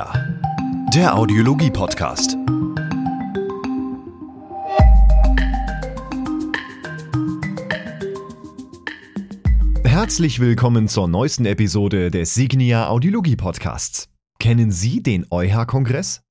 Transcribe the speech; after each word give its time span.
Signia, 0.00 0.12
der 0.94 1.14
Audiologie-Podcast. 1.16 2.36
Herzlich 9.84 10.40
willkommen 10.40 10.88
zur 10.88 11.06
neuesten 11.06 11.44
Episode 11.44 12.10
des 12.10 12.34
Signia 12.34 12.88
Audiologie 12.88 13.36
Podcasts. 13.36 14.08
Kennen 14.38 14.70
Sie 14.70 15.02
den 15.02 15.26
EuH-Kongress? 15.30 16.22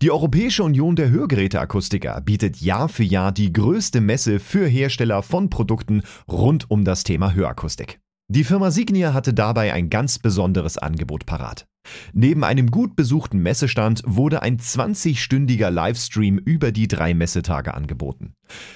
Die 0.00 0.12
Europäische 0.12 0.62
Union 0.62 0.94
der 0.94 1.10
Hörgeräteakustiker 1.10 2.20
bietet 2.20 2.60
Jahr 2.60 2.88
für 2.88 3.04
Jahr 3.04 3.32
die 3.32 3.52
größte 3.52 4.00
Messe 4.00 4.38
für 4.38 4.66
Hersteller 4.66 5.22
von 5.22 5.50
Produkten 5.50 6.02
rund 6.30 6.70
um 6.70 6.84
das 6.84 7.02
Thema 7.02 7.34
Hörakustik. 7.34 7.98
Die 8.32 8.44
Firma 8.44 8.70
Signia 8.70 9.12
hatte 9.12 9.34
dabei 9.34 9.72
ein 9.72 9.90
ganz 9.90 10.20
besonderes 10.20 10.78
Angebot 10.78 11.26
parat. 11.26 11.66
Neben 12.12 12.44
einem 12.44 12.70
gut 12.70 12.94
besuchten 12.94 13.40
Messestand 13.40 14.02
wurde 14.06 14.40
ein 14.40 14.58
20-stündiger 14.58 15.68
Livestream 15.68 16.38
über 16.38 16.70
die 16.70 16.86
drei 16.86 17.12
Messetage 17.12 17.74
angeboten. 17.74 18.34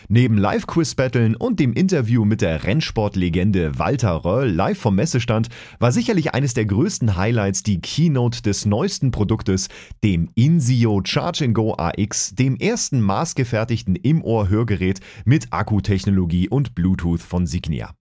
Neben 0.09 0.39
Live-Quiz-Battlen 0.39 1.37
und 1.37 1.61
dem 1.61 1.73
Interview 1.73 2.25
mit 2.25 2.41
der 2.41 2.65
Rennsportlegende 2.65 3.79
Walter 3.79 4.25
Röll 4.25 4.51
live 4.51 4.81
vom 4.81 4.97
Messestand 4.97 5.51
war 5.79 5.93
sicherlich 5.93 6.35
eines 6.35 6.55
der 6.55 6.67
größten 6.67 7.15
Highlights 7.15 7.63
die 7.63 7.81
Keynote 7.81 8.43
des 8.43 8.67
neuesten 8.67 9.13
Produktes, 9.13 9.69
dem 10.03 10.31
Insio 10.35 11.01
Charge 11.05 11.53
Go 11.53 11.75
AX, 11.75 12.35
dem 12.35 12.57
ersten 12.57 13.01
maßgefertigten 13.01 13.95
Im-Ohr-Hörgerät 13.95 14.99
mit 15.25 15.53
Akkutechnologie 15.53 16.49
und 16.49 16.75
Bluetooth 16.75 17.23
von 17.23 17.47
Signia. 17.47 17.95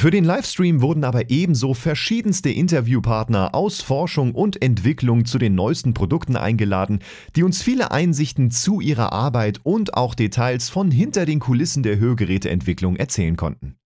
Für 0.00 0.10
den 0.10 0.24
Livestream 0.24 0.80
wurden 0.80 1.04
aber 1.04 1.28
ebenso 1.28 1.74
verschiedenste 1.74 2.48
Interviewpartner 2.48 3.54
aus 3.54 3.82
Forschung 3.82 4.34
und 4.34 4.62
Entwicklung 4.62 5.26
zu 5.26 5.36
den 5.36 5.54
neuesten 5.54 5.92
Produkten 5.92 6.36
eingeladen, 6.36 7.00
die 7.36 7.42
uns 7.42 7.60
viele 7.60 7.90
Einsichten 7.90 8.50
zu 8.50 8.80
ihrer 8.80 9.12
Arbeit 9.12 9.60
und 9.62 9.92
auch 9.92 10.14
Details 10.14 10.70
von 10.70 10.90
hinter 10.90 11.26
den 11.26 11.38
Kulissen 11.38 11.82
der 11.82 11.98
Hörgeräteentwicklung 11.98 12.96
erzählen 12.96 13.36
konnten. 13.36 13.76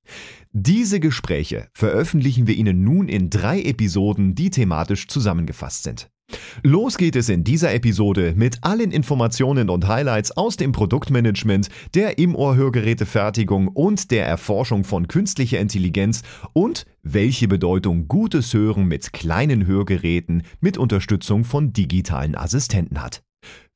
Diese 0.52 1.00
Gespräche 1.00 1.66
veröffentlichen 1.72 2.46
wir 2.46 2.54
Ihnen 2.54 2.84
nun 2.84 3.08
in 3.08 3.28
drei 3.28 3.60
Episoden, 3.62 4.36
die 4.36 4.50
thematisch 4.50 5.08
zusammengefasst 5.08 5.82
sind. 5.82 6.13
Los 6.62 6.96
geht 6.96 7.16
es 7.16 7.28
in 7.28 7.44
dieser 7.44 7.74
Episode 7.74 8.32
mit 8.36 8.58
allen 8.62 8.90
Informationen 8.90 9.68
und 9.68 9.86
Highlights 9.86 10.32
aus 10.32 10.56
dem 10.56 10.72
Produktmanagement, 10.72 11.68
der 11.94 12.18
Im-Ohr-Hörgerätefertigung 12.18 13.68
und 13.68 14.10
der 14.10 14.26
Erforschung 14.26 14.84
von 14.84 15.08
künstlicher 15.08 15.60
Intelligenz 15.60 16.22
und 16.52 16.86
welche 17.02 17.48
Bedeutung 17.48 18.08
gutes 18.08 18.54
Hören 18.54 18.86
mit 18.86 19.12
kleinen 19.12 19.66
Hörgeräten 19.66 20.42
mit 20.60 20.78
Unterstützung 20.78 21.44
von 21.44 21.72
digitalen 21.72 22.34
Assistenten 22.34 23.02
hat. 23.02 23.22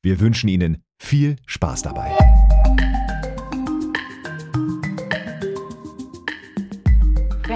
Wir 0.01 0.19
wünschen 0.19 0.47
Ihnen 0.47 0.83
viel 0.97 1.35
Spaß 1.45 1.83
dabei. 1.83 2.11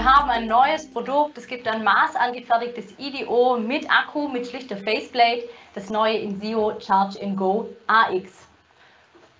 Wir 0.04 0.14
haben 0.14 0.28
ein 0.28 0.46
neues 0.46 0.92
Produkt. 0.92 1.38
Es 1.38 1.46
gibt 1.46 1.66
ein 1.66 1.82
maßangefertigtes 1.82 2.92
IDO 2.98 3.56
mit 3.56 3.90
Akku, 3.90 4.28
mit 4.28 4.46
schlichter 4.46 4.76
Faceplate, 4.76 5.44
das 5.74 5.88
neue 5.88 6.18
Insio 6.18 6.78
Charge 6.78 7.18
Go 7.34 7.70
AX. 7.86 8.46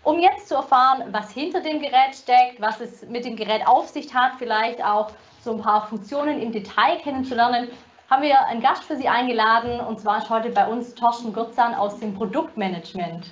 Um 0.05 0.19
jetzt 0.19 0.49
zu 0.49 0.55
erfahren, 0.55 1.03
was 1.13 1.31
hinter 1.33 1.61
dem 1.61 1.81
Gerät 1.83 2.15
steckt, 2.15 2.63
was 2.63 2.81
es 2.81 3.07
mit 3.11 3.27
dem 3.27 3.37
Gerät 3.37 3.67
auf 3.67 3.89
sich 3.89 4.15
hat, 4.15 4.37
vielleicht 4.39 4.83
auch 4.83 5.11
so 5.43 5.53
ein 5.53 5.61
paar 5.61 5.87
Funktionen 5.87 6.41
im 6.41 6.51
Detail 6.51 6.97
kennenzulernen, 7.03 7.69
haben 8.09 8.23
wir 8.23 8.47
einen 8.47 8.63
Gast 8.63 8.85
für 8.85 8.97
Sie 8.97 9.07
eingeladen 9.07 9.81
und 9.81 10.01
zwar 10.01 10.17
ist 10.17 10.31
heute 10.31 10.49
bei 10.49 10.67
uns 10.67 10.95
Torsten 10.95 11.35
Gürzan 11.35 11.75
aus 11.75 12.01
dem 12.01 12.15
Produktmanagement. 12.15 13.27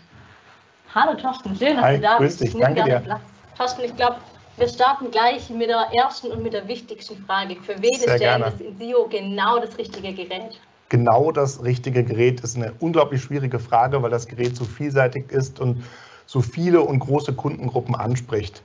Hallo 0.95 1.15
Torsten, 1.15 1.57
schön, 1.57 1.77
dass 1.77 1.85
Hi, 1.87 1.97
du 1.97 2.03
da 2.03 2.19
grüß 2.19 2.39
bist. 2.41 2.53
dich, 2.55 2.61
danke 2.61 2.85
dir. 2.85 2.99
Platz. 2.99 3.23
Torsten, 3.57 3.85
ich 3.85 3.97
glaube, 3.97 4.17
wir 4.63 4.69
starten 4.69 5.11
gleich 5.11 5.51
mit 5.51 5.69
der 5.69 5.89
ersten 5.93 6.29
und 6.31 6.45
mit 6.45 6.53
der 6.53 6.69
wichtigsten 6.69 7.17
Frage. 7.27 7.57
Für 7.57 7.75
wen 7.83 7.91
ist 7.95 8.07
das 8.07 8.61
Insio 8.61 9.09
genau 9.09 9.59
das 9.59 9.77
richtige 9.77 10.13
Gerät? 10.13 10.61
Genau 10.89 11.33
das 11.33 11.65
richtige 11.65 12.05
Gerät 12.05 12.41
ist 12.43 12.57
eine 12.57 12.73
unglaublich 12.79 13.21
schwierige 13.21 13.59
Frage, 13.59 14.01
weil 14.01 14.11
das 14.11 14.29
Gerät 14.29 14.55
so 14.55 14.65
vielseitig 14.65 15.33
ist 15.33 15.59
und 15.59 15.83
so 16.27 16.41
viele 16.41 16.81
und 16.81 17.01
große 17.01 17.33
Kundengruppen 17.33 17.97
anspricht. 17.97 18.63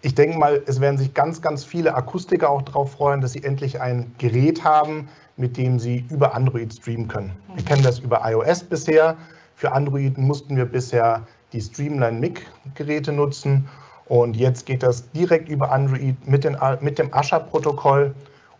Ich 0.00 0.16
denke 0.16 0.36
mal, 0.38 0.60
es 0.66 0.80
werden 0.80 0.98
sich 0.98 1.14
ganz, 1.14 1.40
ganz 1.40 1.62
viele 1.62 1.94
Akustiker 1.94 2.50
auch 2.50 2.62
darauf 2.62 2.90
freuen, 2.90 3.20
dass 3.20 3.34
sie 3.34 3.44
endlich 3.44 3.80
ein 3.80 4.12
Gerät 4.18 4.64
haben, 4.64 5.08
mit 5.36 5.56
dem 5.56 5.78
sie 5.78 6.04
über 6.10 6.34
Android 6.34 6.74
streamen 6.74 7.06
können. 7.06 7.30
Wir 7.54 7.64
kennen 7.64 7.84
das 7.84 8.00
über 8.00 8.22
iOS 8.28 8.64
bisher. 8.64 9.16
Für 9.54 9.70
Android 9.70 10.18
mussten 10.18 10.56
wir 10.56 10.64
bisher 10.64 11.24
die 11.52 11.60
Streamline 11.60 12.18
Mic 12.18 12.40
Geräte 12.74 13.12
nutzen 13.12 13.68
und 14.06 14.36
jetzt 14.36 14.66
geht 14.66 14.82
das 14.82 15.10
direkt 15.12 15.48
über 15.48 15.70
Android 15.70 16.26
mit, 16.26 16.44
den, 16.44 16.56
mit 16.80 16.98
dem 16.98 17.12
Asha-Protokoll. 17.14 18.14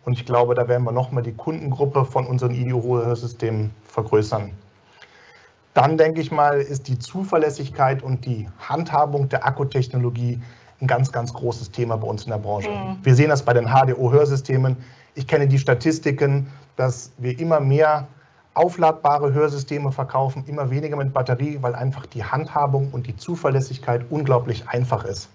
Und 0.05 0.13
ich 0.13 0.25
glaube, 0.25 0.55
da 0.55 0.67
werden 0.67 0.83
wir 0.83 0.91
nochmal 0.91 1.23
die 1.23 1.33
Kundengruppe 1.33 2.05
von 2.05 2.25
unseren 2.25 2.53
IDO-Hörsystemen 2.53 3.71
vergrößern. 3.85 4.51
Dann 5.73 5.97
denke 5.97 6.21
ich 6.21 6.31
mal, 6.31 6.59
ist 6.59 6.87
die 6.87 6.99
Zuverlässigkeit 6.99 8.03
und 8.03 8.25
die 8.25 8.47
Handhabung 8.59 9.29
der 9.29 9.45
Akkutechnologie 9.45 10.39
ein 10.81 10.87
ganz, 10.87 11.11
ganz 11.11 11.33
großes 11.33 11.71
Thema 11.71 11.97
bei 11.97 12.07
uns 12.07 12.25
in 12.25 12.31
der 12.31 12.37
Branche. 12.37 12.69
Mhm. 12.69 12.97
Wir 13.01 13.15
sehen 13.15 13.29
das 13.29 13.43
bei 13.43 13.53
den 13.53 13.67
HDO-Hörsystemen. 13.67 14.77
Ich 15.15 15.27
kenne 15.27 15.47
die 15.47 15.57
Statistiken, 15.57 16.47
dass 16.75 17.11
wir 17.17 17.39
immer 17.39 17.59
mehr 17.59 18.07
aufladbare 18.53 19.33
Hörsysteme 19.33 19.91
verkaufen, 19.91 20.43
immer 20.47 20.69
weniger 20.69 20.95
mit 20.95 21.13
Batterie, 21.13 21.57
weil 21.61 21.75
einfach 21.75 22.05
die 22.05 22.23
Handhabung 22.23 22.91
und 22.91 23.07
die 23.07 23.15
Zuverlässigkeit 23.15 24.05
unglaublich 24.09 24.67
einfach 24.67 25.05
ist. 25.05 25.29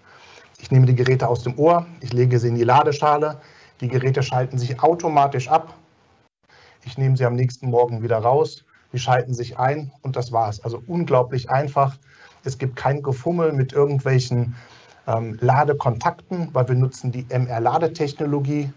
Ich 0.60 0.70
nehme 0.70 0.86
die 0.86 0.94
Geräte 0.94 1.28
aus 1.28 1.42
dem 1.42 1.58
Ohr, 1.58 1.86
ich 2.00 2.12
lege 2.12 2.38
sie 2.38 2.48
in 2.48 2.54
die 2.54 2.64
Ladeschale, 2.64 3.40
die 3.80 3.88
Geräte 3.88 4.22
schalten 4.22 4.58
sich 4.58 4.82
automatisch 4.82 5.48
ab. 5.48 5.74
Ich 6.84 6.98
nehme 6.98 7.16
sie 7.16 7.24
am 7.24 7.34
nächsten 7.34 7.70
Morgen 7.70 8.02
wieder 8.02 8.18
raus, 8.18 8.64
sie 8.92 8.98
schalten 8.98 9.34
sich 9.34 9.58
ein 9.58 9.92
und 10.02 10.16
das 10.16 10.32
war's. 10.32 10.62
Also 10.64 10.82
unglaublich 10.86 11.50
einfach. 11.50 11.96
Es 12.44 12.58
gibt 12.58 12.76
kein 12.76 13.02
Gefummel 13.02 13.52
mit 13.52 13.72
irgendwelchen 13.72 14.54
ähm, 15.06 15.38
Ladekontakten, 15.40 16.50
weil 16.52 16.68
wir 16.68 16.74
nutzen 16.74 17.12
die 17.12 17.26
MR-Ladetechnologie. 17.28 18.72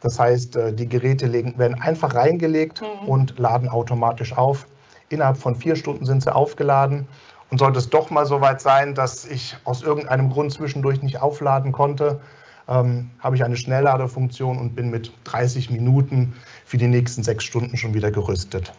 Das 0.00 0.18
heißt, 0.18 0.56
äh, 0.56 0.72
die 0.72 0.88
Geräte 0.88 1.32
werden 1.32 1.80
einfach 1.80 2.14
reingelegt 2.14 2.82
Mhm. 2.82 3.08
und 3.08 3.38
laden 3.38 3.68
automatisch 3.68 4.36
auf. 4.36 4.66
Innerhalb 5.08 5.36
von 5.36 5.54
vier 5.56 5.76
Stunden 5.76 6.04
sind 6.04 6.22
sie 6.22 6.34
aufgeladen. 6.34 7.06
Und 7.50 7.58
sollte 7.58 7.78
es 7.78 7.88
doch 7.88 8.10
mal 8.10 8.26
so 8.26 8.40
weit 8.40 8.60
sein, 8.60 8.94
dass 8.94 9.24
ich 9.24 9.56
aus 9.64 9.82
irgendeinem 9.82 10.30
Grund 10.30 10.52
zwischendurch 10.52 11.00
nicht 11.02 11.22
aufladen 11.22 11.70
konnte, 11.70 12.20
ähm, 12.68 13.10
habe 13.20 13.36
ich 13.36 13.44
eine 13.44 13.56
Schnellladefunktion 13.56 14.58
und 14.58 14.74
bin 14.74 14.90
mit 14.90 15.12
30 15.24 15.70
Minuten 15.70 16.34
für 16.64 16.76
die 16.76 16.88
nächsten 16.88 17.22
sechs 17.22 17.44
Stunden 17.44 17.76
schon 17.76 17.94
wieder 17.94 18.10
gerüstet. 18.10 18.72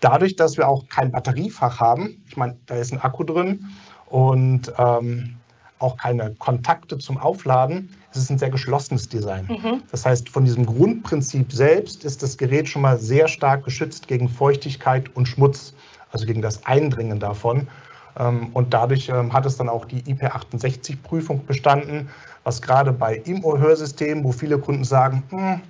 Dadurch, 0.00 0.36
dass 0.36 0.58
wir 0.58 0.68
auch 0.68 0.86
kein 0.90 1.10
Batteriefach 1.12 1.80
haben, 1.80 2.22
ich 2.28 2.36
meine, 2.36 2.58
da 2.66 2.74
ist 2.74 2.92
ein 2.92 3.00
Akku 3.00 3.24
drin 3.24 3.68
und 4.06 4.70
ähm, 4.76 5.36
auch 5.78 5.96
keine 5.96 6.34
Kontakte 6.36 6.98
zum 6.98 7.18
Aufladen, 7.18 7.90
ist 8.12 8.22
es 8.22 8.30
ein 8.30 8.38
sehr 8.38 8.50
geschlossenes 8.50 9.08
Design. 9.08 9.46
Mhm. 9.48 9.82
Das 9.90 10.06
heißt, 10.06 10.28
von 10.28 10.44
diesem 10.44 10.66
Grundprinzip 10.66 11.52
selbst 11.52 12.04
ist 12.04 12.22
das 12.22 12.36
Gerät 12.36 12.68
schon 12.68 12.82
mal 12.82 12.98
sehr 12.98 13.28
stark 13.28 13.64
geschützt 13.64 14.08
gegen 14.08 14.28
Feuchtigkeit 14.28 15.14
und 15.16 15.26
Schmutz, 15.26 15.74
also 16.12 16.26
gegen 16.26 16.42
das 16.42 16.64
Eindringen 16.64 17.18
davon. 17.18 17.66
Ähm, 18.18 18.50
Und 18.52 18.72
dadurch 18.72 19.08
ähm, 19.08 19.32
hat 19.32 19.46
es 19.46 19.56
dann 19.56 19.68
auch 19.68 19.84
die 19.84 20.02
IP68-Prüfung 20.02 21.44
bestanden, 21.46 22.08
was 22.44 22.62
gerade 22.62 22.92
bei 22.92 23.16
Im-Ohr-Hörsystemen, 23.16 24.22
wo 24.22 24.32
viele 24.32 24.58
Kunden 24.58 24.84
sagen, 24.84 25.24
hm, 25.30 25.60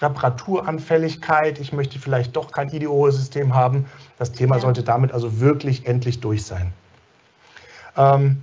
Reparaturanfälligkeit, 0.00 1.58
ich 1.60 1.72
möchte 1.72 1.98
vielleicht 1.98 2.36
doch 2.36 2.50
kein 2.52 2.68
IDO-System 2.68 3.54
haben, 3.54 3.86
das 4.18 4.32
Thema 4.32 4.58
sollte 4.58 4.82
damit 4.82 5.12
also 5.12 5.40
wirklich 5.40 5.86
endlich 5.86 6.20
durch 6.20 6.44
sein. 6.44 6.72
Ähm, 7.96 8.42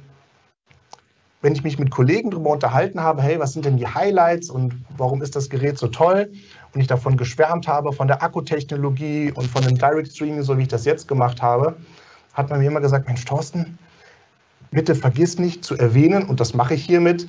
wenn 1.41 1.53
ich 1.53 1.63
mich 1.63 1.79
mit 1.79 1.89
Kollegen 1.89 2.31
darüber 2.31 2.51
unterhalten 2.51 3.01
habe, 3.01 3.21
hey, 3.21 3.39
was 3.39 3.53
sind 3.53 3.65
denn 3.65 3.77
die 3.77 3.87
Highlights 3.87 4.49
und 4.49 4.73
warum 4.97 5.21
ist 5.21 5.35
das 5.35 5.49
Gerät 5.49 5.77
so 5.77 5.87
toll 5.87 6.31
und 6.73 6.81
ich 6.81 6.87
davon 6.87 7.17
geschwärmt 7.17 7.67
habe, 7.67 7.91
von 7.93 8.07
der 8.07 8.21
Akkutechnologie 8.21 9.31
und 9.33 9.47
von 9.47 9.63
dem 9.63 9.77
Direct 9.77 10.11
Streaming, 10.11 10.43
so 10.43 10.57
wie 10.57 10.63
ich 10.63 10.67
das 10.67 10.85
jetzt 10.85 11.07
gemacht 11.07 11.41
habe, 11.41 11.75
hat 12.33 12.49
man 12.49 12.59
mir 12.59 12.67
immer 12.67 12.81
gesagt, 12.81 13.07
Mensch, 13.07 13.25
Thorsten, 13.25 13.77
bitte 14.69 14.95
vergiss 14.95 15.37
nicht 15.37 15.65
zu 15.65 15.75
erwähnen, 15.77 16.23
und 16.23 16.39
das 16.39 16.53
mache 16.53 16.75
ich 16.75 16.85
hiermit, 16.85 17.27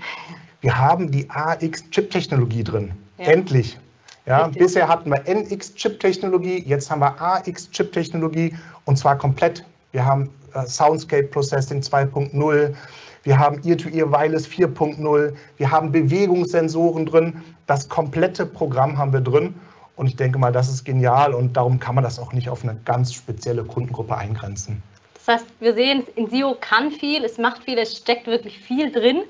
wir 0.60 0.78
haben 0.78 1.10
die 1.10 1.28
AX-Chip-Technologie 1.28 2.62
drin. 2.62 2.92
Ja. 3.18 3.26
Endlich. 3.26 3.78
Ja, 4.26 4.44
Richtig. 4.44 4.62
bisher 4.62 4.86
hatten 4.86 5.10
wir 5.10 5.26
NX-Chip-Technologie, 5.26 6.62
jetzt 6.64 6.90
haben 6.90 7.00
wir 7.00 7.20
AX-Chip-Technologie 7.20 8.54
und 8.84 8.96
zwar 8.96 9.18
komplett. 9.18 9.64
Wir 9.90 10.04
haben 10.04 10.30
äh, 10.54 10.64
Soundscape 10.66 11.24
Processing 11.24 11.80
2.0, 11.80 12.74
wir 13.22 13.38
haben 13.38 13.60
Ear-to-Ear 13.64 14.10
Wireless 14.10 14.48
4.0, 14.48 15.32
wir 15.56 15.70
haben 15.70 15.92
Bewegungssensoren 15.92 17.06
drin, 17.06 17.42
das 17.66 17.88
komplette 17.88 18.46
Programm 18.46 18.98
haben 18.98 19.12
wir 19.12 19.20
drin 19.20 19.54
Und 19.96 20.06
ich 20.06 20.16
denke 20.16 20.38
mal, 20.38 20.52
das 20.52 20.68
ist 20.68 20.84
genial 20.84 21.34
und 21.34 21.56
darum 21.56 21.78
kann 21.78 21.94
man 21.94 22.04
das 22.04 22.18
auch 22.18 22.32
nicht 22.32 22.48
auf 22.48 22.64
eine 22.64 22.76
ganz 22.84 23.12
spezielle 23.12 23.64
Kundengruppe 23.64 24.16
eingrenzen. 24.16 24.82
Das 25.14 25.36
heißt, 25.36 25.46
wir 25.60 25.74
sehen, 25.74 26.04
Insio 26.16 26.56
kann 26.60 26.90
viel, 26.90 27.24
es 27.24 27.38
macht 27.38 27.62
viel, 27.62 27.78
es 27.78 27.96
steckt 27.98 28.26
wirklich 28.26 28.58
viel 28.58 28.90
drin. 28.90 29.22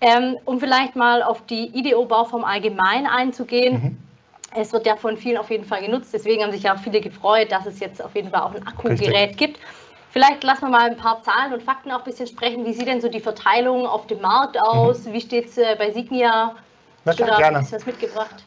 Ähm, 0.00 0.36
um 0.44 0.60
vielleicht 0.60 0.96
mal 0.96 1.22
auf 1.22 1.44
die 1.46 1.70
IDO-Bauform 1.78 2.44
allgemein 2.44 3.06
einzugehen. 3.06 3.74
Mhm. 3.74 3.98
Es 4.54 4.72
wird 4.72 4.86
ja 4.86 4.96
von 4.96 5.16
vielen 5.16 5.36
auf 5.36 5.50
jeden 5.50 5.64
Fall 5.64 5.82
genutzt, 5.82 6.10
deswegen 6.12 6.42
haben 6.42 6.52
sich 6.52 6.62
ja 6.62 6.76
viele 6.76 7.00
gefreut, 7.00 7.50
dass 7.50 7.66
es 7.66 7.80
jetzt 7.80 8.02
auf 8.02 8.14
jeden 8.14 8.30
Fall 8.30 8.42
auch 8.42 8.54
ein 8.54 8.66
Akkugerät 8.66 9.30
Richtig. 9.30 9.36
gibt. 9.36 9.60
Vielleicht 10.14 10.42
lassen 10.44 10.66
wir 10.66 10.68
mal 10.68 10.88
ein 10.88 10.96
paar 10.96 11.20
Zahlen 11.24 11.52
und 11.52 11.64
Fakten 11.64 11.90
auch 11.90 11.98
ein 11.98 12.04
bisschen 12.04 12.28
sprechen. 12.28 12.64
Wie 12.64 12.72
sieht 12.72 12.86
denn 12.86 13.00
so 13.00 13.08
die 13.08 13.18
Verteilung 13.18 13.84
auf 13.84 14.06
dem 14.06 14.20
Markt 14.20 14.56
aus? 14.56 15.06
Mhm. 15.06 15.12
Wie 15.12 15.20
steht 15.20 15.48
es 15.48 15.58
äh, 15.58 15.74
bei 15.76 15.90
Signia? 15.90 16.54
Na 17.04 17.12
klar, 17.12 17.36
gerne. 17.36 17.58
Hast 17.58 17.72
du 17.72 17.76
was 17.78 17.84
mitgebracht? 17.84 18.44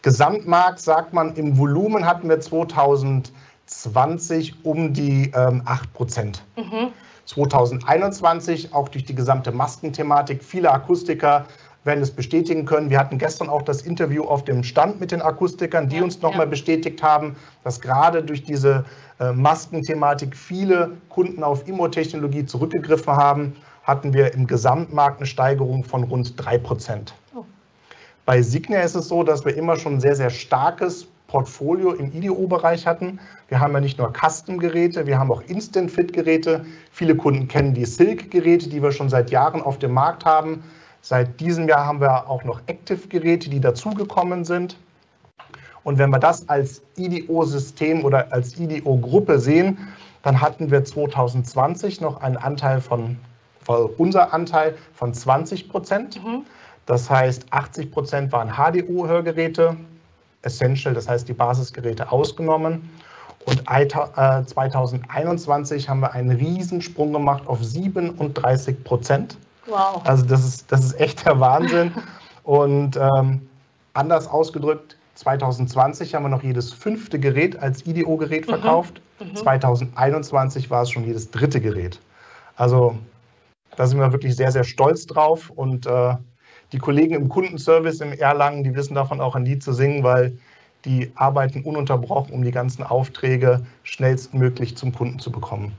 Gesamtmarkt 0.00 0.80
sagt 0.80 1.12
man, 1.12 1.36
im 1.36 1.58
Volumen 1.58 2.06
hatten 2.06 2.30
wir 2.30 2.40
2020 2.40 4.64
um 4.64 4.94
die 4.94 5.30
ähm, 5.36 5.60
8 5.66 5.92
Prozent. 5.92 6.42
Mhm. 6.56 6.94
2021 7.26 8.72
auch 8.72 8.88
durch 8.88 9.04
die 9.04 9.14
gesamte 9.14 9.52
Maskenthematik. 9.52 10.42
Viele 10.42 10.72
Akustiker 10.72 11.44
werden 11.84 12.02
es 12.02 12.10
bestätigen 12.10 12.64
können. 12.64 12.88
Wir 12.90 12.98
hatten 12.98 13.18
gestern 13.18 13.50
auch 13.50 13.62
das 13.62 13.82
Interview 13.82 14.24
auf 14.24 14.44
dem 14.44 14.64
Stand 14.64 14.98
mit 15.00 15.10
den 15.10 15.20
Akustikern, 15.20 15.88
die 15.88 15.96
ja, 15.96 16.04
uns 16.04 16.22
nochmal 16.22 16.46
ja. 16.46 16.50
bestätigt 16.50 17.02
haben, 17.02 17.36
dass 17.64 17.82
gerade 17.82 18.22
durch 18.22 18.44
diese 18.44 18.84
Maskenthematik 19.34 20.36
viele 20.36 20.92
Kunden 21.08 21.44
auf 21.44 21.68
Immotechnologie 21.68 22.46
zurückgegriffen 22.46 23.14
haben, 23.14 23.56
hatten 23.84 24.14
wir 24.14 24.34
im 24.34 24.46
Gesamtmarkt 24.46 25.18
eine 25.18 25.26
Steigerung 25.26 25.84
von 25.84 26.04
rund 26.04 26.34
3 26.36 26.58
Prozent. 26.58 27.14
Oh. 27.34 27.44
Bei 28.24 28.40
Signia 28.42 28.80
ist 28.80 28.94
es 28.94 29.08
so, 29.08 29.22
dass 29.22 29.44
wir 29.44 29.56
immer 29.56 29.76
schon 29.76 29.94
ein 29.94 30.00
sehr, 30.00 30.16
sehr 30.16 30.30
starkes 30.30 31.08
Portfolio 31.26 31.92
im 31.92 32.12
IDO-Bereich 32.12 32.86
hatten. 32.86 33.18
Wir 33.48 33.58
haben 33.58 33.72
ja 33.72 33.80
nicht 33.80 33.98
nur 33.98 34.12
Custom-Geräte, 34.12 35.06
wir 35.06 35.18
haben 35.18 35.32
auch 35.32 35.42
Instant-Fit-Geräte. 35.46 36.64
Viele 36.90 37.16
Kunden 37.16 37.48
kennen 37.48 37.74
die 37.74 37.86
Silk-Geräte, 37.86 38.68
die 38.68 38.82
wir 38.82 38.92
schon 38.92 39.08
seit 39.08 39.30
Jahren 39.30 39.62
auf 39.62 39.78
dem 39.78 39.92
Markt 39.92 40.24
haben. 40.24 40.62
Seit 41.00 41.40
diesem 41.40 41.68
Jahr 41.68 41.86
haben 41.86 42.00
wir 42.00 42.28
auch 42.28 42.44
noch 42.44 42.60
Active-Geräte, 42.66 43.50
die 43.50 43.60
dazugekommen 43.60 44.44
sind. 44.44 44.76
Und 45.84 45.98
wenn 45.98 46.10
wir 46.10 46.18
das 46.18 46.48
als 46.48 46.82
IDO-System 46.96 48.04
oder 48.04 48.32
als 48.32 48.58
IDO-Gruppe 48.58 49.38
sehen, 49.38 49.78
dann 50.22 50.40
hatten 50.40 50.70
wir 50.70 50.84
2020 50.84 52.00
noch 52.00 52.20
einen 52.20 52.36
Anteil 52.36 52.80
von, 52.80 53.18
unser 53.98 54.32
Anteil 54.32 54.76
von 54.94 55.12
20 55.12 55.68
Prozent. 55.68 56.24
Mhm. 56.24 56.44
Das 56.86 57.10
heißt, 57.10 57.46
80 57.50 57.90
Prozent 57.90 58.32
waren 58.32 58.50
HDO-Hörgeräte, 58.50 59.76
Essential, 60.42 60.94
das 60.94 61.08
heißt 61.08 61.28
die 61.28 61.32
Basisgeräte 61.32 62.10
ausgenommen. 62.10 62.88
Und 63.44 63.64
2021 63.66 65.84
äh, 65.84 65.88
haben 65.88 66.00
wir 66.00 66.12
einen 66.12 66.30
Riesensprung 66.30 67.12
gemacht 67.12 67.46
auf 67.46 67.62
37 67.62 68.84
Prozent. 68.84 69.36
Wow. 69.66 70.00
Also 70.04 70.24
das 70.24 70.44
ist, 70.44 70.70
das 70.70 70.84
ist 70.84 71.00
echt 71.00 71.26
der 71.26 71.40
Wahnsinn. 71.40 71.92
Und 72.44 72.96
ähm, 72.96 73.48
anders 73.94 74.26
ausgedrückt, 74.26 74.96
2020 75.14 76.14
haben 76.14 76.24
wir 76.24 76.28
noch 76.28 76.42
jedes 76.42 76.72
fünfte 76.72 77.18
Gerät 77.18 77.58
als 77.58 77.86
IDO-Gerät 77.86 78.46
mhm. 78.46 78.50
verkauft. 78.50 79.00
Mhm. 79.20 79.36
2021 79.36 80.70
war 80.70 80.82
es 80.82 80.90
schon 80.90 81.04
jedes 81.04 81.30
dritte 81.30 81.60
Gerät. 81.60 82.00
Also 82.56 82.96
da 83.76 83.86
sind 83.86 83.98
wir 83.98 84.12
wirklich 84.12 84.36
sehr, 84.36 84.52
sehr 84.52 84.64
stolz 84.64 85.06
drauf. 85.06 85.50
Und 85.50 85.86
äh, 85.86 86.16
die 86.72 86.78
Kollegen 86.78 87.14
im 87.14 87.28
Kundenservice 87.28 88.00
im 88.00 88.12
Erlangen, 88.12 88.64
die 88.64 88.74
wissen 88.74 88.94
davon 88.94 89.20
auch 89.20 89.34
ein 89.34 89.44
Lied 89.44 89.62
zu 89.62 89.72
singen, 89.72 90.02
weil 90.02 90.38
die 90.84 91.12
arbeiten 91.14 91.62
ununterbrochen, 91.62 92.34
um 92.34 92.42
die 92.42 92.50
ganzen 92.50 92.82
Aufträge 92.82 93.64
schnellstmöglich 93.84 94.76
zum 94.76 94.92
Kunden 94.92 95.18
zu 95.18 95.30
bekommen. 95.30 95.72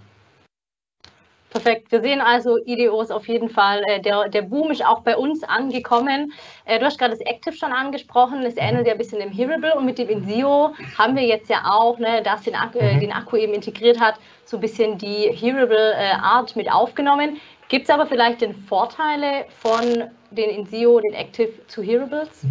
Perfekt. 1.53 1.91
Wir 1.91 2.01
sehen 2.01 2.19
also, 2.19 2.57
IDO 2.65 2.99
ist 2.99 3.11
auf 3.11 3.27
jeden 3.27 3.47
Fall, 3.47 3.83
äh, 3.85 4.01
der, 4.01 4.27
der 4.27 4.41
Boom 4.41 4.71
ist 4.71 4.83
auch 4.83 5.01
bei 5.01 5.15
uns 5.15 5.43
angekommen. 5.43 6.33
Äh, 6.65 6.79
du 6.79 6.85
hast 6.85 6.97
gerade 6.97 7.11
das 7.11 7.21
Active 7.21 7.55
schon 7.55 7.71
angesprochen, 7.71 8.41
es 8.41 8.57
ähnelt 8.57 8.87
ja 8.87 8.93
ein 8.93 8.97
bisschen 8.97 9.19
dem 9.19 9.31
Hearable 9.31 9.75
und 9.75 9.85
mit 9.85 9.99
dem 9.99 10.09
Insio 10.09 10.73
haben 10.97 11.15
wir 11.15 11.21
jetzt 11.21 11.51
ja 11.51 11.61
auch, 11.65 11.99
ne, 11.99 12.23
das 12.23 12.41
den 12.41 12.55
Akku, 12.55 12.79
äh, 12.79 12.95
mhm. 12.95 13.01
den 13.01 13.11
Akku 13.11 13.35
eben 13.35 13.53
integriert 13.53 13.99
hat, 13.99 14.15
so 14.45 14.57
ein 14.57 14.61
bisschen 14.61 14.97
die 14.97 15.29
Hearable 15.31 15.93
äh, 15.93 16.15
Art 16.15 16.55
mit 16.55 16.71
aufgenommen. 16.71 17.39
Gibt 17.69 17.83
es 17.83 17.91
aber 17.91 18.07
vielleicht 18.07 18.41
den 18.41 18.55
Vorteile 18.55 19.45
von 19.59 20.09
den 20.31 20.49
Insio, 20.49 20.99
den 21.01 21.13
Active 21.13 21.51
zu 21.67 21.83
Hearables? 21.83 22.47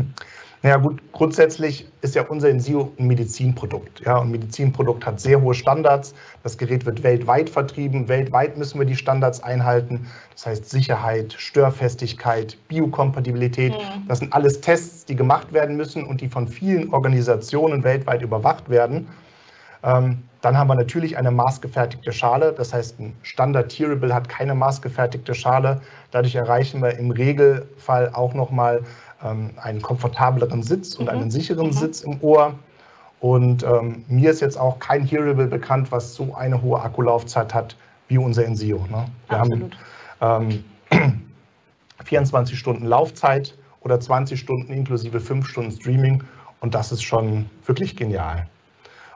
Naja 0.63 0.77
gut, 0.77 1.03
grundsätzlich 1.11 1.89
ist 2.03 2.15
ja 2.15 2.23
unser 2.23 2.49
Insio 2.49 2.93
ein 2.97 3.09
Medizinprodukt. 3.09 4.01
Ja, 4.07 4.19
und 4.19 4.31
Medizinprodukt 4.31 5.05
hat 5.05 5.19
sehr 5.19 5.41
hohe 5.41 5.55
Standards. 5.55 6.15
Das 6.45 6.57
Gerät 6.57 6.87
wird 6.87 7.03
weltweit 7.03 7.51
vertrieben. 7.51 8.07
Weltweit 8.09 8.57
müssen 8.57 8.79
wir 8.79 8.87
die 8.87 8.95
Standards 8.95 9.43
einhalten. 9.43 10.07
Das 10.35 10.47
heißt 10.47 10.71
Sicherheit, 10.71 11.33
Störfestigkeit, 11.37 12.57
Biokompatibilität. 12.69 13.73
Mhm. 13.73 14.07
Das 14.07 14.21
sind 14.21 14.33
alles 14.33 14.61
Tests, 14.61 15.05
die 15.05 15.17
gemacht 15.17 15.53
werden 15.53 15.77
müssen 15.77 16.05
und 16.05 16.21
die 16.21 16.29
von 16.29 16.47
vielen 16.47 16.95
Organisationen 16.95 17.83
weltweit 17.83 18.23
überwacht 18.23 18.71
werden. 18.71 19.09
Ähm, 19.83 20.23
dann 20.43 20.59
haben 20.59 20.69
wir 20.69 20.75
natürlich 20.75 21.17
eine 21.17 21.31
maßgefertigte 21.31 22.13
Schale. 22.13 22.53
Das 22.53 22.73
heißt, 22.73 22.99
ein 22.99 23.15
Standard 23.23 23.69
Tearable 23.69 24.13
hat 24.13 24.29
keine 24.29 24.55
maßgefertigte 24.55 25.35
Schale. 25.35 25.81
Dadurch 26.11 26.35
erreichen 26.35 26.83
wir 26.83 26.99
im 26.99 27.11
Regelfall 27.11 28.11
auch 28.13 28.35
nochmal 28.35 28.83
einen 29.57 29.83
komfortableren 29.83 30.63
Sitz 30.63 30.95
und 30.95 31.05
mhm. 31.05 31.11
einen 31.11 31.31
sicheren 31.31 31.69
mhm. 31.69 31.73
Sitz 31.73 32.01
im 32.03 32.21
Ohr. 32.23 32.55
Und 33.21 33.63
ähm, 33.63 34.05
mir 34.09 34.31
ist 34.31 34.41
jetzt 34.41 34.59
auch 34.59 34.79
kein 34.81 35.05
Hearable 35.05 35.47
bekannt, 35.47 35.93
was 35.93 36.15
so 36.15 36.35
eine 36.35 36.61
hohe 36.61 36.81
Akkulaufzeit 36.81 37.55
hat 37.55 37.77
wie 38.09 38.19
unser 38.19 38.45
Ensio. 38.45 38.85
Ne? 38.91 39.07
Wir 39.29 39.39
Absolut. 39.39 39.77
haben 40.21 40.65
ähm, 40.91 41.23
24 42.05 42.59
Stunden 42.59 42.85
Laufzeit 42.85 43.57
oder 43.81 44.01
20 44.01 44.39
Stunden 44.39 44.73
inklusive 44.73 45.21
5 45.21 45.47
Stunden 45.47 45.71
Streaming 45.71 46.25
und 46.61 46.75
das 46.75 46.93
ist 46.93 47.03
schon 47.03 47.49
wirklich 47.65 47.97
genial. 47.97 48.47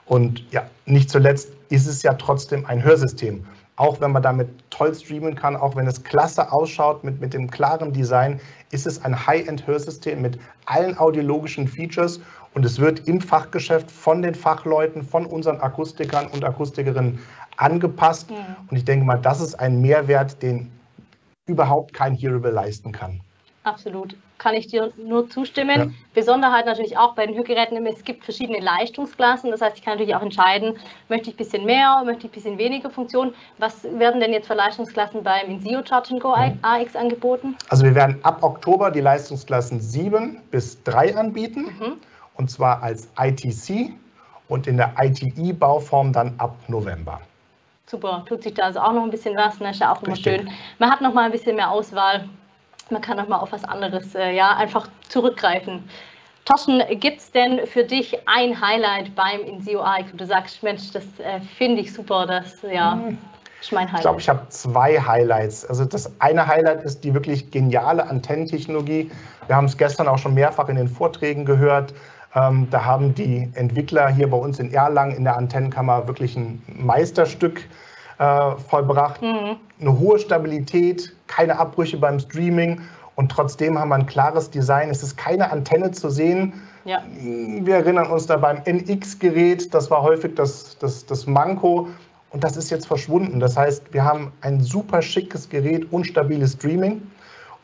Und 0.07 0.45
ja, 0.53 0.67
nicht 0.85 1.11
zuletzt 1.11 1.53
ist 1.69 1.87
es 1.87 2.03
ja 2.03 2.15
trotzdem 2.15 2.65
ein 2.67 2.83
Hörsystem. 2.83 3.45
Auch 3.77 4.01
wenn 4.01 4.13
man 4.13 4.23
damit 4.23 4.49
toll 4.71 4.95
streamen 4.95 5.35
kann, 5.35 5.55
auch 5.55 5.77
wenn 5.77 5.87
es 5.87 6.03
klasse 6.03 6.51
ausschaut 6.51 7.05
mit, 7.05 7.21
mit 7.21 7.35
dem 7.35 7.51
klaren 7.51 7.93
Design, 7.93 8.41
ist 8.71 8.87
es 8.87 9.05
ein 9.05 9.27
High-End-Hörsystem 9.27 10.21
mit 10.21 10.39
allen 10.65 10.97
audiologischen 10.99 11.69
Features 11.69 12.21
und 12.55 12.65
es 12.65 12.79
wird 12.79 13.07
im 13.07 13.21
Fachgeschäft 13.21 13.91
von 13.91 14.23
den 14.23 14.35
Fachleuten, 14.35 15.03
von 15.03 15.27
unseren 15.27 15.61
Akustikern 15.61 16.27
und 16.29 16.43
Akustikerinnen 16.43 17.19
angepasst. 17.59 18.31
Ja. 18.31 18.57
Und 18.71 18.77
ich 18.77 18.85
denke 18.85 19.05
mal, 19.05 19.19
das 19.19 19.41
ist 19.41 19.55
ein 19.57 19.81
Mehrwert, 19.83 20.43
den 20.43 20.71
überhaupt 21.47 21.93
kein 21.93 22.15
Hearable 22.15 22.51
leisten 22.51 22.93
kann. 22.93 23.21
Absolut 23.63 24.17
kann 24.39 24.55
ich 24.55 24.67
dir 24.67 24.93
nur 24.97 25.29
zustimmen. 25.31 25.79
Ja. 25.79 25.87
Besonderheit 26.15 26.67
natürlich 26.67 26.97
auch 26.97 27.15
bei 27.15 27.27
den 27.27 27.37
Hörgeräten, 27.37 27.85
es 27.87 28.05
gibt 28.05 28.25
verschiedene 28.25 28.61
Leistungsklassen. 28.61 29.51
Das 29.51 29.61
heißt, 29.61 29.77
ich 29.77 29.83
kann 29.83 29.95
natürlich 29.95 30.15
auch 30.15 30.23
entscheiden, 30.23 30.77
möchte 31.09 31.31
ich 31.31 31.35
ein 31.35 31.39
bisschen 31.39 31.65
mehr, 31.65 32.03
möchte 32.05 32.27
ich 32.27 32.33
ein 32.33 32.35
bisschen 32.35 32.59
weniger 32.59 32.91
Funktion. 32.91 33.35
Was 33.59 33.85
werden 33.85 34.21
denn 34.21 34.33
jetzt 34.33 34.47
für 34.47 34.55
Leistungsklassen 34.55 35.23
beim 35.23 35.51
Insio 35.51 35.85
Charge 35.85 36.19
Go. 36.19 36.35
AX 36.63 36.97
angeboten? 36.97 37.57
Also 37.69 37.85
wir 37.85 37.95
werden 37.95 38.19
ab 38.23 38.43
Oktober 38.43 38.91
die 38.91 39.01
Leistungsklassen 39.01 39.81
7 39.81 40.41
bis 40.51 40.83
3 40.85 41.17
anbieten. 41.17 41.63
Mhm. 41.63 41.93
Und 42.35 42.51
zwar 42.51 42.83
als 42.83 43.09
ITC 43.19 43.93
und 44.49 44.67
in 44.67 44.77
der 44.77 44.95
ITI-Bauform 44.99 46.13
dann 46.13 46.35
ab 46.39 46.55
November. 46.69 47.21
Super, 47.87 48.25
tut 48.29 48.43
sich 48.43 48.55
da 48.55 48.65
also 48.65 48.81
auch 48.81 48.93
noch 48.93 49.05
ein 49.05 49.11
bisschen 49.11 49.37
was, 49.37 49.61
ne? 49.61 49.71
ist 49.71 49.81
ja 49.81 49.93
auch 49.93 50.03
immer 50.03 50.13
Richtig. 50.13 50.41
schön. 50.41 50.51
Man 50.79 50.91
hat 50.91 51.01
noch 51.01 51.15
mal 51.15 51.25
ein 51.25 51.33
bisschen 51.33 51.57
mehr 51.57 51.71
Auswahl 51.71 52.29
man 52.91 53.03
kann 53.03 53.19
auch 53.19 53.29
mal 53.29 53.39
auf 53.39 53.53
was 53.53 53.65
anderes 53.65 54.15
äh, 54.15 54.35
ja, 54.35 54.57
einfach 54.57 54.89
zurückgreifen. 55.09 55.89
Toschen, 56.45 56.81
gibt 57.01 57.19
es 57.19 57.33
denn 57.33 57.67
für 57.67 57.83
dich 57.83 58.17
ein 58.27 58.61
Highlight 58.61 59.15
beim 59.17 59.41
Insio 59.41 59.83
AX, 59.83 60.13
wo 60.13 60.17
du 60.17 60.27
sagst, 60.27 60.63
Mensch, 60.63 60.93
das 60.93 61.05
äh, 61.19 61.41
finde 61.41 61.81
ich 61.81 61.93
super, 61.93 62.25
das 62.25 62.63
ja, 62.63 62.95
mhm. 62.95 63.19
ist 63.61 63.73
mein 63.73 63.89
Highlight? 63.89 63.99
Ich 63.99 64.03
glaube, 64.03 64.21
ich 64.21 64.29
habe 64.29 64.49
zwei 64.51 65.01
Highlights. 65.01 65.65
Also 65.65 65.85
das 65.85 66.21
eine 66.21 66.47
Highlight 66.47 66.85
ist 66.85 67.03
die 67.03 67.13
wirklich 67.13 67.51
geniale 67.51 68.07
Antennentechnologie. 68.07 69.11
Wir 69.49 69.57
haben 69.57 69.65
es 69.65 69.77
gestern 69.77 70.07
auch 70.07 70.19
schon 70.19 70.35
mehrfach 70.35 70.69
in 70.69 70.77
den 70.77 70.89
Vorträgen 70.89 71.45
gehört. 71.45 71.95
Ähm, 72.37 72.69
da 72.71 72.85
haben 72.85 73.15
die 73.15 73.51
Entwickler 73.55 74.09
hier 74.09 74.31
bei 74.31 74.37
uns 74.37 74.61
in 74.61 74.73
Erlangen 74.73 75.17
in 75.17 75.25
der 75.25 75.37
Antennenkammer 75.37 76.07
wirklich 76.07 76.37
ein 76.37 76.63
Meisterstück 76.69 77.59
äh, 77.59 77.86
vollbracht. 78.17 79.23
Mhm. 79.23 79.57
Eine 79.81 79.99
hohe 79.99 80.19
Stabilität, 80.19 81.15
keine 81.27 81.59
Abbrüche 81.59 81.99
beim 81.99 82.19
Streaming 82.19 82.81
und 83.15 83.31
trotzdem 83.31 83.79
haben 83.79 83.89
wir 83.89 83.97
ein 83.97 84.07
klares 84.07 84.51
Design. 84.51 84.91
Es 84.91 85.03
ist 85.03 85.17
keine 85.17 85.51
Antenne 85.51 85.91
zu 85.91 86.11
sehen. 86.11 86.53
Ja. 86.85 87.03
Wir 87.19 87.77
erinnern 87.77 88.07
uns 88.07 88.27
da 88.27 88.37
beim 88.37 88.63
NX-Gerät, 88.65 89.75
das 89.75 89.91
war 89.91 90.03
häufig 90.03 90.35
das, 90.35 90.79
das, 90.79 91.05
das 91.05 91.27
Manko 91.27 91.89
und 92.31 92.45
das 92.45 92.57
ist 92.57 92.71
jetzt 92.71 92.87
verschwunden. 92.87 93.41
Das 93.41 93.57
heißt, 93.57 93.93
wir 93.93 94.05
haben 94.05 94.33
ein 94.43 94.61
super 94.61 95.03
schickes 95.03 95.49
Gerät, 95.49 95.91
unstabiles 95.93 96.53
Streaming. 96.53 97.03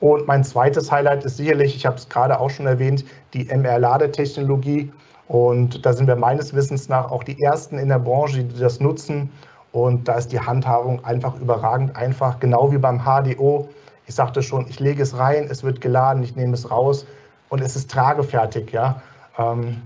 Und 0.01 0.27
mein 0.27 0.43
zweites 0.43 0.91
Highlight 0.91 1.25
ist 1.25 1.37
sicherlich, 1.37 1.77
ich 1.77 1.87
habe 1.87 1.97
es 1.97 2.09
gerade 2.09 2.41
auch 2.41 2.51
schon 2.51 2.67
erwähnt, 2.67 3.05
die 3.35 3.49
MR-Ladetechnologie 3.49 4.91
Und 5.29 5.87
da 5.87 5.93
sind 5.93 6.09
wir 6.09 6.17
meines 6.17 6.53
Wissens 6.55 6.89
nach 6.89 7.11
auch 7.11 7.23
die 7.23 7.41
Ersten 7.41 7.79
in 7.79 7.89
der 7.89 8.01
Branche, 8.01 8.43
die 8.43 8.59
das 8.59 8.81
nutzen. 8.81 9.31
Und 9.73 10.07
da 10.07 10.15
ist 10.15 10.33
die 10.33 10.41
Handhabung 10.41 11.05
einfach 11.05 11.41
überragend 11.41 11.97
einfach, 11.97 12.39
genau 12.39 12.71
wie 12.73 12.79
beim 12.79 13.01
HDO. 13.05 13.71
Ich 14.07 14.15
sagte 14.15 14.43
schon, 14.43 14.67
ich 14.69 14.79
lege 14.81 15.03
es 15.03 15.17
rein, 15.17 15.49
es 15.51 15.65
wird 15.65 15.81
geladen, 15.81 16.23
ich 16.23 16.37
nehme 16.37 16.53
es 16.53 16.71
raus 16.71 17.07
und 17.49 17.63
es 17.63 17.75
ist 17.75 17.91
tragefertig. 17.91 18.71
Ja? 18.71 19.01
Ähm, 19.39 19.81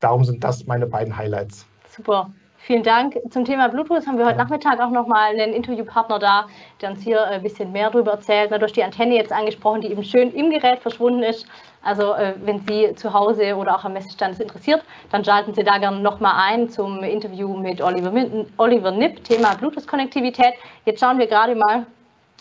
darum 0.00 0.24
sind 0.24 0.42
das 0.42 0.66
meine 0.66 0.86
beiden 0.86 1.16
Highlights. 1.16 1.66
Super. 1.88 2.30
Vielen 2.66 2.82
Dank. 2.82 3.16
Zum 3.30 3.44
Thema 3.44 3.68
Bluetooth 3.68 4.08
haben 4.08 4.18
wir 4.18 4.26
heute 4.26 4.38
Nachmittag 4.38 4.80
auch 4.80 4.90
nochmal 4.90 5.30
einen 5.30 5.52
Interviewpartner 5.52 6.18
da, 6.18 6.48
der 6.80 6.90
uns 6.90 7.00
hier 7.00 7.24
ein 7.24 7.40
bisschen 7.40 7.70
mehr 7.70 7.90
darüber 7.90 8.10
erzählt. 8.10 8.50
Du 8.50 8.60
hast 8.60 8.74
die 8.74 8.82
Antenne 8.82 9.14
jetzt 9.14 9.30
angesprochen, 9.30 9.82
die 9.82 9.92
eben 9.92 10.02
schön 10.02 10.32
im 10.34 10.50
Gerät 10.50 10.80
verschwunden 10.80 11.22
ist. 11.22 11.46
Also 11.84 12.14
äh, 12.14 12.34
wenn 12.42 12.58
Sie 12.66 12.92
zu 12.96 13.12
Hause 13.12 13.54
oder 13.54 13.76
auch 13.76 13.84
am 13.84 13.92
Messestand 13.92 14.34
es 14.34 14.40
interessiert, 14.40 14.82
dann 15.12 15.24
schalten 15.24 15.54
Sie 15.54 15.62
da 15.62 15.78
gerne 15.78 16.00
nochmal 16.00 16.32
ein 16.38 16.68
zum 16.68 17.04
Interview 17.04 17.56
mit 17.56 17.80
Oliver, 17.80 18.12
Oliver 18.56 18.90
Nipp, 18.90 19.22
Thema 19.22 19.54
Bluetooth-Konnektivität. 19.54 20.54
Jetzt 20.86 20.98
schauen 20.98 21.20
wir 21.20 21.28
gerade 21.28 21.54
mal, 21.54 21.86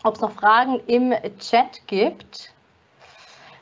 ob 0.03 0.15
es 0.15 0.21
noch 0.21 0.31
Fragen 0.31 0.81
im 0.87 1.13
Chat 1.37 1.85
gibt. 1.85 2.54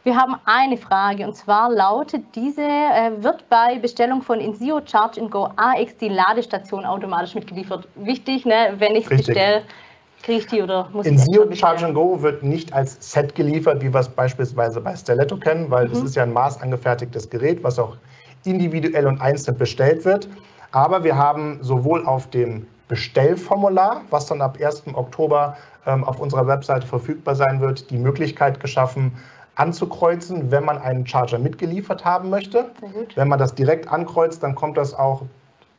Wir 0.03 0.17
haben 0.17 0.35
eine 0.43 0.75
Frage 0.75 1.25
und 1.25 1.33
zwar 1.33 1.71
lautet 1.71 2.23
diese, 2.35 2.61
äh, 2.61 3.11
wird 3.23 3.47
bei 3.47 3.79
Bestellung 3.79 4.21
von 4.21 4.41
Insio 4.41 4.81
Charge 4.85 5.21
Go 5.29 5.47
AX 5.55 5.95
die 5.95 6.09
Ladestation 6.09 6.85
automatisch 6.85 7.35
mitgeliefert? 7.35 7.87
Wichtig, 7.95 8.45
ne? 8.45 8.73
wenn 8.79 8.97
ich 8.97 9.09
es 9.09 9.25
bestelle, 9.25 9.61
kriege 10.21 10.39
ich 10.39 10.47
die 10.47 10.61
oder 10.61 10.89
muss 10.91 11.05
ich 11.05 11.13
Insio 11.13 11.49
Charge 11.53 11.93
Go 11.93 12.21
wird 12.21 12.43
nicht 12.43 12.73
als 12.73 12.97
Set 12.99 13.33
geliefert, 13.33 13.81
wie 13.81 13.93
wir 13.93 14.01
es 14.01 14.09
beispielsweise 14.09 14.81
bei 14.81 14.93
Stiletto 14.93 15.37
kennen, 15.37 15.71
weil 15.71 15.89
es 15.89 16.01
mhm. 16.01 16.05
ist 16.05 16.15
ja 16.17 16.23
ein 16.23 16.33
maßangefertigtes 16.33 17.29
Gerät, 17.29 17.63
was 17.63 17.79
auch 17.79 17.95
individuell 18.43 19.07
und 19.07 19.21
einzeln 19.21 19.57
bestellt 19.57 20.03
wird. 20.03 20.27
Aber 20.73 21.05
wir 21.05 21.17
haben 21.17 21.59
sowohl 21.61 22.05
auf 22.05 22.29
dem 22.29 22.67
Bestellformular, 22.89 24.01
was 24.09 24.25
dann 24.25 24.41
ab 24.41 24.57
1. 24.61 24.83
Oktober 24.95 25.55
ähm, 25.85 26.03
auf 26.03 26.19
unserer 26.19 26.45
Webseite 26.45 26.85
verfügbar 26.85 27.35
sein 27.35 27.61
wird, 27.61 27.89
die 27.89 27.97
Möglichkeit 27.97 28.59
geschaffen, 28.59 29.13
anzukreuzen, 29.55 30.51
wenn 30.51 30.65
man 30.65 30.77
einen 30.77 31.05
Charger 31.05 31.39
mitgeliefert 31.39 32.05
haben 32.05 32.29
möchte. 32.29 32.71
Wenn 33.15 33.27
man 33.27 33.39
das 33.39 33.53
direkt 33.53 33.87
ankreuzt, 33.87 34.41
dann 34.43 34.55
kommt 34.55 34.77
das 34.77 34.93
auch 34.93 35.23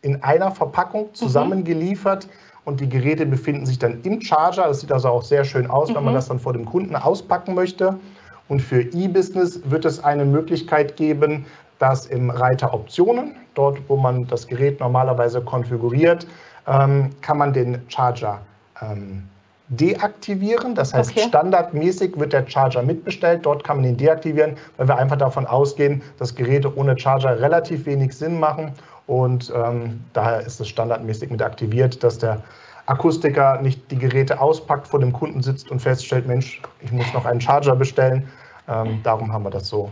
in 0.03 0.23
einer 0.23 0.51
Verpackung 0.51 1.07
mhm. 1.07 1.15
zusammengeliefert. 1.15 2.27
Mhm. 2.27 2.31
Und 2.67 2.81
die 2.81 2.89
Geräte 2.89 3.27
befinden 3.27 3.67
sich 3.67 3.79
dann 3.79 4.01
im 4.03 4.21
Charger. 4.21 4.69
Das 4.69 4.81
sieht 4.81 4.93
also 4.93 5.09
auch 5.09 5.23
sehr 5.23 5.45
schön 5.45 5.69
aus, 5.69 5.91
mhm. 5.91 5.97
wenn 5.97 6.05
man 6.05 6.13
mhm. 6.15 6.19
das 6.19 6.29
dann 6.29 6.39
vor 6.39 6.53
dem 6.53 6.65
Kunden 6.65 6.97
auspacken 6.97 7.55
möchte. 7.55 7.99
Und 8.49 8.61
für 8.61 8.81
E-Business 8.81 9.61
wird 9.65 9.85
es 9.85 10.03
eine 10.03 10.25
Möglichkeit 10.25 10.97
geben, 10.97 11.47
dass 11.79 12.07
im 12.07 12.31
Reiter 12.31 12.73
Optionen, 12.73 13.35
dort 13.55 13.79
wo 13.89 13.97
man 13.97 14.27
das 14.27 14.47
Gerät 14.47 14.81
normalerweise 14.81 15.41
konfiguriert, 15.41 16.27
ähm, 16.67 17.11
kann 17.21 17.39
man 17.39 17.53
den 17.53 17.83
Charger 17.89 18.41
ähm, 18.81 19.25
deaktivieren. 19.69 20.75
Das 20.75 20.93
heißt, 20.93 21.11
okay. 21.11 21.27
standardmäßig 21.29 22.19
wird 22.19 22.33
der 22.33 22.47
Charger 22.47 22.83
mitbestellt. 22.83 23.47
Dort 23.47 23.65
kann 23.65 23.79
man 23.79 23.87
ihn 23.87 23.97
deaktivieren, 23.97 24.57
weil 24.77 24.89
wir 24.89 24.97
einfach 24.97 25.17
davon 25.17 25.47
ausgehen, 25.47 26.03
dass 26.19 26.35
Geräte 26.35 26.77
ohne 26.77 26.99
Charger 26.99 27.41
relativ 27.41 27.87
wenig 27.87 28.17
Sinn 28.17 28.39
machen. 28.39 28.73
Und 29.07 29.53
ähm, 29.55 30.03
daher 30.13 30.41
ist 30.41 30.61
es 30.61 30.69
standardmäßig 30.69 31.31
mit 31.31 31.43
aktiviert, 31.43 32.03
dass 32.03 32.19
der 32.19 32.43
Akustiker 32.87 33.61
nicht 33.63 33.91
die 33.91 33.99
Geräte 33.99 34.41
auspackt, 34.41 34.87
vor 34.87 35.01
dem 35.01 35.13
Kunden 35.13 35.43
sitzt 35.43 35.71
und 35.71 35.81
feststellt, 35.81 36.27
Mensch, 36.27 36.61
ich 36.81 36.93
muss 36.93 37.13
noch 37.15 37.25
einen 37.25 37.41
Charger 37.41 37.77
bestellen. 37.77 38.29
Ähm, 38.69 39.01
darum 39.03 39.33
haben 39.33 39.45
wir 39.45 39.51
das 39.51 39.69
so 39.69 39.91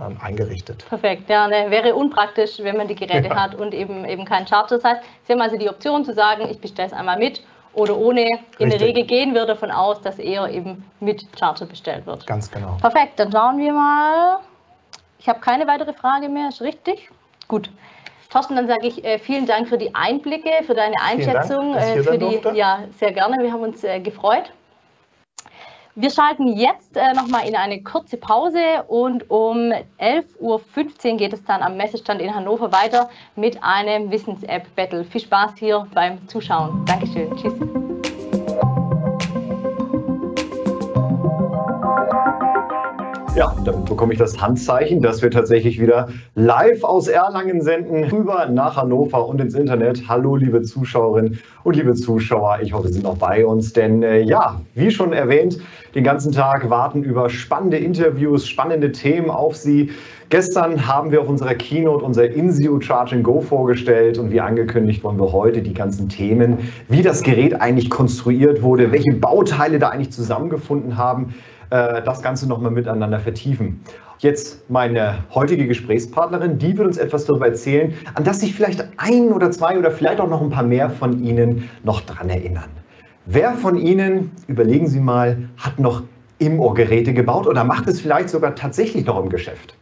ähm, 0.00 0.16
eingerichtet. 0.20 0.84
Perfekt, 0.88 1.28
ja, 1.28 1.48
ne, 1.48 1.66
wäre 1.70 1.94
unpraktisch, 1.94 2.58
wenn 2.60 2.76
man 2.76 2.86
die 2.88 2.94
Geräte 2.94 3.28
ja. 3.28 3.36
hat 3.36 3.54
und 3.54 3.74
eben, 3.74 4.04
eben 4.04 4.24
keinen 4.24 4.46
Charger. 4.46 4.76
Das 4.76 4.84
heißt, 4.84 5.02
Sie 5.24 5.32
haben 5.32 5.40
also 5.40 5.56
die 5.56 5.68
Option 5.68 6.04
zu 6.04 6.14
sagen, 6.14 6.48
ich 6.48 6.60
bestelle 6.60 6.88
es 6.88 6.92
einmal 6.92 7.18
mit 7.18 7.42
oder 7.74 7.96
ohne. 7.96 8.22
In 8.22 8.30
Richtig. 8.58 8.78
der 8.78 8.80
Regel 8.80 9.04
gehen 9.04 9.34
wir 9.34 9.46
davon 9.46 9.70
aus, 9.70 10.00
dass 10.00 10.18
eher 10.18 10.48
eben 10.48 10.84
mit 11.00 11.24
Charter 11.38 11.66
bestellt 11.66 12.06
wird. 12.06 12.26
Ganz 12.26 12.50
genau. 12.50 12.76
Perfekt, 12.80 13.18
dann 13.18 13.30
schauen 13.32 13.58
wir 13.58 13.72
mal. 13.72 14.38
Ich 15.18 15.28
habe 15.28 15.40
keine 15.40 15.66
weitere 15.66 15.92
Frage 15.92 16.28
mehr, 16.28 16.48
ist 16.48 16.62
richtig? 16.62 17.10
Gut. 17.48 17.70
Thorsten, 18.30 18.54
dann 18.54 18.68
sage 18.68 18.86
ich 18.86 19.04
äh, 19.04 19.18
vielen 19.18 19.44
Dank 19.44 19.68
für 19.68 19.76
die 19.76 19.94
Einblicke, 19.94 20.50
für 20.64 20.74
deine 20.74 20.94
Einschätzung, 21.02 21.74
Dank, 21.74 21.96
äh, 21.96 22.02
für 22.02 22.16
die, 22.16 22.40
ja, 22.56 22.84
sehr 22.98 23.12
gerne. 23.12 23.36
Wir 23.40 23.52
haben 23.52 23.62
uns 23.62 23.82
äh, 23.82 23.98
gefreut. 24.00 24.52
Wir 25.96 26.10
schalten 26.10 26.46
jetzt 26.46 26.96
äh, 26.96 27.12
nochmal 27.14 27.48
in 27.48 27.56
eine 27.56 27.82
kurze 27.82 28.16
Pause 28.16 28.84
und 28.86 29.28
um 29.28 29.72
11.15 29.98 30.32
Uhr 30.38 31.16
geht 31.16 31.32
es 31.32 31.44
dann 31.44 31.62
am 31.62 31.76
Messestand 31.76 32.22
in 32.22 32.32
Hannover 32.32 32.70
weiter 32.70 33.10
mit 33.34 33.62
einem 33.62 34.10
Wissens-App-Battle. 34.10 35.04
Viel 35.04 35.20
Spaß 35.20 35.52
hier 35.58 35.86
beim 35.92 36.28
Zuschauen. 36.28 36.84
Dankeschön. 36.86 37.36
Tschüss. 37.36 37.54
Ja, 43.36 43.54
dann 43.64 43.84
bekomme 43.84 44.12
ich 44.12 44.18
das 44.18 44.40
Handzeichen, 44.40 45.02
dass 45.02 45.22
wir 45.22 45.30
tatsächlich 45.30 45.80
wieder 45.80 46.08
live 46.34 46.82
aus 46.82 47.06
Erlangen 47.06 47.62
senden, 47.62 48.02
rüber 48.04 48.46
nach 48.46 48.76
Hannover 48.76 49.24
und 49.28 49.40
ins 49.40 49.54
Internet. 49.54 50.08
Hallo, 50.08 50.34
liebe 50.34 50.62
Zuschauerinnen 50.62 51.38
und 51.62 51.76
liebe 51.76 51.94
Zuschauer. 51.94 52.58
Ich 52.60 52.72
hoffe, 52.72 52.88
Sie 52.88 52.94
sind 52.94 53.04
noch 53.04 53.18
bei 53.18 53.46
uns, 53.46 53.72
denn 53.72 54.02
äh, 54.02 54.20
ja, 54.20 54.60
wie 54.74 54.90
schon 54.90 55.12
erwähnt, 55.12 55.60
den 55.94 56.02
ganzen 56.02 56.32
Tag 56.32 56.70
warten 56.70 57.04
über 57.04 57.30
spannende 57.30 57.76
Interviews, 57.76 58.48
spannende 58.48 58.90
Themen 58.90 59.30
auf 59.30 59.54
Sie. 59.54 59.90
Gestern 60.28 60.88
haben 60.88 61.12
wir 61.12 61.20
auf 61.20 61.28
unserer 61.28 61.54
Keynote 61.54 62.04
unser 62.04 62.28
INSIO 62.28 62.80
Charge 62.80 63.22
Go 63.22 63.40
vorgestellt 63.40 64.18
und 64.18 64.32
wie 64.32 64.40
angekündigt 64.40 65.04
wollen 65.04 65.18
wir 65.18 65.32
heute 65.32 65.62
die 65.62 65.74
ganzen 65.74 66.08
Themen, 66.08 66.58
wie 66.88 67.02
das 67.02 67.22
Gerät 67.22 67.60
eigentlich 67.60 67.90
konstruiert 67.90 68.62
wurde, 68.62 68.90
welche 68.90 69.12
Bauteile 69.12 69.78
da 69.78 69.90
eigentlich 69.90 70.10
zusammengefunden 70.10 70.96
haben, 70.96 71.34
äh, 71.70 72.02
das 72.02 72.22
Ganze 72.22 72.48
nochmal 72.48 72.70
miteinander 72.70 73.20
vertiefen. 73.20 73.80
Jetzt 74.18 74.68
meine 74.68 75.24
heutige 75.34 75.66
Gesprächspartnerin, 75.66 76.58
die 76.58 76.76
wird 76.76 76.86
uns 76.86 76.98
etwas 76.98 77.24
darüber 77.24 77.46
erzählen, 77.46 77.94
an 78.14 78.24
das 78.24 78.40
sich 78.40 78.54
vielleicht 78.54 78.84
ein 78.98 79.32
oder 79.32 79.50
zwei 79.50 79.78
oder 79.78 79.90
vielleicht 79.90 80.20
auch 80.20 80.28
noch 80.28 80.42
ein 80.42 80.50
paar 80.50 80.62
mehr 80.62 80.90
von 80.90 81.24
Ihnen 81.24 81.70
noch 81.84 82.02
dran 82.02 82.28
erinnern. 82.28 82.68
Wer 83.24 83.52
von 83.54 83.76
Ihnen, 83.78 84.32
überlegen 84.46 84.88
Sie 84.88 85.00
mal, 85.00 85.48
hat 85.56 85.78
noch 85.78 86.02
Im-Ohr-Geräte 86.38 87.14
gebaut 87.14 87.46
oder 87.46 87.64
macht 87.64 87.86
es 87.86 88.00
vielleicht 88.00 88.28
sogar 88.28 88.54
tatsächlich 88.54 89.06
noch 89.06 89.22
im 89.22 89.30
Geschäft? 89.30 89.74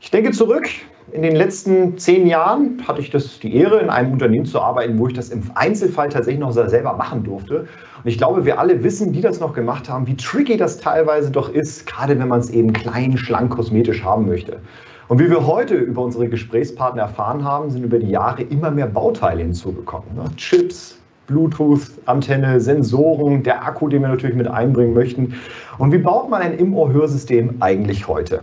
Ich 0.00 0.10
denke 0.10 0.30
zurück, 0.32 0.68
in 1.12 1.22
den 1.22 1.34
letzten 1.34 1.98
zehn 1.98 2.26
Jahren 2.26 2.82
hatte 2.86 3.00
ich 3.00 3.10
das, 3.10 3.40
die 3.40 3.54
Ehre, 3.56 3.80
in 3.80 3.90
einem 3.90 4.12
Unternehmen 4.12 4.44
zu 4.44 4.60
arbeiten, 4.60 4.98
wo 4.98 5.08
ich 5.08 5.14
das 5.14 5.30
im 5.30 5.42
Einzelfall 5.54 6.08
tatsächlich 6.08 6.40
noch 6.40 6.52
selber 6.52 6.94
machen 6.94 7.24
durfte. 7.24 7.66
Und 8.02 8.08
ich 8.08 8.18
glaube, 8.18 8.44
wir 8.44 8.58
alle 8.58 8.82
wissen, 8.82 9.12
die 9.12 9.20
das 9.20 9.40
noch 9.40 9.52
gemacht 9.52 9.88
haben, 9.88 10.06
wie 10.06 10.16
tricky 10.16 10.56
das 10.56 10.78
teilweise 10.78 11.30
doch 11.30 11.50
ist, 11.50 11.86
gerade 11.86 12.18
wenn 12.18 12.28
man 12.28 12.40
es 12.40 12.50
eben 12.50 12.72
klein, 12.72 13.18
schlank, 13.18 13.50
kosmetisch 13.50 14.02
haben 14.02 14.26
möchte. 14.26 14.60
Und 15.08 15.18
wie 15.18 15.28
wir 15.28 15.46
heute 15.46 15.74
über 15.74 16.02
unsere 16.02 16.28
Gesprächspartner 16.28 17.02
erfahren 17.02 17.44
haben, 17.44 17.70
sind 17.70 17.82
über 17.82 17.98
die 17.98 18.10
Jahre 18.10 18.42
immer 18.42 18.70
mehr 18.70 18.86
Bauteile 18.86 19.42
hinzugekommen. 19.42 20.14
Ne? 20.14 20.24
Chips, 20.36 20.98
Bluetooth-Antenne, 21.26 22.60
Sensoren, 22.60 23.42
der 23.42 23.64
Akku, 23.64 23.88
den 23.88 24.02
wir 24.02 24.08
natürlich 24.08 24.36
mit 24.36 24.48
einbringen 24.48 24.94
möchten. 24.94 25.34
Und 25.78 25.92
wie 25.92 25.98
baut 25.98 26.30
man 26.30 26.42
ein 26.42 26.56
Im-Ohr-Hörsystem 26.56 27.56
eigentlich 27.60 28.08
heute? 28.08 28.42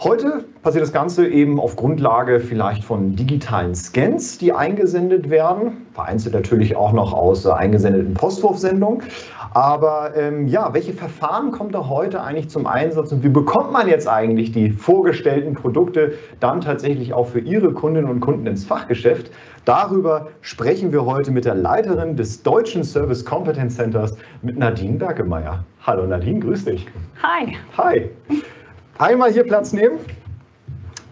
Heute 0.00 0.44
passiert 0.62 0.84
das 0.84 0.92
Ganze 0.92 1.26
eben 1.26 1.58
auf 1.58 1.74
Grundlage 1.74 2.38
vielleicht 2.38 2.84
von 2.84 3.16
digitalen 3.16 3.74
Scans, 3.74 4.38
die 4.38 4.52
eingesendet 4.52 5.28
werden, 5.28 5.88
vereinzelt 5.92 6.34
natürlich 6.34 6.76
auch 6.76 6.92
noch 6.92 7.12
aus 7.12 7.44
eingesendeten 7.48 8.14
Postwurfsendungen. 8.14 9.02
Aber 9.54 10.16
ähm, 10.16 10.46
ja, 10.46 10.72
welche 10.72 10.92
Verfahren 10.92 11.50
kommen 11.50 11.72
da 11.72 11.88
heute 11.88 12.22
eigentlich 12.22 12.48
zum 12.48 12.68
Einsatz 12.68 13.10
und 13.10 13.24
wie 13.24 13.28
bekommt 13.28 13.72
man 13.72 13.88
jetzt 13.88 14.06
eigentlich 14.06 14.52
die 14.52 14.70
vorgestellten 14.70 15.54
Produkte 15.54 16.12
dann 16.38 16.60
tatsächlich 16.60 17.12
auch 17.12 17.26
für 17.26 17.40
Ihre 17.40 17.72
Kundinnen 17.72 18.08
und 18.08 18.20
Kunden 18.20 18.46
ins 18.46 18.64
Fachgeschäft? 18.64 19.32
Darüber 19.64 20.28
sprechen 20.42 20.92
wir 20.92 21.06
heute 21.06 21.32
mit 21.32 21.44
der 21.44 21.56
Leiterin 21.56 22.14
des 22.14 22.44
Deutschen 22.44 22.84
Service 22.84 23.24
Competence 23.24 23.74
Centers, 23.74 24.16
mit 24.42 24.56
Nadine 24.56 24.96
Bergemeyer. 24.96 25.64
Hallo 25.82 26.06
Nadine, 26.06 26.38
grüß 26.38 26.66
dich. 26.66 26.86
Hi. 27.20 27.56
Hi 27.76 28.10
einmal 28.98 29.32
hier 29.32 29.44
Platz 29.44 29.72
nehmen. 29.72 29.98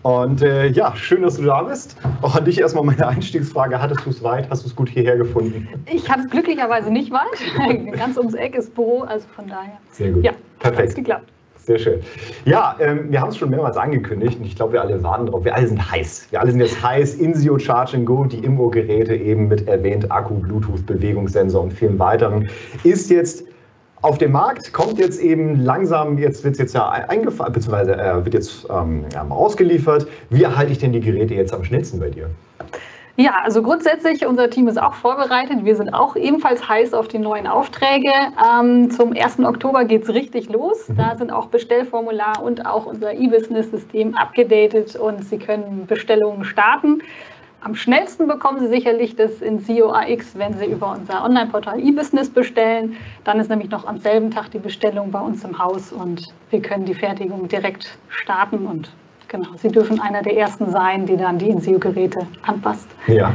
Und 0.02 0.40
äh, 0.40 0.68
ja, 0.68 0.94
schön, 0.94 1.22
dass 1.22 1.36
du 1.36 1.42
da 1.42 1.62
bist. 1.62 1.96
Auch 2.22 2.36
an 2.36 2.44
dich 2.44 2.60
erstmal 2.60 2.84
meine 2.84 3.08
Einstiegsfrage. 3.08 3.80
Hattest 3.80 4.06
du 4.06 4.10
es 4.10 4.22
weit? 4.22 4.48
Hast 4.50 4.62
du 4.62 4.68
es 4.68 4.76
gut 4.76 4.88
hierher 4.88 5.16
gefunden? 5.16 5.66
Ich 5.86 6.08
habe 6.08 6.22
es 6.22 6.30
glücklicherweise 6.30 6.92
nicht 6.92 7.10
weit. 7.10 7.92
Ganz 7.98 8.16
ums 8.16 8.34
Eck 8.34 8.54
ist 8.54 8.72
Büro, 8.74 9.00
also 9.00 9.26
von 9.34 9.48
daher. 9.48 9.78
Sehr 9.90 10.12
gut. 10.12 10.22
Ja, 10.22 10.30
perfekt. 10.60 10.94
geklappt. 10.94 11.28
Sehr 11.56 11.80
schön. 11.80 12.00
Ja, 12.44 12.76
ähm, 12.78 13.10
wir 13.10 13.20
haben 13.20 13.30
es 13.30 13.36
schon 13.36 13.50
mehrmals 13.50 13.76
angekündigt 13.76 14.38
und 14.38 14.46
ich 14.46 14.54
glaube, 14.54 14.74
wir 14.74 14.82
alle 14.82 15.02
warten 15.02 15.26
drauf. 15.26 15.44
Wir 15.44 15.56
alle 15.56 15.66
sind 15.66 15.90
heiß. 15.90 16.28
Wir 16.30 16.40
alle 16.40 16.52
sind 16.52 16.60
jetzt 16.60 16.80
heiß. 16.80 17.16
Insio 17.16 17.58
Charge 17.58 17.98
Go, 18.04 18.24
die 18.26 18.38
Immo-Geräte 18.38 19.16
eben 19.16 19.48
mit 19.48 19.66
erwähnt 19.66 20.08
Akku, 20.12 20.34
Bluetooth, 20.34 20.86
Bewegungssensor 20.86 21.64
und 21.64 21.72
vielen 21.72 21.98
weiteren, 21.98 22.48
ist 22.84 23.10
jetzt 23.10 23.42
auf 24.02 24.18
dem 24.18 24.32
Markt 24.32 24.72
kommt 24.72 24.98
jetzt 24.98 25.20
eben 25.20 25.60
langsam, 25.60 26.18
jetzt 26.18 26.44
wird 26.44 26.54
es 26.54 26.58
jetzt 26.58 26.74
ja 26.74 26.88
eingefahren, 26.88 27.52
beziehungsweise 27.52 27.96
äh, 27.96 28.24
wird 28.24 28.34
jetzt 28.34 28.66
ähm, 28.70 29.04
ausgeliefert. 29.30 30.06
Wie 30.30 30.42
erhalte 30.42 30.72
ich 30.72 30.78
denn 30.78 30.92
die 30.92 31.00
Geräte 31.00 31.34
jetzt 31.34 31.52
am 31.52 31.64
schnellsten 31.64 31.98
bei 31.98 32.10
dir? 32.10 32.30
Ja, 33.18 33.36
also 33.42 33.62
grundsätzlich, 33.62 34.26
unser 34.26 34.50
Team 34.50 34.68
ist 34.68 34.80
auch 34.80 34.92
vorbereitet. 34.92 35.64
Wir 35.64 35.74
sind 35.74 35.94
auch 35.94 36.16
ebenfalls 36.16 36.68
heiß 36.68 36.92
auf 36.92 37.08
die 37.08 37.18
neuen 37.18 37.46
Aufträge. 37.46 38.12
Ähm, 38.46 38.90
zum 38.90 39.14
1. 39.14 39.38
Oktober 39.40 39.86
geht 39.86 40.02
es 40.02 40.10
richtig 40.10 40.50
los. 40.50 40.86
Mhm. 40.88 40.96
Da 40.98 41.16
sind 41.16 41.32
auch 41.32 41.46
Bestellformular 41.46 42.42
und 42.42 42.66
auch 42.66 42.84
unser 42.84 43.14
E-Business-System 43.14 44.14
abgedatet 44.14 44.96
und 44.96 45.24
Sie 45.24 45.38
können 45.38 45.86
Bestellungen 45.86 46.44
starten. 46.44 47.00
Am 47.66 47.74
schnellsten 47.74 48.28
bekommen 48.28 48.60
Sie 48.60 48.68
sicherlich 48.68 49.16
das 49.16 49.42
in 49.42 49.58
SEO 49.58 49.90
AX, 49.90 50.38
wenn 50.38 50.56
Sie 50.56 50.66
über 50.66 50.92
unser 50.92 51.24
Online-Portal 51.24 51.80
eBusiness 51.80 52.30
bestellen. 52.30 52.96
Dann 53.24 53.40
ist 53.40 53.50
nämlich 53.50 53.70
noch 53.70 53.88
am 53.88 53.98
selben 53.98 54.30
Tag 54.30 54.52
die 54.52 54.60
Bestellung 54.60 55.10
bei 55.10 55.18
uns 55.18 55.42
im 55.42 55.58
Haus 55.58 55.90
und 55.90 56.22
wir 56.50 56.62
können 56.62 56.84
die 56.84 56.94
Fertigung 56.94 57.48
direkt 57.48 57.98
starten 58.08 58.68
und 58.68 58.92
Genau, 59.26 59.48
Sie 59.56 59.70
dürfen 59.70 60.00
einer 60.00 60.22
der 60.22 60.36
ersten 60.36 60.70
sein, 60.70 61.06
die 61.06 61.16
dann 61.16 61.38
die 61.38 61.48
InSeo-Geräte 61.48 62.28
anpasst. 62.42 62.86
Ja. 63.08 63.34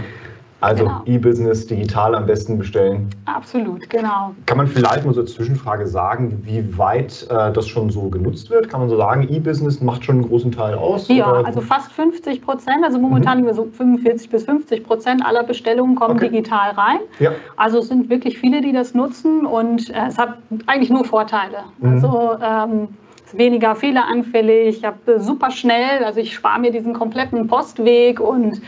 Also 0.61 0.85
genau. 0.85 1.01
E-Business 1.05 1.65
digital 1.65 2.13
am 2.13 2.27
besten 2.27 2.57
bestellen. 2.57 3.09
Absolut, 3.25 3.89
genau. 3.89 4.35
Kann 4.45 4.57
man 4.57 4.67
vielleicht 4.67 5.05
mal 5.05 5.13
so 5.13 5.21
als 5.21 5.33
Zwischenfrage 5.33 5.87
sagen, 5.87 6.39
wie 6.43 6.77
weit 6.77 7.27
äh, 7.29 7.51
das 7.51 7.67
schon 7.67 7.89
so 7.89 8.09
genutzt 8.09 8.51
wird? 8.51 8.69
Kann 8.69 8.79
man 8.79 8.89
so 8.89 8.95
sagen, 8.95 9.27
E-Business 9.27 9.81
macht 9.81 10.05
schon 10.05 10.17
einen 10.17 10.27
großen 10.27 10.51
Teil 10.51 10.75
aus? 10.75 11.07
Ja, 11.07 11.31
oder? 11.31 11.47
also 11.47 11.61
fast 11.61 11.91
50 11.91 12.43
Prozent, 12.43 12.85
also 12.85 12.99
momentan 12.99 13.41
mhm. 13.41 13.53
so 13.53 13.65
45 13.65 14.29
bis 14.29 14.45
50 14.45 14.83
Prozent 14.83 15.25
aller 15.25 15.43
Bestellungen 15.43 15.95
kommen 15.95 16.15
okay. 16.15 16.29
digital 16.29 16.71
rein. 16.71 16.99
Ja. 17.19 17.31
Also 17.57 17.79
es 17.79 17.87
sind 17.87 18.09
wirklich 18.09 18.37
viele, 18.37 18.61
die 18.61 18.71
das 18.71 18.93
nutzen 18.93 19.47
und 19.47 19.89
äh, 19.89 20.07
es 20.07 20.17
hat 20.19 20.37
eigentlich 20.67 20.91
nur 20.91 21.05
Vorteile. 21.05 21.63
Mhm. 21.79 21.93
Also 21.93 22.37
ähm, 22.39 22.87
weniger 23.33 23.75
fehleranfällig, 23.75 24.77
ich 24.77 24.85
habe 24.85 25.19
super 25.19 25.49
schnell, 25.51 26.03
also 26.03 26.19
ich 26.19 26.33
spare 26.33 26.59
mir 26.59 26.71
diesen 26.71 26.93
kompletten 26.93 27.47
Postweg 27.47 28.19
und 28.19 28.61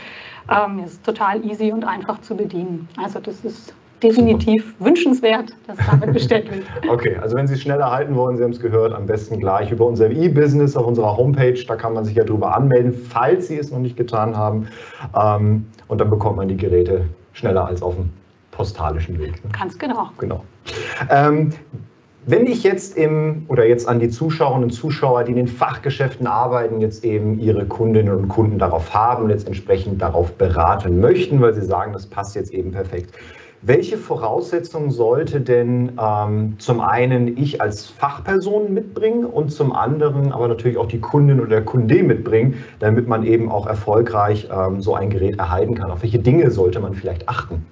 ähm, 0.50 0.80
ist 0.84 1.04
total 1.04 1.44
easy 1.44 1.72
und 1.72 1.84
einfach 1.84 2.20
zu 2.20 2.36
bedienen. 2.36 2.88
Also 2.96 3.20
das 3.20 3.44
ist 3.44 3.74
definitiv 4.02 4.74
wünschenswert, 4.80 5.54
dass 5.66 5.78
damit 5.90 6.12
bestellt 6.12 6.50
wird. 6.50 6.64
Okay, 6.88 7.16
also 7.16 7.36
wenn 7.36 7.46
Sie 7.46 7.54
es 7.54 7.62
schneller 7.62 7.90
halten 7.90 8.14
wollen, 8.14 8.36
Sie 8.36 8.44
haben 8.44 8.50
es 8.50 8.60
gehört, 8.60 8.92
am 8.92 9.06
besten 9.06 9.38
gleich 9.40 9.70
über 9.70 9.86
unser 9.86 10.10
E-Business 10.10 10.76
auf 10.76 10.86
unserer 10.86 11.16
Homepage. 11.16 11.58
Da 11.66 11.76
kann 11.76 11.94
man 11.94 12.04
sich 12.04 12.14
ja 12.14 12.24
drüber 12.24 12.54
anmelden, 12.54 12.92
falls 12.92 13.48
Sie 13.48 13.58
es 13.58 13.70
noch 13.70 13.78
nicht 13.78 13.96
getan 13.96 14.36
haben. 14.36 14.68
Ähm, 15.16 15.66
und 15.88 16.00
dann 16.00 16.10
bekommt 16.10 16.36
man 16.36 16.48
die 16.48 16.56
Geräte 16.56 17.06
schneller 17.32 17.66
als 17.66 17.82
auf 17.82 17.94
dem 17.94 18.10
postalischen 18.50 19.18
Weg. 19.18 19.42
Ne? 19.44 19.50
Ganz 19.58 19.78
genau. 19.78 20.10
Genau. 20.18 20.44
Ähm, 21.10 21.50
wenn 22.26 22.46
ich 22.46 22.62
jetzt 22.62 22.96
im 22.96 23.44
oder 23.48 23.66
jetzt 23.66 23.86
an 23.86 24.00
die 24.00 24.08
Zuschauerinnen 24.08 24.64
und 24.64 24.70
Zuschauer, 24.70 25.24
die 25.24 25.32
in 25.32 25.36
den 25.36 25.48
Fachgeschäften 25.48 26.26
arbeiten, 26.26 26.80
jetzt 26.80 27.04
eben 27.04 27.38
ihre 27.38 27.66
Kundinnen 27.66 28.14
und 28.14 28.28
Kunden 28.28 28.58
darauf 28.58 28.94
haben 28.94 29.24
und 29.24 29.30
jetzt 29.30 29.46
entsprechend 29.46 30.00
darauf 30.00 30.32
beraten 30.32 31.00
möchten, 31.00 31.40
weil 31.40 31.52
sie 31.54 31.64
sagen, 31.64 31.92
das 31.92 32.06
passt 32.06 32.34
jetzt 32.34 32.52
eben 32.52 32.72
perfekt. 32.72 33.14
Welche 33.66 33.96
Voraussetzungen 33.96 34.90
sollte 34.90 35.40
denn 35.40 35.92
ähm, 35.98 36.54
zum 36.58 36.80
einen 36.80 37.38
ich 37.38 37.62
als 37.62 37.86
Fachperson 37.86 38.74
mitbringen 38.74 39.24
und 39.24 39.50
zum 39.50 39.72
anderen 39.72 40.32
aber 40.32 40.48
natürlich 40.48 40.76
auch 40.76 40.88
die 40.88 41.00
Kundin 41.00 41.40
oder 41.40 41.48
der 41.48 41.64
Kunde 41.64 42.02
mitbringen, 42.02 42.62
damit 42.78 43.08
man 43.08 43.24
eben 43.24 43.50
auch 43.50 43.66
erfolgreich 43.66 44.48
ähm, 44.54 44.82
so 44.82 44.94
ein 44.94 45.08
Gerät 45.08 45.38
erhalten 45.38 45.74
kann? 45.74 45.90
Auf 45.90 46.02
welche 46.02 46.18
Dinge 46.18 46.50
sollte 46.50 46.80
man 46.80 46.94
vielleicht 46.94 47.28
achten? 47.28 47.64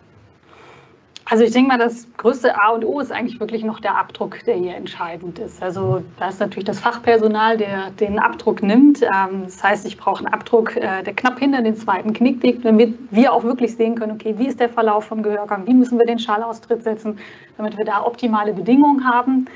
Also 1.33 1.45
ich 1.45 1.53
denke 1.53 1.69
mal, 1.69 1.79
das 1.79 2.07
größte 2.19 2.61
A 2.61 2.73
und 2.73 2.85
O 2.85 3.01
ist 3.01 3.11
eigentlich 3.11 3.41
wirklich 3.41 3.65
noch 3.65 3.81
der 3.81 3.97
Abdruck, 3.97 4.45
der 4.45 4.55
hier 4.55 4.77
entscheidend 4.77 5.39
ist. 5.39 5.63
Also 5.63 6.03
da 6.19 6.29
ist 6.29 6.41
natürlich 6.41 6.67
das 6.67 6.79
Fachpersonal, 6.79 7.57
der 7.57 7.89
den 7.89 8.19
Abdruck 8.19 8.63
nimmt. 8.63 9.01
Ähm, 9.01 9.45
das 9.45 9.65
heißt, 9.65 9.87
ich 9.87 9.97
brauche 9.97 10.19
einen 10.19 10.35
Abdruck, 10.35 10.77
äh, 10.77 11.03
der 11.03 11.15
knapp 11.15 11.39
hinter 11.39 11.63
den 11.63 11.75
zweiten 11.75 12.13
Knick 12.13 12.43
liegt, 12.43 12.67
damit 12.67 12.99
wir 13.11 13.33
auch 13.33 13.45
wirklich 13.45 13.75
sehen 13.77 13.95
können, 13.95 14.13
okay, 14.13 14.35
wie 14.37 14.47
ist 14.47 14.61
der 14.61 14.69
Verlauf 14.69 15.07
vom 15.07 15.23
Gehörgang, 15.23 15.67
wie 15.67 15.73
müssen 15.73 15.99
wir 15.99 16.05
den 16.05 16.19
Schallaustritt 16.19 16.83
setzen, 16.83 17.19
damit 17.57 17.79
wir 17.79 17.87
da 17.87 18.05
optimale 18.05 18.53
Bedingungen 18.53 19.09
haben. 19.09 19.47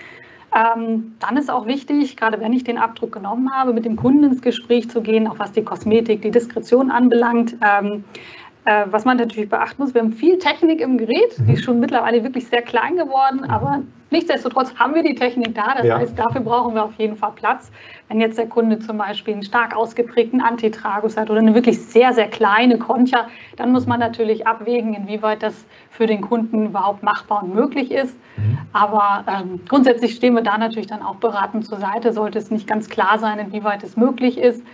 Ähm, 0.55 1.17
dann 1.21 1.37
ist 1.37 1.51
auch 1.51 1.67
wichtig, 1.67 2.17
gerade 2.17 2.41
wenn 2.41 2.55
ich 2.55 2.65
den 2.65 2.79
Abdruck 2.79 3.13
genommen 3.13 3.53
habe, 3.53 3.75
mit 3.75 3.85
dem 3.85 3.97
Kunden 3.97 4.25
ins 4.25 4.41
Gespräch 4.41 4.89
zu 4.89 5.03
gehen, 5.03 5.29
auch 5.29 5.39
was 5.39 5.53
die 5.53 5.63
Kosmetik, 5.63 6.23
die 6.23 6.31
Diskretion 6.31 6.91
anbelangt. 6.91 7.55
Äh, 8.67 8.87
was 8.91 9.05
man 9.05 9.17
natürlich 9.17 9.49
beachten 9.49 9.81
muss, 9.81 9.95
wir 9.95 10.03
haben 10.03 10.13
viel 10.13 10.39
Technik 10.39 10.81
im 10.81 10.99
Gerät, 10.99 11.37
die 11.39 11.53
ist 11.53 11.61
mhm. 11.61 11.65
schon 11.65 11.79
mittlerweile 11.81 12.25
wirklich 12.25 12.49
sehr 12.49 12.63
klein 12.63 12.97
geworden, 12.97 13.43
mhm. 13.45 13.51
aber 13.51 13.83
nichtsdestotrotz 14.11 14.75
haben 14.75 14.93
wir 14.97 15.05
die 15.05 15.15
Technik 15.15 15.55
da. 15.55 15.77
Das 15.77 15.87
ja. 15.87 15.99
heißt, 15.99 16.19
dafür 16.19 16.41
brauchen 16.41 16.75
wir 16.75 16.83
auf 16.83 16.95
jeden 16.99 17.17
Fall 17.17 17.31
Platz. 17.37 17.71
Wenn 18.09 18.21
jetzt 18.21 18.39
der 18.39 18.49
Kunde 18.49 18.81
zum 18.81 18.99
Beispiel 18.99 19.35
einen 19.35 19.45
stark 19.45 19.77
ausgeprägten 19.77 20.41
Antitragus 20.41 21.17
hat 21.17 21.31
oder 21.31 21.39
eine 21.39 21.55
wirklich 21.55 21.81
sehr, 21.81 22.13
sehr 22.13 22.27
kleine 22.27 22.77
Concha, 22.77 23.29
dann 23.55 23.71
muss 23.71 23.87
man 23.87 24.01
natürlich 24.01 24.49
abwägen, 24.49 24.95
inwieweit 24.95 25.45
das 25.45 25.65
für 25.91 26.07
den 26.09 26.21
Kunden 26.21 26.67
überhaupt 26.67 27.05
machbar 27.05 27.45
und 27.45 27.55
möglich 27.55 27.93
ist. 27.93 28.17
Mhm. 28.37 28.59
Aber 28.73 29.25
ähm, 29.29 29.61
grundsätzlich 29.69 30.17
stehen 30.17 30.35
wir 30.35 30.43
da 30.43 30.59
natürlich 30.59 30.89
dann 30.89 31.03
auch 31.03 31.17
beratend 31.17 31.67
zur 31.67 31.79
Seite, 31.79 32.13
sollte 32.13 32.41
es 32.41 32.51
nicht 32.51 32.67
ganz 32.67 32.89
klar 32.89 33.21
sein, 33.21 33.39
inwieweit 33.39 33.85
es 33.85 33.97
möglich 33.97 34.39
ist. 34.39 34.65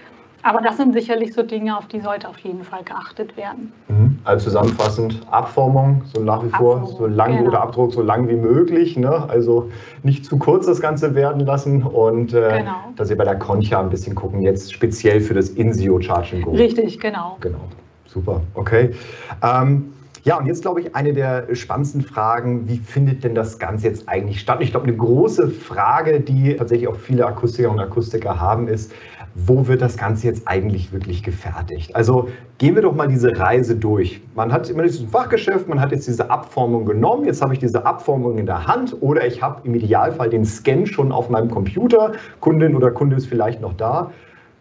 Aber 0.42 0.60
das 0.60 0.76
sind 0.76 0.92
sicherlich 0.92 1.34
so 1.34 1.42
Dinge, 1.42 1.76
auf 1.76 1.86
die 1.86 2.00
sollte 2.00 2.28
auf 2.28 2.38
jeden 2.38 2.64
Fall 2.64 2.82
geachtet 2.82 3.36
werden. 3.36 3.72
Mhm. 3.88 4.18
Also 4.24 4.44
zusammenfassend, 4.44 5.20
Abformung, 5.30 6.02
so 6.12 6.20
nach 6.20 6.44
wie 6.44 6.48
vor, 6.50 6.86
so 6.86 7.06
lang 7.06 7.36
genau. 7.36 7.48
oder 7.48 7.62
Abdruck 7.62 7.92
so 7.92 8.02
lang 8.02 8.28
wie 8.28 8.36
möglich. 8.36 8.96
Ne? 8.96 9.28
Also 9.28 9.70
nicht 10.02 10.24
zu 10.24 10.38
kurz 10.38 10.66
das 10.66 10.80
Ganze 10.80 11.14
werden 11.14 11.46
lassen 11.46 11.82
und 11.82 12.34
äh, 12.34 12.58
genau. 12.58 12.92
dass 12.96 13.08
Sie 13.08 13.14
bei 13.14 13.24
der 13.24 13.38
Concha 13.38 13.80
ein 13.80 13.90
bisschen 13.90 14.14
gucken, 14.14 14.42
jetzt 14.42 14.72
speziell 14.72 15.20
für 15.20 15.34
das 15.34 15.50
Insio 15.50 16.00
Charging 16.00 16.42
Go. 16.42 16.52
Richtig, 16.52 16.98
genau. 16.98 17.36
Genau, 17.40 17.60
super, 18.06 18.40
okay. 18.54 18.94
Ähm, 19.42 19.92
ja, 20.24 20.38
und 20.38 20.46
jetzt 20.46 20.62
glaube 20.62 20.80
ich 20.80 20.94
eine 20.94 21.12
der 21.12 21.52
spannendsten 21.54 22.02
Fragen, 22.02 22.68
wie 22.68 22.78
findet 22.78 23.24
denn 23.24 23.34
das 23.34 23.58
Ganze 23.58 23.88
jetzt 23.88 24.08
eigentlich 24.08 24.40
statt? 24.40 24.58
Ich 24.60 24.70
glaube, 24.70 24.86
eine 24.86 24.96
große 24.96 25.48
Frage, 25.48 26.20
die 26.20 26.54
tatsächlich 26.54 26.88
auch 26.88 26.96
viele 26.96 27.26
Akustiker 27.26 27.70
und 27.70 27.80
Akustiker 27.80 28.38
haben, 28.40 28.68
ist, 28.68 28.92
wo 29.34 29.66
wird 29.66 29.80
das 29.80 29.96
Ganze 29.96 30.26
jetzt 30.26 30.46
eigentlich 30.46 30.92
wirklich 30.92 31.22
gefertigt? 31.22 31.96
Also 31.96 32.28
gehen 32.58 32.74
wir 32.74 32.82
doch 32.82 32.94
mal 32.94 33.08
diese 33.08 33.36
Reise 33.38 33.76
durch. 33.76 34.20
Man 34.34 34.52
hat 34.52 34.68
immer 34.68 34.82
dieses 34.82 35.02
Fachgeschäft, 35.10 35.68
man 35.68 35.80
hat 35.80 35.92
jetzt 35.92 36.06
diese 36.06 36.30
Abformung 36.30 36.84
genommen, 36.84 37.24
jetzt 37.24 37.42
habe 37.42 37.54
ich 37.54 37.58
diese 37.58 37.86
Abformung 37.86 38.38
in 38.38 38.46
der 38.46 38.66
Hand 38.66 38.96
oder 39.00 39.26
ich 39.26 39.42
habe 39.42 39.60
im 39.64 39.74
Idealfall 39.74 40.28
den 40.28 40.44
Scan 40.44 40.86
schon 40.86 41.12
auf 41.12 41.30
meinem 41.30 41.50
Computer, 41.50 42.12
Kundin 42.40 42.76
oder 42.76 42.90
Kunde 42.90 43.16
ist 43.16 43.26
vielleicht 43.26 43.60
noch 43.60 43.74
da. 43.74 44.10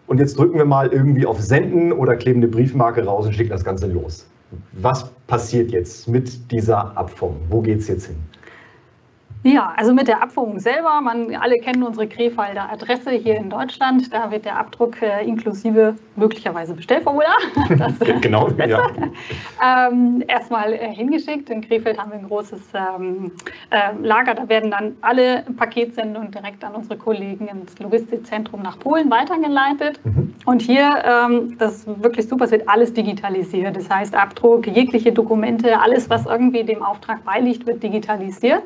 Und 0.08 0.20
jetzt 0.20 0.38
drücken 0.38 0.58
wir 0.58 0.66
mal 0.66 0.88
irgendwie 0.88 1.26
auf 1.26 1.40
Senden 1.40 1.92
oder 1.92 2.16
kleben 2.16 2.40
eine 2.40 2.48
Briefmarke 2.48 3.06
raus 3.06 3.26
und 3.26 3.34
schicken 3.34 3.52
das 3.52 3.64
Ganze 3.64 3.88
los. 3.88 4.28
Was 4.74 5.10
passiert 5.28 5.72
jetzt 5.72 6.08
mit 6.08 6.52
dieser 6.52 6.98
Abformung? 6.98 7.40
Wo 7.50 7.62
geht 7.62 7.80
es 7.80 7.88
jetzt 7.88 8.08
hin? 8.08 8.18
Ja, 9.44 9.74
also 9.76 9.92
mit 9.92 10.08
der 10.08 10.22
Abfuhrung 10.22 10.60
selber, 10.60 11.02
man 11.02 11.34
alle 11.36 11.58
kennen 11.58 11.82
unsere 11.82 12.08
Krefalder 12.08 12.72
Adresse 12.72 13.10
hier 13.12 13.38
in 13.38 13.50
Deutschland. 13.50 14.14
Da 14.14 14.30
wird 14.30 14.46
der 14.46 14.58
Abdruck 14.58 15.02
äh, 15.02 15.26
inklusive 15.26 15.96
möglicherweise 16.16 16.74
Bestellformular. 16.74 17.36
Das, 17.78 17.98
genau, 18.22 18.50
ja. 18.50 18.90
ähm, 19.64 20.24
erstmal 20.28 20.74
äh, 20.74 20.94
hingeschickt. 20.94 21.50
In 21.50 21.62
Krefeld 21.62 21.98
haben 21.98 22.12
wir 22.12 22.20
ein 22.20 22.28
großes 22.28 22.62
ähm, 22.74 23.32
äh, 23.72 23.94
Lager. 24.02 24.36
Da 24.36 24.50
werden 24.50 24.70
dann 24.72 24.96
alle 25.02 25.44
Paketsendungen 25.58 26.32
direkt 26.32 26.64
an 26.64 26.76
unsere 26.76 26.98
Kollegen 26.98 27.48
ins 27.48 27.80
Logistikzentrum 27.80 28.62
nach 28.62 28.78
Polen 28.78 29.10
weitergeleitet. 29.10 30.00
Mhm. 30.04 30.34
Und 30.46 30.62
hier, 30.62 31.04
ähm, 31.04 31.58
das 31.58 31.78
ist 31.78 32.04
wirklich 32.04 32.28
super, 32.28 32.46
es 32.46 32.52
wird 32.52 32.68
alles 32.68 32.94
digitalisiert. 32.94 33.76
Das 33.76 33.90
heißt, 33.90 34.14
Abdruck, 34.14 34.68
jegliche 34.68 35.12
Dokumente, 35.12 35.80
alles, 35.80 36.10
was 36.10 36.26
irgendwie 36.26 36.64
dem 36.64 36.84
Auftrag 36.84 37.24
beiliegt, 37.24 37.66
wird 37.66 37.82
digitalisiert. 37.82 38.64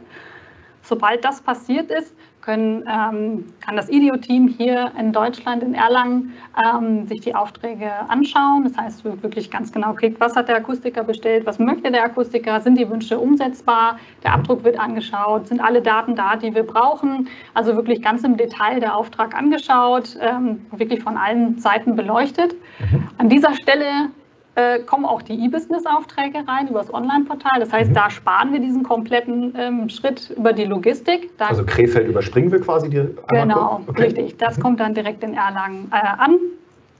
Sobald 0.85 1.25
das 1.25 1.41
passiert 1.41 1.91
ist, 1.91 2.15
können, 2.45 2.83
ähm, 2.87 3.45
kann 3.59 3.75
das 3.75 3.89
IDEO-Team 3.89 4.47
hier 4.47 4.91
in 4.99 5.11
Deutschland, 5.11 5.63
in 5.63 5.73
Erlangen, 5.73 6.33
ähm, 6.63 7.07
sich 7.07 7.21
die 7.21 7.33
Aufträge 7.33 7.91
anschauen. 8.07 8.63
Das 8.63 8.77
heißt, 8.77 9.03
wirklich 9.23 9.49
ganz 9.49 9.71
genau 9.71 9.93
kriegt, 9.93 10.19
was 10.19 10.35
hat 10.35 10.47
der 10.47 10.57
Akustiker 10.57 11.03
bestellt, 11.03 11.45
was 11.47 11.57
möchte 11.57 11.91
der 11.91 12.03
Akustiker, 12.03 12.61
sind 12.61 12.77
die 12.77 12.87
Wünsche 12.87 13.17
umsetzbar, 13.17 13.97
der 14.23 14.33
Abdruck 14.33 14.63
wird 14.63 14.79
angeschaut, 14.79 15.47
sind 15.47 15.59
alle 15.59 15.81
Daten 15.81 16.15
da, 16.15 16.35
die 16.35 16.53
wir 16.53 16.63
brauchen. 16.63 17.27
Also 17.55 17.75
wirklich 17.75 18.01
ganz 18.01 18.23
im 18.23 18.37
Detail 18.37 18.79
der 18.79 18.95
Auftrag 18.95 19.35
angeschaut, 19.35 20.15
ähm, 20.21 20.65
wirklich 20.71 21.01
von 21.01 21.17
allen 21.17 21.57
Seiten 21.57 21.95
beleuchtet. 21.95 22.53
Mhm. 22.79 23.07
An 23.17 23.29
dieser 23.29 23.55
Stelle 23.55 24.11
äh, 24.55 24.79
kommen 24.79 25.05
auch 25.05 25.21
die 25.21 25.33
E-Business-Aufträge 25.45 26.47
rein 26.47 26.67
über 26.67 26.79
das 26.79 26.93
Online-Portal. 26.93 27.59
Das 27.59 27.71
heißt, 27.71 27.91
mhm. 27.91 27.95
da 27.95 28.09
sparen 28.09 28.53
wir 28.53 28.59
diesen 28.59 28.83
kompletten 28.83 29.53
ähm, 29.57 29.89
Schritt 29.89 30.31
über 30.35 30.53
die 30.53 30.65
Logistik. 30.65 31.37
Da 31.37 31.47
also 31.47 31.65
Krefeld 31.65 32.07
überspringen 32.07 32.51
wir 32.51 32.61
quasi 32.61 32.89
die 32.89 33.05
Genau, 33.27 33.81
okay. 33.87 34.03
richtig. 34.03 34.37
Das 34.37 34.57
mhm. 34.57 34.61
kommt 34.61 34.79
dann 34.79 34.93
direkt 34.93 35.23
in 35.23 35.33
Erlangen 35.33 35.91
äh, 35.91 35.95
an. 35.95 36.37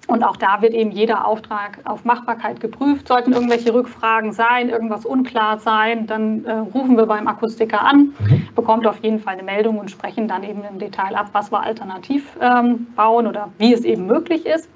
Und 0.07 0.23
auch 0.23 0.37
da 0.37 0.61
wird 0.61 0.73
eben 0.73 0.91
jeder 0.91 1.25
Auftrag 1.25 1.79
auf 1.85 2.05
Machbarkeit 2.05 2.59
geprüft. 2.59 3.07
Sollten 3.07 3.33
irgendwelche 3.33 3.73
Rückfragen 3.73 4.33
sein, 4.33 4.69
irgendwas 4.69 5.03
unklar 5.03 5.57
sein, 5.57 6.05
dann 6.05 6.45
äh, 6.45 6.51
rufen 6.51 6.95
wir 6.95 7.07
beim 7.07 7.27
Akustiker 7.27 7.81
an, 7.81 8.13
mhm. 8.19 8.47
bekommt 8.53 8.85
auf 8.85 8.99
jeden 9.03 9.19
Fall 9.19 9.33
eine 9.33 9.43
Meldung 9.43 9.79
und 9.79 9.89
sprechen 9.89 10.27
dann 10.27 10.43
eben 10.43 10.63
im 10.69 10.77
Detail 10.77 11.15
ab, 11.15 11.29
was 11.31 11.51
wir 11.51 11.61
alternativ 11.61 12.37
ähm, 12.39 12.87
bauen 12.95 13.25
oder 13.25 13.49
wie 13.57 13.73
es 13.73 13.83
eben 13.83 14.05
möglich 14.05 14.45
ist. 14.45 14.69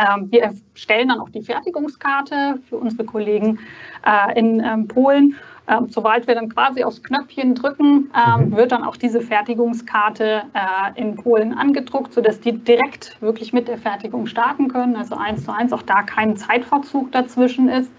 Ähm, 0.00 0.30
wir 0.30 0.42
erstellen 0.42 1.08
dann 1.08 1.20
auch 1.20 1.28
die 1.28 1.42
Fertigungskarte 1.42 2.58
für 2.68 2.76
unsere 2.76 3.04
Kollegen 3.04 3.58
äh, 4.06 4.38
in 4.38 4.60
ähm, 4.60 4.88
Polen 4.88 5.36
ähm, 5.70 5.88
sobald 5.88 6.26
wir 6.26 6.34
dann 6.34 6.48
quasi 6.48 6.82
aufs 6.82 7.02
Knöpfchen 7.02 7.54
drücken, 7.54 8.10
mhm. 8.10 8.56
wird 8.56 8.72
dann 8.72 8.82
auch 8.82 8.96
diese 8.96 9.20
Fertigungskarte 9.20 10.42
äh, 10.52 11.00
in 11.00 11.14
Polen 11.16 11.54
angedruckt, 11.54 12.12
sodass 12.12 12.40
die 12.40 12.52
direkt 12.52 13.20
wirklich 13.20 13.52
mit 13.52 13.68
der 13.68 13.78
Fertigung 13.78 14.26
starten 14.26 14.68
können. 14.68 14.96
Also 14.96 15.14
eins 15.14 15.44
zu 15.44 15.52
eins, 15.52 15.72
auch 15.72 15.82
da 15.82 16.02
kein 16.02 16.36
Zeitverzug 16.36 17.12
dazwischen 17.12 17.68
ist. 17.68 17.90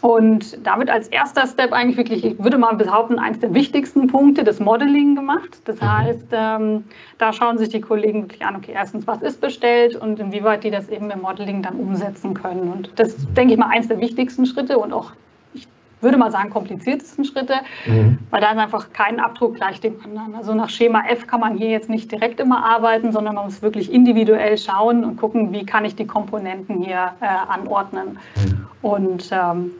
Und 0.00 0.64
damit 0.64 0.90
als 0.90 1.08
erster 1.08 1.46
Step 1.46 1.72
eigentlich 1.72 1.96
wirklich, 1.96 2.24
ich 2.24 2.38
würde 2.38 2.56
mal 2.56 2.76
behaupten, 2.76 3.18
eines 3.18 3.40
der 3.40 3.52
wichtigsten 3.52 4.06
Punkte, 4.06 4.44
das 4.44 4.60
Modeling 4.60 5.16
gemacht. 5.16 5.60
Das 5.64 5.80
mhm. 5.80 5.98
heißt, 5.98 6.26
ähm, 6.32 6.84
da 7.18 7.32
schauen 7.32 7.58
sich 7.58 7.70
die 7.70 7.80
Kollegen 7.80 8.22
wirklich 8.22 8.44
an, 8.44 8.56
okay, 8.56 8.72
erstens, 8.74 9.06
was 9.06 9.22
ist 9.22 9.40
bestellt 9.40 9.96
und 9.96 10.20
inwieweit 10.20 10.62
die 10.62 10.70
das 10.70 10.88
eben 10.88 11.10
im 11.10 11.22
Modeling 11.22 11.62
dann 11.62 11.74
umsetzen 11.74 12.34
können. 12.34 12.70
Und 12.70 12.92
das 12.96 13.08
ist, 13.08 13.36
denke 13.36 13.54
ich 13.54 13.58
mal, 13.58 13.70
eines 13.70 13.88
der 13.88 13.98
wichtigsten 13.98 14.46
Schritte 14.46 14.78
und 14.78 14.92
auch 14.92 15.12
würde 16.00 16.16
mal 16.16 16.30
sagen, 16.30 16.50
kompliziertesten 16.50 17.24
Schritte, 17.24 17.54
mhm. 17.86 18.18
weil 18.30 18.40
da 18.40 18.52
ist 18.52 18.58
einfach 18.58 18.92
kein 18.92 19.20
Abdruck 19.20 19.56
gleich 19.56 19.80
dem 19.80 19.96
anderen. 20.04 20.34
Also 20.34 20.54
nach 20.54 20.70
Schema 20.70 21.04
F 21.08 21.26
kann 21.26 21.40
man 21.40 21.56
hier 21.56 21.70
jetzt 21.70 21.88
nicht 21.88 22.10
direkt 22.10 22.40
immer 22.40 22.64
arbeiten, 22.64 23.12
sondern 23.12 23.34
man 23.34 23.46
muss 23.46 23.62
wirklich 23.62 23.92
individuell 23.92 24.56
schauen 24.58 25.04
und 25.04 25.16
gucken, 25.16 25.52
wie 25.52 25.66
kann 25.66 25.84
ich 25.84 25.96
die 25.96 26.06
Komponenten 26.06 26.82
hier 26.82 27.12
äh, 27.20 27.26
anordnen. 27.26 28.18
Mhm. 28.36 28.66
Und 28.80 29.30
ähm, 29.32 29.72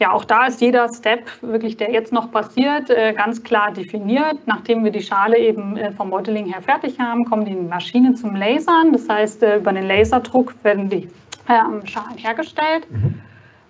ja, 0.00 0.12
auch 0.12 0.24
da 0.24 0.46
ist 0.46 0.60
jeder 0.60 0.88
Step 0.92 1.30
wirklich, 1.40 1.76
der 1.76 1.92
jetzt 1.92 2.12
noch 2.12 2.30
passiert, 2.30 2.90
äh, 2.90 3.12
ganz 3.12 3.42
klar 3.42 3.72
definiert. 3.72 4.38
Nachdem 4.46 4.84
wir 4.84 4.90
die 4.90 5.02
Schale 5.02 5.38
eben 5.38 5.76
äh, 5.76 5.92
vom 5.92 6.10
Modeling 6.10 6.46
her 6.46 6.62
fertig 6.62 6.98
haben, 6.98 7.24
kommen 7.24 7.44
die 7.44 7.54
Maschinen 7.54 8.16
zum 8.16 8.34
Lasern. 8.34 8.92
Das 8.92 9.08
heißt, 9.08 9.42
äh, 9.42 9.58
über 9.58 9.72
den 9.72 9.86
Laserdruck 9.86 10.54
werden 10.62 10.88
die 10.88 11.08
ähm, 11.48 11.86
Schalen 11.86 12.16
hergestellt. 12.16 12.86
Mhm 12.90 13.20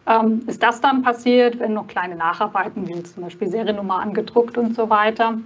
ähm, 0.07 0.43
ist 0.47 0.63
das 0.63 0.81
dann 0.81 1.03
passiert, 1.03 1.59
wenn 1.59 1.75
noch 1.75 1.87
kleine 1.87 2.17
Nacharbeiten, 2.17 2.87
wie 2.89 3.03
zum 3.03 3.23
Beispiel 3.23 3.49
Seriennummer 3.49 4.01
angedruckt 4.01 4.59
und 4.59 4.75
so 4.75 4.91
weiter. 4.91 5.39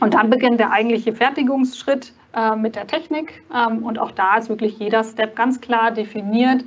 Und 0.00 0.14
dann 0.14 0.30
beginnt 0.30 0.60
der 0.60 0.70
eigentliche 0.70 1.12
Fertigungsschritt 1.12 2.12
äh, 2.34 2.54
mit 2.54 2.76
der 2.76 2.86
Technik. 2.86 3.42
Ähm, 3.52 3.82
und 3.82 3.98
auch 3.98 4.12
da 4.12 4.36
ist 4.36 4.48
wirklich 4.48 4.78
jeder 4.78 5.02
Step 5.02 5.34
ganz 5.34 5.60
klar 5.60 5.90
definiert, 5.90 6.62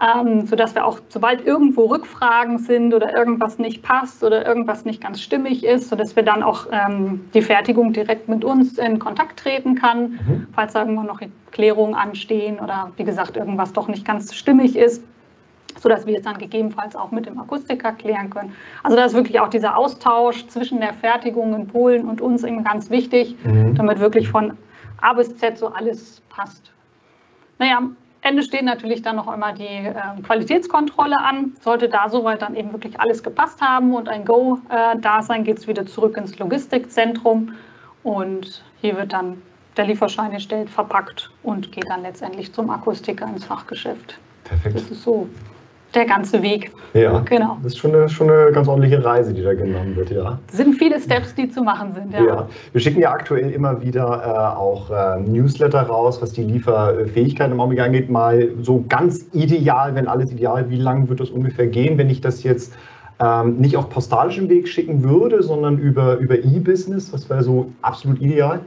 ähm, 0.00 0.46
sodass 0.46 0.74
wir 0.76 0.86
auch, 0.86 1.00
sobald 1.08 1.44
irgendwo 1.44 1.86
Rückfragen 1.86 2.58
sind 2.58 2.94
oder 2.94 3.16
irgendwas 3.16 3.58
nicht 3.58 3.82
passt 3.82 4.22
oder 4.22 4.46
irgendwas 4.46 4.84
nicht 4.84 5.00
ganz 5.00 5.20
stimmig 5.20 5.64
ist, 5.64 5.88
sodass 5.88 6.14
wir 6.14 6.22
dann 6.22 6.44
auch 6.44 6.66
ähm, 6.70 7.28
die 7.34 7.42
Fertigung 7.42 7.92
direkt 7.92 8.28
mit 8.28 8.44
uns 8.44 8.78
in 8.78 9.00
Kontakt 9.00 9.40
treten 9.40 9.74
kann, 9.74 10.02
mhm. 10.12 10.46
falls 10.54 10.76
irgendwo 10.76 11.02
noch 11.02 11.20
Klärungen 11.50 11.94
anstehen 11.96 12.60
oder 12.60 12.92
wie 12.96 13.04
gesagt 13.04 13.36
irgendwas 13.36 13.72
doch 13.72 13.88
nicht 13.88 14.04
ganz 14.04 14.32
stimmig 14.34 14.76
ist 14.76 15.02
sodass 15.82 16.06
wir 16.06 16.16
es 16.16 16.22
dann 16.22 16.38
gegebenenfalls 16.38 16.94
auch 16.94 17.10
mit 17.10 17.26
dem 17.26 17.38
Akustiker 17.38 17.92
klären 17.92 18.30
können. 18.30 18.54
Also 18.84 18.96
da 18.96 19.04
ist 19.04 19.14
wirklich 19.14 19.40
auch 19.40 19.48
dieser 19.48 19.76
Austausch 19.76 20.46
zwischen 20.46 20.80
der 20.80 20.94
Fertigung 20.94 21.54
in 21.54 21.66
Polen 21.66 22.08
und 22.08 22.20
uns 22.20 22.44
eben 22.44 22.62
ganz 22.62 22.88
wichtig, 22.88 23.36
mhm. 23.44 23.74
damit 23.74 23.98
wirklich 23.98 24.28
von 24.28 24.56
A 25.00 25.12
bis 25.12 25.36
Z 25.36 25.58
so 25.58 25.68
alles 25.68 26.22
passt. 26.28 26.72
Naja, 27.58 27.78
am 27.78 27.96
Ende 28.22 28.44
steht 28.44 28.62
natürlich 28.64 29.02
dann 29.02 29.16
noch 29.16 29.26
einmal 29.26 29.54
die 29.54 29.64
äh, 29.64 29.94
Qualitätskontrolle 30.22 31.18
an. 31.18 31.54
Sollte 31.60 31.88
da 31.88 32.08
soweit 32.08 32.42
dann 32.42 32.54
eben 32.54 32.72
wirklich 32.72 33.00
alles 33.00 33.24
gepasst 33.24 33.60
haben 33.60 33.92
und 33.92 34.08
ein 34.08 34.24
Go 34.24 34.60
äh, 34.68 34.96
da 35.00 35.22
sein, 35.22 35.42
geht 35.42 35.58
es 35.58 35.66
wieder 35.66 35.84
zurück 35.84 36.16
ins 36.16 36.38
Logistikzentrum 36.38 37.54
und 38.04 38.62
hier 38.80 38.96
wird 38.96 39.12
dann 39.12 39.42
der 39.76 39.86
Lieferschein 39.86 40.32
erstellt, 40.32 40.70
verpackt 40.70 41.32
und 41.42 41.72
geht 41.72 41.88
dann 41.88 42.02
letztendlich 42.02 42.52
zum 42.52 42.70
Akustiker 42.70 43.26
ins 43.26 43.44
Fachgeschäft. 43.44 44.18
Perfekt. 44.44 44.76
Das 44.76 44.90
ist 44.90 45.02
so 45.02 45.28
der 45.94 46.06
ganze 46.06 46.42
Weg. 46.42 46.72
Ja, 46.94 47.20
genau. 47.20 47.56
Das 47.62 47.72
ist 47.72 47.78
schon 47.78 47.94
eine, 47.94 48.08
schon 48.08 48.30
eine 48.30 48.52
ganz 48.52 48.68
ordentliche 48.68 49.04
Reise, 49.04 49.32
die 49.32 49.42
da 49.42 49.54
genommen 49.54 49.96
wird, 49.96 50.10
ja. 50.10 50.38
Sind 50.50 50.74
viele 50.74 51.00
Steps, 51.00 51.34
die 51.34 51.48
zu 51.48 51.62
machen 51.62 51.94
sind, 51.94 52.12
ja. 52.12 52.24
ja. 52.24 52.48
Wir 52.72 52.80
schicken 52.80 53.00
ja 53.00 53.12
aktuell 53.12 53.50
immer 53.50 53.80
wieder 53.82 54.04
äh, 54.04 54.58
auch 54.58 54.90
äh, 54.90 55.20
Newsletter 55.20 55.82
raus, 55.82 56.20
was 56.20 56.32
die 56.32 56.44
Lieferfähigkeit 56.44 57.50
im 57.50 57.60
Augenblick 57.60 57.80
angeht. 57.80 58.10
Mal 58.10 58.50
so 58.60 58.84
ganz 58.88 59.26
ideal, 59.32 59.94
wenn 59.94 60.06
alles 60.06 60.30
ideal, 60.32 60.68
wie 60.70 60.76
lange 60.76 61.08
wird 61.08 61.20
das 61.20 61.30
ungefähr 61.30 61.66
gehen, 61.66 61.98
wenn 61.98 62.10
ich 62.10 62.20
das 62.20 62.42
jetzt 62.42 62.74
ähm, 63.20 63.56
nicht 63.56 63.76
auf 63.76 63.88
postalischem 63.88 64.48
Weg 64.48 64.68
schicken 64.68 65.02
würde, 65.02 65.42
sondern 65.42 65.78
über, 65.78 66.16
über 66.16 66.36
E-Business? 66.36 67.12
Was 67.12 67.30
wäre 67.30 67.42
so 67.42 67.70
absolut 67.82 68.20
ideal? 68.20 68.60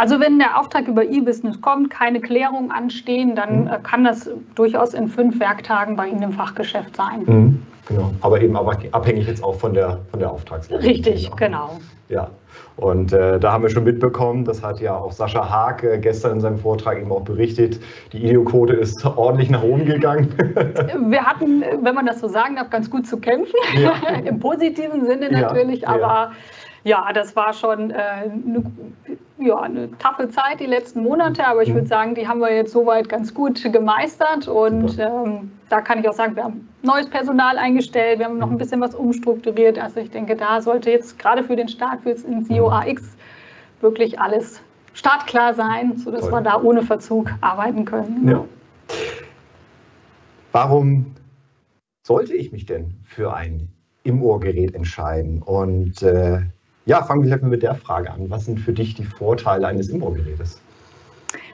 Also 0.00 0.18
wenn 0.18 0.38
der 0.38 0.58
Auftrag 0.58 0.88
über 0.88 1.04
E-Business 1.04 1.60
kommt, 1.60 1.90
keine 1.90 2.22
Klärung 2.22 2.72
anstehen, 2.72 3.36
dann 3.36 3.64
mhm. 3.64 3.66
Äh, 3.66 3.78
kann 3.82 4.02
das 4.02 4.30
durchaus 4.54 4.94
in 4.94 5.08
fünf 5.08 5.38
Werktagen 5.38 5.94
bei 5.94 6.08
Ihnen 6.08 6.22
im 6.22 6.32
Fachgeschäft 6.32 6.96
sein. 6.96 7.24
Mhm. 7.26 7.62
Genau, 7.86 8.10
aber 8.22 8.40
eben 8.40 8.56
abhängig 8.56 9.26
jetzt 9.26 9.44
auch 9.44 9.56
von 9.56 9.74
der, 9.74 9.98
von 10.10 10.20
der 10.20 10.30
Auftragslage. 10.30 10.82
Richtig, 10.82 11.30
genau. 11.36 11.80
Ja, 12.08 12.30
und 12.76 13.12
äh, 13.12 13.38
da 13.38 13.52
haben 13.52 13.62
wir 13.62 13.68
schon 13.68 13.84
mitbekommen, 13.84 14.44
das 14.46 14.62
hat 14.62 14.80
ja 14.80 14.96
auch 14.96 15.12
Sascha 15.12 15.50
Haag 15.50 15.82
äh, 15.82 15.98
gestern 15.98 16.32
in 16.32 16.40
seinem 16.40 16.58
Vortrag 16.58 16.98
eben 16.98 17.12
auch 17.12 17.22
berichtet, 17.22 17.78
die 18.14 18.24
Ideoquote 18.24 18.72
ist 18.72 19.04
ordentlich 19.16 19.50
nach 19.50 19.62
oben 19.62 19.84
gegangen. 19.84 20.32
wir 21.10 21.26
hatten, 21.26 21.62
wenn 21.82 21.94
man 21.94 22.06
das 22.06 22.20
so 22.20 22.28
sagen 22.28 22.56
darf, 22.56 22.70
ganz 22.70 22.88
gut 22.88 23.06
zu 23.06 23.18
kämpfen, 23.18 23.56
ja. 23.76 23.92
im 24.24 24.38
positiven 24.38 25.04
Sinne 25.04 25.30
natürlich, 25.30 25.82
ja, 25.82 25.88
aber 25.88 26.00
ja 26.00 26.32
ja, 26.84 27.12
das 27.12 27.36
war 27.36 27.52
schon 27.52 27.90
äh, 27.90 27.94
eine, 27.94 28.62
ja, 29.38 29.60
eine 29.60 29.96
taffe 29.98 30.28
Zeit 30.30 30.60
die 30.60 30.66
letzten 30.66 31.02
Monate, 31.02 31.46
aber 31.46 31.62
ich 31.62 31.70
mhm. 31.70 31.74
würde 31.74 31.86
sagen, 31.86 32.14
die 32.14 32.26
haben 32.26 32.40
wir 32.40 32.54
jetzt 32.54 32.72
soweit 32.72 33.08
ganz 33.08 33.34
gut 33.34 33.62
gemeistert 33.72 34.48
und 34.48 34.98
ähm, 34.98 35.52
da 35.68 35.80
kann 35.80 36.00
ich 36.00 36.08
auch 36.08 36.14
sagen, 36.14 36.36
wir 36.36 36.44
haben 36.44 36.68
neues 36.82 37.08
Personal 37.08 37.58
eingestellt, 37.58 38.18
wir 38.18 38.26
haben 38.26 38.38
noch 38.38 38.48
ein 38.48 38.54
mhm. 38.54 38.58
bisschen 38.58 38.80
was 38.80 38.94
umstrukturiert. 38.94 39.78
Also 39.78 40.00
ich 40.00 40.10
denke, 40.10 40.36
da 40.36 40.60
sollte 40.60 40.90
jetzt 40.90 41.18
gerade 41.18 41.44
für 41.44 41.56
den 41.56 41.68
Start 41.68 42.00
für 42.02 42.14
den 42.14 42.44
CEO 42.44 42.70
AX 42.70 43.16
wirklich 43.80 44.18
alles 44.20 44.62
startklar 44.94 45.54
sein, 45.54 45.96
sodass 45.96 46.22
Toll. 46.22 46.32
wir 46.32 46.40
da 46.40 46.60
ohne 46.60 46.82
Verzug 46.82 47.30
arbeiten 47.40 47.84
können. 47.84 48.28
Ja. 48.28 48.44
Warum 50.52 51.14
sollte 52.02 52.34
ich 52.34 52.50
mich 52.52 52.66
denn 52.66 52.94
für 53.04 53.32
ein 53.32 53.68
Im-Ohr-Gerät 54.02 54.74
entscheiden? 54.74 55.42
Und 55.42 56.02
äh, 56.02 56.40
ja, 56.86 57.02
fangen 57.02 57.22
wir 57.22 57.28
vielleicht 57.28 57.42
mal 57.42 57.48
mit 57.48 57.62
der 57.62 57.74
Frage 57.74 58.10
an. 58.10 58.30
Was 58.30 58.46
sind 58.46 58.58
für 58.58 58.72
dich 58.72 58.94
die 58.94 59.04
Vorteile 59.04 59.66
eines 59.66 59.88
Immo-Gerätes? 59.88 60.60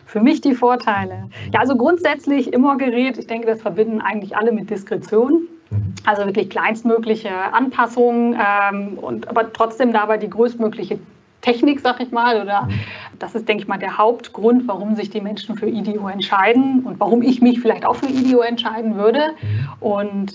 Für 0.06 0.20
mich 0.20 0.40
die 0.40 0.54
Vorteile. 0.54 1.28
Ja, 1.52 1.60
also 1.60 1.76
grundsätzlich 1.76 2.52
Immo-Gerät, 2.52 3.18
ich 3.18 3.26
denke, 3.26 3.46
das 3.46 3.60
verbinden 3.60 4.00
eigentlich 4.00 4.36
alle 4.36 4.52
mit 4.52 4.70
Diskretion. 4.70 5.48
Mhm. 5.70 5.94
Also 6.04 6.24
wirklich 6.24 6.48
kleinstmögliche 6.48 7.30
Anpassungen 7.52 8.38
ähm, 8.38 8.98
und 8.98 9.28
aber 9.28 9.52
trotzdem 9.52 9.92
dabei 9.92 10.16
die 10.16 10.30
größtmögliche 10.30 11.00
Technik, 11.40 11.80
sag 11.80 12.00
ich 12.00 12.12
mal, 12.12 12.40
oder 12.40 12.62
mhm. 12.62 12.80
das 13.18 13.34
ist, 13.34 13.48
denke 13.48 13.64
ich 13.64 13.68
mal, 13.68 13.78
der 13.78 13.98
Hauptgrund, 13.98 14.66
warum 14.66 14.94
sich 14.94 15.10
die 15.10 15.20
Menschen 15.20 15.56
für 15.56 15.68
IDEO 15.68 16.08
entscheiden 16.08 16.84
und 16.84 16.98
warum 17.00 17.22
ich 17.22 17.42
mich 17.42 17.60
vielleicht 17.60 17.84
auch 17.84 17.96
für 17.96 18.06
IDEO 18.06 18.40
entscheiden 18.40 18.96
würde. 18.96 19.20
Mhm. 19.42 19.68
Und 19.80 20.32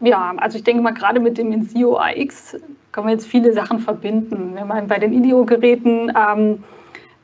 ja, 0.00 0.34
also 0.36 0.58
ich 0.58 0.64
denke 0.64 0.82
mal, 0.82 0.94
gerade 0.94 1.20
mit 1.20 1.38
dem 1.38 1.52
INSIO 1.52 1.98
AX 1.98 2.56
können 2.92 3.06
wir 3.06 3.12
jetzt 3.12 3.26
viele 3.26 3.52
Sachen 3.52 3.78
verbinden. 3.78 4.52
Wenn 4.54 4.66
man 4.66 4.86
bei 4.86 4.98
den 4.98 5.12
IDEO-Geräten 5.12 6.10
ähm, 6.10 6.64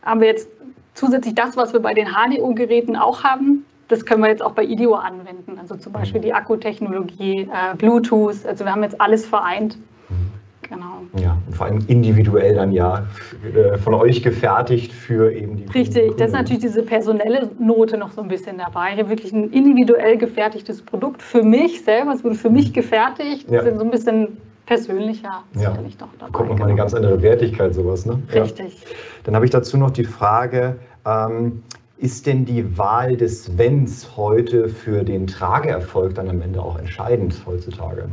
haben 0.02 0.20
wir 0.20 0.28
jetzt 0.28 0.48
zusätzlich 0.94 1.34
das, 1.34 1.56
was 1.56 1.72
wir 1.72 1.80
bei 1.80 1.94
den 1.94 2.08
HDO-Geräten 2.08 2.96
auch 2.96 3.24
haben. 3.24 3.64
Das 3.88 4.04
können 4.04 4.22
wir 4.22 4.30
jetzt 4.30 4.42
auch 4.42 4.52
bei 4.52 4.64
IDEO 4.64 4.94
anwenden. 4.94 5.58
Also 5.60 5.76
zum 5.76 5.92
Beispiel 5.92 6.20
die 6.20 6.32
Akkutechnologie, 6.32 7.42
äh, 7.42 7.76
Bluetooth. 7.76 8.44
Also 8.46 8.64
wir 8.64 8.72
haben 8.72 8.82
jetzt 8.82 9.00
alles 9.00 9.26
vereint. 9.26 9.78
Genau. 10.68 11.02
Ja, 11.16 11.38
und 11.46 11.54
vor 11.54 11.66
allem 11.66 11.84
individuell 11.86 12.54
dann 12.54 12.72
ja 12.72 13.06
äh, 13.54 13.78
von 13.78 13.94
euch 13.94 14.22
gefertigt 14.22 14.92
für 14.92 15.32
eben 15.32 15.56
die. 15.56 15.64
Richtig, 15.66 16.16
das 16.16 16.28
ist 16.28 16.32
natürlich 16.32 16.62
diese 16.62 16.82
personelle 16.82 17.50
Note 17.60 17.96
noch 17.96 18.10
so 18.10 18.20
ein 18.20 18.28
bisschen 18.28 18.58
dabei. 18.58 18.94
Ich 18.94 18.98
habe 18.98 19.08
wirklich 19.08 19.32
ein 19.32 19.50
individuell 19.50 20.16
gefertigtes 20.16 20.82
Produkt 20.82 21.22
für 21.22 21.44
mich 21.44 21.84
selber. 21.84 22.12
Es 22.12 22.24
wurde 22.24 22.34
für 22.34 22.50
mich 22.50 22.72
gefertigt. 22.72 23.46
Das 23.48 23.64
ja. 23.64 23.70
ist 23.70 23.78
so 23.78 23.84
ein 23.84 23.90
bisschen 23.90 24.38
persönlicher 24.66 25.44
ja. 25.54 25.70
sicherlich 25.70 25.96
doch 25.96 26.08
dabei. 26.18 26.32
Kommt 26.32 26.50
nochmal 26.50 26.68
eine 26.68 26.76
ganz 26.76 26.92
andere 26.92 27.22
Wertigkeit, 27.22 27.74
sowas, 27.74 28.04
ne? 28.04 28.20
Richtig. 28.32 28.80
Ja. 28.82 28.88
Dann 29.24 29.34
habe 29.34 29.44
ich 29.44 29.50
dazu 29.50 29.76
noch 29.76 29.90
die 29.90 30.04
Frage, 30.04 30.76
ähm, 31.06 31.62
ist 31.98 32.26
denn 32.26 32.44
die 32.44 32.76
Wahl 32.76 33.16
des 33.16 33.56
Wenns 33.56 34.16
heute 34.16 34.68
für 34.68 35.02
den 35.02 35.26
Trageerfolg 35.26 36.14
dann 36.14 36.28
am 36.28 36.42
Ende 36.42 36.60
auch 36.60 36.78
entscheidend 36.78 37.34
heutzutage? 37.46 38.08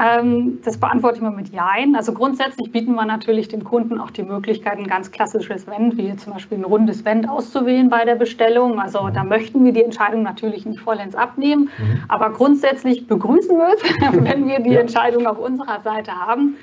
Ähm, 0.00 0.60
das 0.64 0.78
beantworte 0.78 1.16
ich 1.16 1.22
mal 1.22 1.30
mit 1.30 1.50
Jein. 1.50 1.94
Also 1.94 2.12
grundsätzlich 2.12 2.72
bieten 2.72 2.94
wir 2.94 3.04
natürlich 3.04 3.48
den 3.48 3.64
Kunden 3.64 4.00
auch 4.00 4.10
die 4.10 4.22
Möglichkeit, 4.22 4.78
ein 4.78 4.86
ganz 4.86 5.10
klassisches 5.10 5.66
Vent, 5.66 5.98
wie 5.98 6.16
zum 6.16 6.32
Beispiel 6.32 6.58
ein 6.58 6.64
rundes 6.64 7.04
Vent 7.04 7.28
auszuwählen 7.28 7.90
bei 7.90 8.04
der 8.04 8.14
Bestellung. 8.14 8.80
Also 8.80 9.10
da 9.12 9.24
möchten 9.24 9.64
wir 9.64 9.72
die 9.72 9.84
Entscheidung 9.84 10.22
natürlich 10.22 10.64
nicht 10.64 10.80
vollends 10.80 11.14
abnehmen, 11.14 11.70
mhm. 11.78 12.02
aber 12.08 12.30
grundsätzlich 12.30 13.06
begrüßen 13.06 13.56
wir 13.56 13.74
es, 13.74 13.82
wenn 14.24 14.48
wir 14.48 14.60
die 14.60 14.76
Entscheidung 14.76 15.26
auf 15.26 15.38
unserer 15.38 15.80
Seite 15.82 16.12
haben 16.12 16.56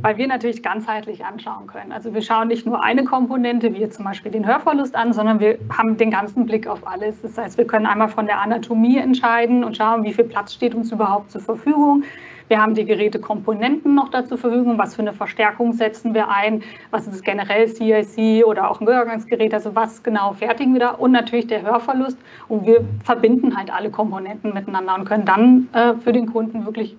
weil 0.00 0.16
wir 0.16 0.26
natürlich 0.26 0.62
ganzheitlich 0.62 1.24
anschauen 1.24 1.66
können. 1.66 1.92
Also 1.92 2.14
wir 2.14 2.22
schauen 2.22 2.48
nicht 2.48 2.66
nur 2.66 2.82
eine 2.82 3.04
Komponente, 3.04 3.74
wie 3.74 3.88
zum 3.88 4.04
Beispiel 4.04 4.32
den 4.32 4.46
Hörverlust 4.46 4.94
an, 4.94 5.12
sondern 5.12 5.40
wir 5.40 5.58
haben 5.76 5.96
den 5.96 6.10
ganzen 6.10 6.46
Blick 6.46 6.66
auf 6.66 6.86
alles. 6.86 7.20
Das 7.22 7.36
heißt, 7.36 7.58
wir 7.58 7.66
können 7.66 7.86
einmal 7.86 8.08
von 8.08 8.26
der 8.26 8.40
Anatomie 8.40 8.98
entscheiden 8.98 9.64
und 9.64 9.76
schauen, 9.76 10.04
wie 10.04 10.12
viel 10.12 10.24
Platz 10.24 10.54
steht 10.54 10.74
uns 10.74 10.90
überhaupt 10.92 11.30
zur 11.30 11.40
Verfügung. 11.40 12.04
Wir 12.48 12.60
haben 12.60 12.74
die 12.74 12.84
Gerätekomponenten 12.84 13.94
noch 13.94 14.10
dazu 14.10 14.36
Verfügung, 14.36 14.76
was 14.76 14.94
für 14.94 15.00
eine 15.00 15.14
Verstärkung 15.14 15.72
setzen 15.72 16.12
wir 16.12 16.28
ein, 16.28 16.62
was 16.90 17.06
ist 17.06 17.24
generell 17.24 17.66
CIC 17.66 18.44
oder 18.44 18.70
auch 18.70 18.80
ein 18.80 18.84
Übergangsgerät, 18.84 19.54
also 19.54 19.74
was 19.74 20.02
genau 20.02 20.34
fertigen 20.34 20.74
wir 20.74 20.80
da 20.80 20.90
und 20.90 21.12
natürlich 21.12 21.46
der 21.46 21.62
Hörverlust 21.62 22.18
und 22.48 22.66
wir 22.66 22.84
verbinden 23.04 23.56
halt 23.56 23.72
alle 23.72 23.90
Komponenten 23.90 24.52
miteinander 24.52 24.94
und 24.96 25.06
können 25.06 25.24
dann 25.24 25.68
äh, 25.72 25.94
für 25.94 26.12
den 26.12 26.26
Kunden 26.26 26.66
wirklich 26.66 26.96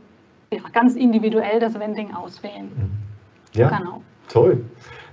ganz 0.73 0.95
individuell 0.95 1.59
das 1.59 1.79
Vending 1.79 2.13
auswählen. 2.13 2.69
Ja, 3.53 3.69
genau. 3.69 4.01
toll. 4.29 4.63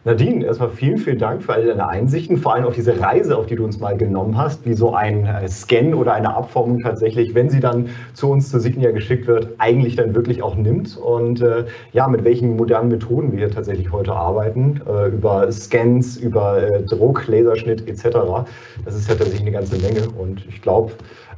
Nadine, 0.05 0.47
erstmal 0.47 0.71
vielen, 0.71 0.97
vielen 0.97 1.19
Dank 1.19 1.43
für 1.43 1.53
all 1.53 1.67
deine 1.67 1.87
Einsichten, 1.87 2.39
vor 2.39 2.55
allem 2.55 2.65
auf 2.65 2.75
diese 2.75 2.99
Reise, 2.99 3.37
auf 3.37 3.45
die 3.45 3.57
du 3.57 3.65
uns 3.65 3.81
mal 3.81 3.99
genommen 3.99 4.39
hast, 4.39 4.65
wie 4.65 4.73
so 4.73 4.95
ein 4.95 5.27
äh, 5.27 5.47
Scan 5.47 5.93
oder 5.93 6.15
eine 6.15 6.35
Abformung 6.35 6.81
tatsächlich, 6.81 7.35
wenn 7.35 7.51
sie 7.51 7.61
dann 7.61 7.91
zu 8.15 8.31
uns 8.31 8.49
zur 8.49 8.61
Signia 8.61 8.93
geschickt 8.93 9.27
wird, 9.27 9.49
eigentlich 9.59 9.97
dann 9.97 10.15
wirklich 10.15 10.43
auch 10.43 10.55
nimmt 10.55 10.97
und 10.97 11.43
äh, 11.43 11.67
ja, 11.93 12.09
mit 12.09 12.25
welchen 12.25 12.57
modernen 12.57 12.89
Methoden 12.89 13.37
wir 13.37 13.51
tatsächlich 13.51 13.93
heute 13.93 14.15
arbeiten, 14.15 14.81
äh, 14.89 15.09
über 15.09 15.53
Scans, 15.53 16.17
über 16.17 16.63
äh, 16.63 16.83
Druck, 16.85 17.27
Laserschnitt 17.27 17.87
etc. 17.87 18.47
Das 18.87 18.95
ist 18.95 19.07
ja 19.07 19.17
tatsächlich 19.17 19.43
eine 19.43 19.53
ganze 19.53 19.77
Menge 19.77 20.09
und 20.19 20.47
ich 20.49 20.63
glaube, 20.63 20.93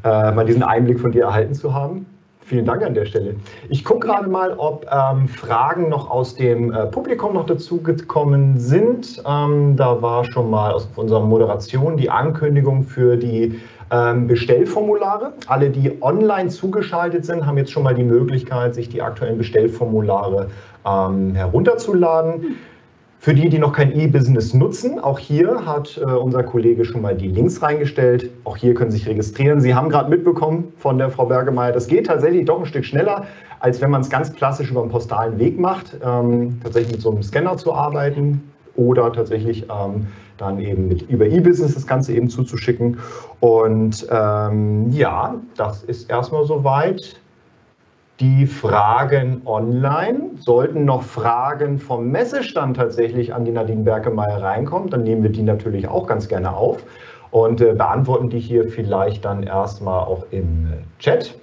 äh, 0.05 0.31
mal 0.31 0.47
diesen 0.47 0.63
Einblick 0.63 1.01
von 1.01 1.11
dir 1.11 1.25
erhalten 1.25 1.55
zu 1.55 1.75
haben, 1.75 2.07
Vielen 2.53 2.67
Dank 2.67 2.85
an 2.85 2.93
der 2.93 3.07
Stelle. 3.07 3.37
Ich 3.71 3.83
gucke 3.83 4.09
gerade 4.09 4.29
mal, 4.29 4.53
ob 4.59 4.87
ähm, 4.93 5.27
Fragen 5.27 5.89
noch 5.89 6.11
aus 6.11 6.35
dem 6.35 6.71
äh, 6.71 6.85
Publikum 6.85 7.33
noch 7.33 7.47
dazugekommen 7.47 8.59
sind. 8.59 9.23
Ähm, 9.27 9.75
da 9.75 10.03
war 10.03 10.23
schon 10.27 10.51
mal 10.51 10.73
aus 10.73 10.87
unserer 10.97 11.21
Moderation 11.21 11.97
die 11.97 12.11
Ankündigung 12.11 12.83
für 12.83 13.17
die 13.17 13.59
ähm, 13.91 14.27
Bestellformulare. 14.27 15.33
Alle, 15.47 15.71
die 15.71 15.97
online 16.03 16.51
zugeschaltet 16.51 17.25
sind, 17.25 17.47
haben 17.47 17.57
jetzt 17.57 17.71
schon 17.71 17.85
mal 17.85 17.95
die 17.95 18.05
Möglichkeit, 18.05 18.75
sich 18.75 18.91
die 18.91 19.01
aktuellen 19.01 19.39
Bestellformulare 19.39 20.51
ähm, 20.85 21.35
herunterzuladen. 21.35 22.57
Für 23.23 23.35
die, 23.35 23.49
die 23.49 23.61
noch 23.61 23.73
kein 23.73 23.97
E-Business 23.97 24.53
nutzen, 24.53 24.99
auch 24.99 25.17
hier 25.17 25.65
hat 25.65 25.97
äh, 25.97 26.05
unser 26.07 26.43
Kollege 26.43 26.85
schon 26.85 27.03
mal 27.03 27.15
die 27.15 27.29
Links 27.29 27.63
reingestellt. 27.63 28.31
Auch 28.43 28.57
hier 28.57 28.75
können 28.75 28.91
Sie 28.91 28.99
sich 28.99 29.07
registrieren. 29.07 29.61
Sie 29.61 29.77
haben 29.77 29.91
gerade 29.91 30.11
mitbekommen 30.11 30.73
von 30.77 30.99
der 30.99 31.09
Frau 31.09 31.27
Bergemeier, 31.27 31.71
das 31.71 31.87
geht 31.87 32.07
tatsächlich 32.07 32.47
doch 32.47 32.59
ein 32.59 32.67
Stück 32.67 32.85
schneller, 32.85 33.29
als 33.61 33.81
wenn 33.81 33.91
man 33.91 34.01
es 34.01 34.11
ganz 34.11 34.33
klassisch 34.33 34.73
über 34.73 34.83
einen 34.83 34.91
postalen 34.91 35.39
Weg 35.39 35.57
macht, 35.57 35.97
ähm, 36.05 36.59
tatsächlich 36.65 36.95
mit 36.95 37.01
so 37.01 37.13
einem 37.13 37.23
Scanner 37.23 37.57
zu 37.57 37.73
arbeiten 37.73 38.43
oder 38.75 39.13
tatsächlich 39.13 39.67
ähm, 39.71 40.09
dann 40.37 40.59
eben 40.59 40.89
mit 40.89 41.03
über 41.03 41.25
E-Business 41.25 41.75
das 41.75 41.87
Ganze 41.87 42.15
eben 42.15 42.29
zuzuschicken. 42.29 42.99
Und 43.39 44.05
ähm, 44.11 44.91
ja, 44.91 45.37
das 45.55 45.85
ist 45.85 46.11
erstmal 46.11 46.45
soweit 46.45 47.21
die 48.21 48.47
Fragen 48.47 49.43
online. 49.47 50.31
Sollten 50.39 50.85
noch 50.85 51.03
Fragen 51.03 51.79
vom 51.79 52.11
Messestand 52.11 52.77
tatsächlich 52.77 53.35
an 53.35 53.45
die 53.45 53.53
Nadine 53.53 53.83
Berkemeyer 53.83 54.43
reinkommen, 54.43 54.91
dann 54.91 55.03
nehmen 55.03 55.23
wir 55.23 55.31
die 55.31 55.43
natürlich 55.43 55.89
auch 55.89 56.07
ganz 56.07 56.29
gerne 56.29 56.55
auf 56.55 56.85
und 57.31 57.61
äh, 57.61 57.73
beantworten 57.73 58.31
die 58.31 58.39
hier 58.39 58.69
vielleicht 58.69 59.25
dann 59.25 59.43
erstmal 59.43 60.05
auch 60.05 60.25
im 60.31 60.67
äh, 60.67 61.03
Chat. 61.03 61.35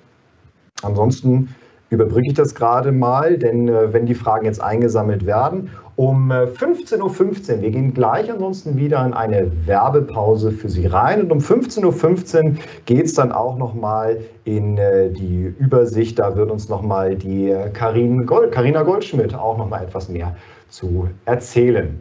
Ansonsten 0.84 1.54
überbrücke 1.90 2.28
ich 2.28 2.36
das 2.36 2.56
gerade 2.56 2.92
mal, 2.92 3.38
denn 3.38 3.68
äh, 3.68 3.92
wenn 3.92 4.06
die 4.06 4.16
Fragen 4.16 4.46
jetzt 4.46 4.62
eingesammelt 4.62 5.26
werden, 5.26 5.72
um 6.00 6.32
15.15 6.32 6.96
äh, 6.96 7.02
Uhr, 7.02 7.62
wir 7.62 7.72
gehen 7.72 7.94
gleich 7.94 8.32
ansonsten 8.32 8.78
wieder 8.78 9.06
in 9.06 9.14
eine 9.14 9.52
Werbepause 9.68 10.50
für 10.50 10.70
Sie 10.70 10.86
rein 10.86 11.24
und 11.24 11.30
um 11.30 11.40
15.15 11.40 12.46
Uhr 12.46 12.54
geht 12.86 13.08
es 13.08 13.16
dann 13.16 13.34
auch 13.34 13.58
nochmal 13.58 14.24
in 14.46 14.78
äh, 14.78 15.10
die 15.10 15.54
Übersicht, 15.60 16.18
da 16.18 16.38
wird 16.38 16.52
uns 16.52 16.70
nochmal 16.70 17.18
die 17.18 17.54
Karin 17.74 18.26
Gold, 18.26 18.54
Carina 18.54 18.84
Goldschmidt 18.84 19.36
auch 19.36 19.58
nochmal 19.58 19.84
etwas 19.84 20.08
mehr 20.08 20.38
zu 20.70 21.10
erzählen. 21.26 22.00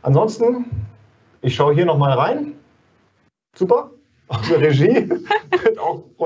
Ansonsten, 0.00 0.64
ich 1.42 1.54
schaue 1.54 1.74
hier 1.74 1.84
nochmal 1.84 2.16
rein. 2.16 2.52
Super 3.54 3.90
aus 4.28 4.48
der 4.48 4.62
Regie. 4.62 5.03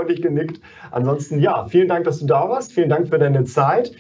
Freundlich 0.09 0.23
genickt. 0.23 0.61
Ansonsten, 0.91 1.39
ja, 1.39 1.67
vielen 1.67 1.89
Dank, 1.89 2.05
dass 2.05 2.21
du 2.21 2.27
da 2.27 2.49
warst. 2.49 2.73
Vielen 2.73 2.89
Dank 2.89 3.09
für 3.09 3.19
deine 3.19 3.45
Zeit. 3.45 3.93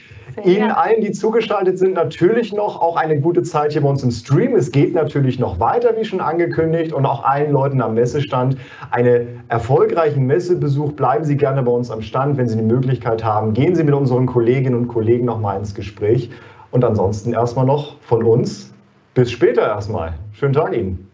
Ihnen 0.42 0.70
allen, 0.70 1.02
die 1.02 1.12
zugeschaltet 1.12 1.78
sind, 1.78 1.94
natürlich 1.94 2.52
noch 2.54 2.80
auch 2.80 2.96
eine 2.96 3.20
gute 3.20 3.42
Zeit 3.42 3.72
hier 3.72 3.82
bei 3.82 3.88
uns 3.90 4.02
im 4.02 4.10
Stream. 4.10 4.54
Es 4.54 4.72
geht 4.72 4.94
natürlich 4.94 5.38
noch 5.38 5.60
weiter, 5.60 5.94
wie 5.98 6.04
schon 6.04 6.20
angekündigt, 6.20 6.94
und 6.94 7.04
auch 7.04 7.24
allen 7.24 7.52
Leuten 7.52 7.82
am 7.82 7.94
Messestand 7.94 8.56
einen 8.90 9.42
erfolgreichen 9.48 10.26
Messebesuch. 10.26 10.92
Bleiben 10.92 11.24
Sie 11.24 11.36
gerne 11.36 11.62
bei 11.62 11.72
uns 11.72 11.90
am 11.90 12.00
Stand, 12.00 12.38
wenn 12.38 12.48
Sie 12.48 12.56
die 12.56 12.62
Möglichkeit 12.62 13.22
haben. 13.22 13.52
Gehen 13.52 13.74
Sie 13.74 13.84
mit 13.84 13.94
unseren 13.94 14.24
Kolleginnen 14.24 14.76
und 14.76 14.88
Kollegen 14.88 15.26
noch 15.26 15.40
mal 15.40 15.58
ins 15.58 15.74
Gespräch. 15.74 16.30
Und 16.70 16.84
ansonsten 16.84 17.34
erstmal 17.34 17.66
noch 17.66 18.00
von 18.00 18.22
uns. 18.22 18.72
Bis 19.12 19.30
später 19.30 19.62
erstmal. 19.62 20.14
Schönen 20.32 20.54
Tag 20.54 20.74
Ihnen. 20.74 21.10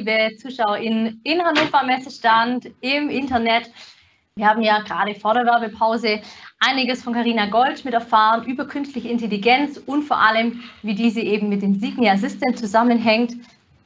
Liebe 0.00 0.34
ZuschauerInnen 0.38 1.20
in 1.24 1.44
Hannover 1.44 1.84
Messestand, 1.84 2.70
im 2.80 3.10
Internet. 3.10 3.70
Wir 4.34 4.46
haben 4.46 4.62
ja 4.62 4.80
gerade 4.80 5.14
vor 5.14 5.34
der 5.34 5.44
Werbepause 5.44 6.22
einiges 6.58 7.02
von 7.02 7.12
Carina 7.12 7.46
Goldschmidt 7.46 7.92
erfahren 7.92 8.46
über 8.46 8.66
künstliche 8.66 9.08
Intelligenz 9.08 9.76
und 9.76 10.04
vor 10.04 10.16
allem, 10.16 10.62
wie 10.82 10.94
diese 10.94 11.20
eben 11.20 11.50
mit 11.50 11.60
dem 11.60 11.78
Signia 11.78 12.14
Assistant 12.14 12.58
zusammenhängt. 12.58 13.36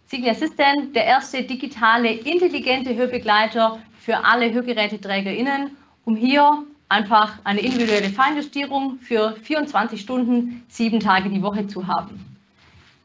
Signia 0.07 0.31
Assistant, 0.31 0.95
der 0.95 1.05
erste 1.05 1.43
digitale, 1.43 2.13
intelligente 2.13 2.95
Hörbegleiter 2.95 3.81
für 3.99 4.25
alle 4.25 4.53
HörgeräteträgerInnen, 4.53 5.77
um 6.05 6.15
hier 6.15 6.63
einfach 6.89 7.39
eine 7.43 7.61
individuelle 7.61 8.11
Feinjustierung 8.11 9.01
für 9.01 9.35
24 9.43 10.01
Stunden, 10.01 10.65
sieben 10.69 11.01
Tage 11.01 11.29
die 11.29 11.43
Woche 11.43 11.67
zu 11.67 11.89
haben. 11.89 12.37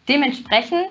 Dementsprechend 0.08 0.90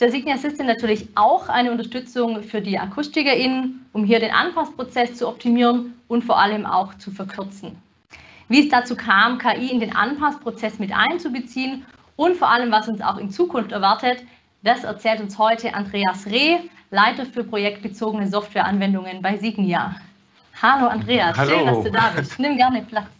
der 0.00 0.10
Signia 0.10 0.34
Assistant 0.34 0.68
natürlich 0.68 1.08
auch 1.14 1.48
eine 1.48 1.70
Unterstützung 1.70 2.42
für 2.42 2.60
die 2.60 2.78
AkustikerInnen, 2.78 3.86
um 3.92 4.04
hier 4.04 4.20
den 4.20 4.32
Anpassprozess 4.32 5.14
zu 5.14 5.28
optimieren 5.28 5.94
und 6.08 6.24
vor 6.24 6.38
allem 6.38 6.66
auch 6.66 6.94
zu 6.98 7.10
verkürzen. 7.10 7.76
Wie 8.48 8.60
es 8.60 8.68
dazu 8.68 8.94
kam, 8.94 9.38
KI 9.38 9.70
in 9.70 9.80
den 9.80 9.94
Anpassprozess 9.94 10.78
mit 10.78 10.92
einzubeziehen 10.92 11.84
und 12.16 12.36
vor 12.36 12.50
allem, 12.50 12.70
was 12.70 12.88
uns 12.88 13.00
auch 13.00 13.16
in 13.18 13.30
Zukunft 13.30 13.72
erwartet, 13.72 14.22
das 14.62 14.84
erzählt 14.84 15.20
uns 15.20 15.38
heute 15.38 15.74
Andreas 15.74 16.26
Reh, 16.26 16.58
Leiter 16.90 17.26
für 17.26 17.44
projektbezogene 17.44 18.28
Softwareanwendungen 18.28 19.22
bei 19.22 19.36
Signia. 19.36 19.96
Hallo 20.62 20.86
Andreas, 20.86 21.36
Hallo. 21.36 21.50
schön, 21.50 21.66
dass 21.66 21.84
du 21.84 21.90
da 21.90 22.12
bist. 22.16 22.38
Nimm 22.38 22.56
gerne 22.56 22.82
Platz. 22.82 23.15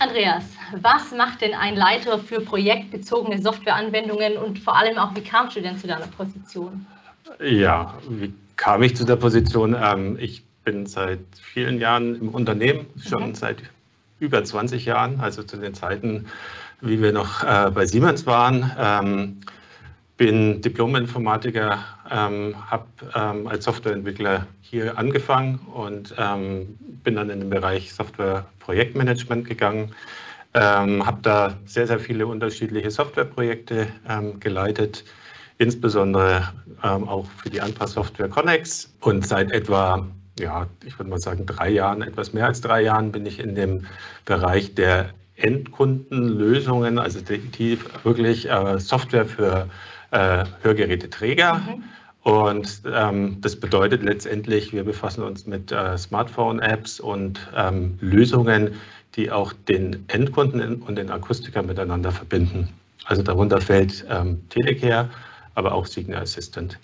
Andreas, 0.00 0.44
was 0.80 1.12
macht 1.12 1.42
denn 1.42 1.52
ein 1.52 1.76
Leiter 1.76 2.18
für 2.18 2.40
projektbezogene 2.40 3.40
Softwareanwendungen 3.40 4.38
und 4.38 4.58
vor 4.58 4.74
allem 4.74 4.96
auch, 4.96 5.14
wie 5.14 5.20
kamst 5.20 5.56
du 5.56 5.60
denn 5.60 5.76
zu 5.76 5.86
deiner 5.86 6.06
Position? 6.06 6.86
Ja, 7.38 7.94
wie 8.08 8.32
kam 8.56 8.82
ich 8.82 8.96
zu 8.96 9.04
der 9.04 9.16
Position? 9.16 9.76
Ähm, 9.78 10.16
ich 10.18 10.42
bin 10.64 10.86
seit 10.86 11.20
vielen 11.42 11.78
Jahren 11.78 12.14
im 12.18 12.30
Unternehmen, 12.30 12.86
schon 13.06 13.28
mhm. 13.28 13.34
seit 13.34 13.62
über 14.20 14.42
20 14.42 14.86
Jahren, 14.86 15.20
also 15.20 15.42
zu 15.42 15.58
den 15.58 15.74
Zeiten, 15.74 16.26
wie 16.80 17.02
wir 17.02 17.12
noch 17.12 17.44
äh, 17.44 17.70
bei 17.70 17.84
Siemens 17.84 18.24
waren. 18.24 18.70
Ähm, 18.78 19.40
bin 20.16 20.62
Diplom-Informatiker, 20.62 21.78
ähm, 22.10 22.54
habe 22.70 22.86
ähm, 23.14 23.46
als 23.46 23.64
Softwareentwickler 23.64 24.46
hier 24.60 24.98
angefangen 24.98 25.60
und 25.72 26.14
ähm, 26.18 26.78
bin 27.04 27.14
dann 27.14 27.30
in 27.30 27.40
den 27.40 27.50
Bereich 27.50 27.92
Software-Projektmanagement 27.92 29.46
gegangen. 29.46 29.94
Ähm, 30.52 31.06
habe 31.06 31.18
da 31.22 31.56
sehr, 31.64 31.86
sehr 31.86 32.00
viele 32.00 32.26
unterschiedliche 32.26 32.90
Softwareprojekte 32.90 33.86
ähm, 34.08 34.40
geleitet, 34.40 35.04
insbesondere 35.58 36.48
ähm, 36.82 37.08
auch 37.08 37.26
für 37.42 37.50
die 37.50 37.60
Anpasssoftware 37.60 38.28
Connex. 38.28 38.92
Und 39.00 39.26
seit 39.26 39.52
etwa, 39.52 40.06
ja, 40.40 40.66
ich 40.84 40.98
würde 40.98 41.10
mal 41.10 41.20
sagen, 41.20 41.46
drei 41.46 41.70
Jahren, 41.70 42.02
etwas 42.02 42.32
mehr 42.32 42.46
als 42.46 42.60
drei 42.60 42.82
Jahren, 42.82 43.12
bin 43.12 43.26
ich 43.26 43.38
in 43.38 43.54
dem 43.54 43.86
Bereich 44.24 44.74
der 44.74 45.10
Endkundenlösungen, 45.36 46.98
also 46.98 47.20
die, 47.20 47.78
wirklich 48.02 48.50
äh, 48.50 48.78
Software 48.80 49.26
für 49.26 49.68
äh, 50.10 50.44
Hörgeräteträger. 50.62 51.54
Mhm. 51.54 51.84
Und 52.22 52.82
ähm, 52.92 53.38
das 53.40 53.56
bedeutet 53.56 54.02
letztendlich, 54.02 54.72
wir 54.72 54.84
befassen 54.84 55.22
uns 55.22 55.46
mit 55.46 55.72
äh, 55.72 55.96
Smartphone-Apps 55.96 57.00
und 57.00 57.40
ähm, 57.56 57.98
Lösungen, 58.00 58.74
die 59.16 59.30
auch 59.30 59.52
den 59.52 60.04
Endkunden 60.08 60.82
und 60.82 60.96
den 60.96 61.10
Akustiker 61.10 61.62
miteinander 61.62 62.12
verbinden. 62.12 62.68
Also 63.06 63.22
darunter 63.22 63.60
fällt 63.60 64.04
ähm, 64.10 64.42
Telecare, 64.50 65.08
aber 65.54 65.72
auch 65.72 65.86
Signal 65.86 66.22
Assistant. 66.22 66.78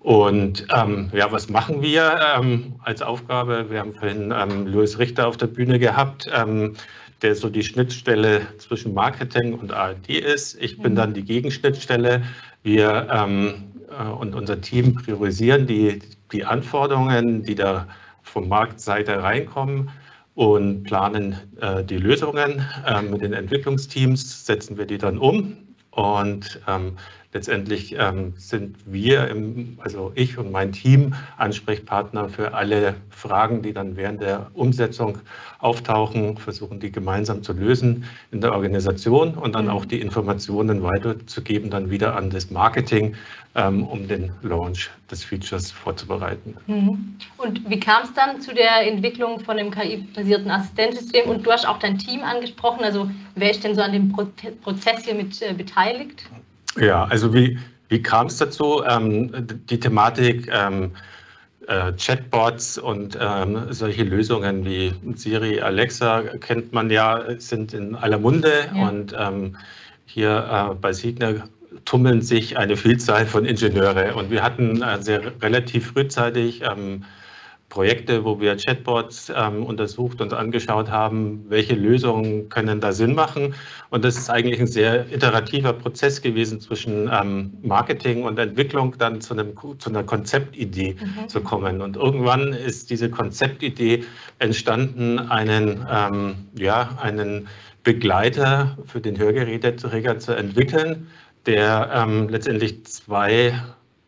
Und 0.00 0.66
ähm, 0.74 1.10
ja, 1.12 1.30
was 1.30 1.48
machen 1.48 1.80
wir 1.80 2.18
ähm, 2.36 2.74
als 2.82 3.02
Aufgabe? 3.02 3.70
Wir 3.70 3.78
haben 3.78 3.94
vorhin 3.94 4.34
ähm, 4.36 4.66
Louis 4.66 4.98
Richter 4.98 5.28
auf 5.28 5.36
der 5.36 5.46
Bühne 5.46 5.78
gehabt, 5.78 6.28
ähm, 6.34 6.74
der 7.20 7.36
so 7.36 7.48
die 7.48 7.62
Schnittstelle 7.62 8.40
zwischen 8.58 8.94
Marketing 8.94 9.54
und 9.54 9.72
ARD 9.72 10.08
ist. 10.08 10.60
Ich 10.60 10.78
bin 10.78 10.92
mhm. 10.92 10.96
dann 10.96 11.14
die 11.14 11.22
Gegenschnittstelle. 11.22 12.22
Wir 12.64 13.06
ähm, 13.12 13.54
äh, 13.54 13.71
und 14.18 14.34
unser 14.34 14.60
Team 14.60 14.94
priorisieren 14.94 15.66
die, 15.66 16.00
die 16.32 16.44
Anforderungen, 16.44 17.42
die 17.42 17.54
da 17.54 17.86
vom 18.22 18.48
Marktseite 18.48 19.22
reinkommen 19.22 19.90
und 20.34 20.84
planen 20.84 21.36
äh, 21.60 21.84
die 21.84 21.98
Lösungen. 21.98 22.66
Ähm, 22.86 23.10
mit 23.10 23.22
den 23.22 23.32
Entwicklungsteams 23.32 24.46
setzen 24.46 24.78
wir 24.78 24.86
die 24.86 24.98
dann 24.98 25.18
um 25.18 25.56
und 25.90 26.60
ähm, 26.66 26.96
letztendlich 27.32 27.96
ähm, 27.98 28.34
sind 28.36 28.76
wir, 28.84 29.28
im, 29.28 29.78
also 29.82 30.12
ich 30.14 30.38
und 30.38 30.52
mein 30.52 30.72
Team, 30.72 31.14
Ansprechpartner 31.36 32.28
für 32.28 32.54
alle 32.54 32.94
Fragen, 33.10 33.62
die 33.62 33.72
dann 33.72 33.96
während 33.96 34.20
der 34.20 34.50
Umsetzung 34.54 35.18
auftauchen, 35.58 36.36
versuchen 36.36 36.80
die 36.80 36.92
gemeinsam 36.92 37.42
zu 37.42 37.52
lösen 37.52 38.04
in 38.30 38.40
der 38.40 38.52
Organisation 38.52 39.34
und 39.34 39.54
dann 39.54 39.66
mhm. 39.66 39.70
auch 39.70 39.84
die 39.84 40.00
Informationen 40.00 40.82
weiterzugeben, 40.82 41.70
dann 41.70 41.90
wieder 41.90 42.16
an 42.16 42.30
das 42.30 42.50
Marketing, 42.50 43.14
ähm, 43.54 43.84
um 43.84 44.08
den 44.08 44.32
Launch 44.42 44.90
des 45.10 45.24
Features 45.24 45.70
vorzubereiten. 45.70 46.56
Mhm. 46.66 47.16
Und 47.38 47.68
wie 47.68 47.80
kam 47.80 48.04
es 48.04 48.12
dann 48.14 48.40
zu 48.40 48.54
der 48.54 48.86
Entwicklung 48.86 49.40
von 49.40 49.56
dem 49.56 49.70
KI-basierten 49.70 50.50
Assistenzsystem? 50.50 51.30
Und 51.30 51.46
du 51.46 51.50
hast 51.50 51.66
auch 51.66 51.78
dein 51.78 51.98
Team 51.98 52.22
angesprochen, 52.22 52.84
also 52.84 53.10
wer 53.34 53.50
ist 53.50 53.64
denn 53.64 53.74
so 53.74 53.82
an 53.82 53.92
dem 53.92 54.12
Prozess 54.12 55.04
hier 55.04 55.14
mit 55.14 55.40
äh, 55.40 55.54
beteiligt? 55.54 56.24
Ja, 56.78 57.04
also 57.04 57.34
wie, 57.34 57.58
wie 57.88 58.02
kam 58.02 58.26
es 58.26 58.38
dazu? 58.38 58.82
Ähm, 58.88 59.30
die 59.68 59.78
Thematik 59.78 60.48
ähm, 60.52 60.92
äh, 61.66 61.92
Chatbots 61.92 62.78
und 62.78 63.16
ähm, 63.20 63.66
solche 63.70 64.02
Lösungen 64.02 64.64
wie 64.64 64.92
Siri, 65.14 65.60
Alexa 65.60 66.22
kennt 66.40 66.72
man 66.72 66.90
ja, 66.90 67.22
sind 67.38 67.74
in 67.74 67.94
aller 67.94 68.18
Munde 68.18 68.70
ja. 68.74 68.88
und 68.88 69.14
ähm, 69.18 69.56
hier 70.06 70.70
äh, 70.72 70.74
bei 70.74 70.92
Signer 70.92 71.48
tummeln 71.84 72.22
sich 72.22 72.58
eine 72.58 72.76
Vielzahl 72.76 73.26
von 73.26 73.44
Ingenieure 73.44 74.14
und 74.14 74.30
wir 74.30 74.42
hatten 74.42 74.82
äh, 74.82 75.00
sehr 75.02 75.40
relativ 75.40 75.92
frühzeitig 75.92 76.62
ähm, 76.62 77.04
Projekte, 77.72 78.22
wo 78.22 78.38
wir 78.38 78.54
Chatbots 78.54 79.32
ähm, 79.34 79.64
untersucht 79.64 80.20
und 80.20 80.34
angeschaut 80.34 80.90
haben, 80.90 81.46
welche 81.48 81.74
Lösungen 81.74 82.50
können 82.50 82.80
da 82.80 82.92
Sinn 82.92 83.14
machen. 83.14 83.54
Und 83.88 84.04
das 84.04 84.18
ist 84.18 84.28
eigentlich 84.28 84.60
ein 84.60 84.66
sehr 84.66 85.10
iterativer 85.10 85.72
Prozess 85.72 86.20
gewesen 86.20 86.60
zwischen 86.60 87.10
ähm, 87.10 87.54
Marketing 87.62 88.24
und 88.24 88.38
Entwicklung, 88.38 88.96
dann 88.98 89.22
zu, 89.22 89.32
einem, 89.32 89.54
zu 89.78 89.88
einer 89.88 90.04
Konzeptidee 90.04 90.96
mhm. 91.00 91.28
zu 91.30 91.40
kommen. 91.40 91.80
Und 91.80 91.96
irgendwann 91.96 92.52
ist 92.52 92.90
diese 92.90 93.08
Konzeptidee 93.08 94.04
entstanden, 94.38 95.18
einen, 95.18 95.86
ähm, 95.90 96.34
ja, 96.54 96.90
einen 97.00 97.48
Begleiter 97.84 98.76
für 98.84 99.00
den 99.00 99.16
Hörgeräteträger 99.16 100.18
zu 100.18 100.32
entwickeln, 100.32 101.06
der 101.46 101.90
ähm, 101.94 102.28
letztendlich 102.28 102.84
zwei 102.84 103.54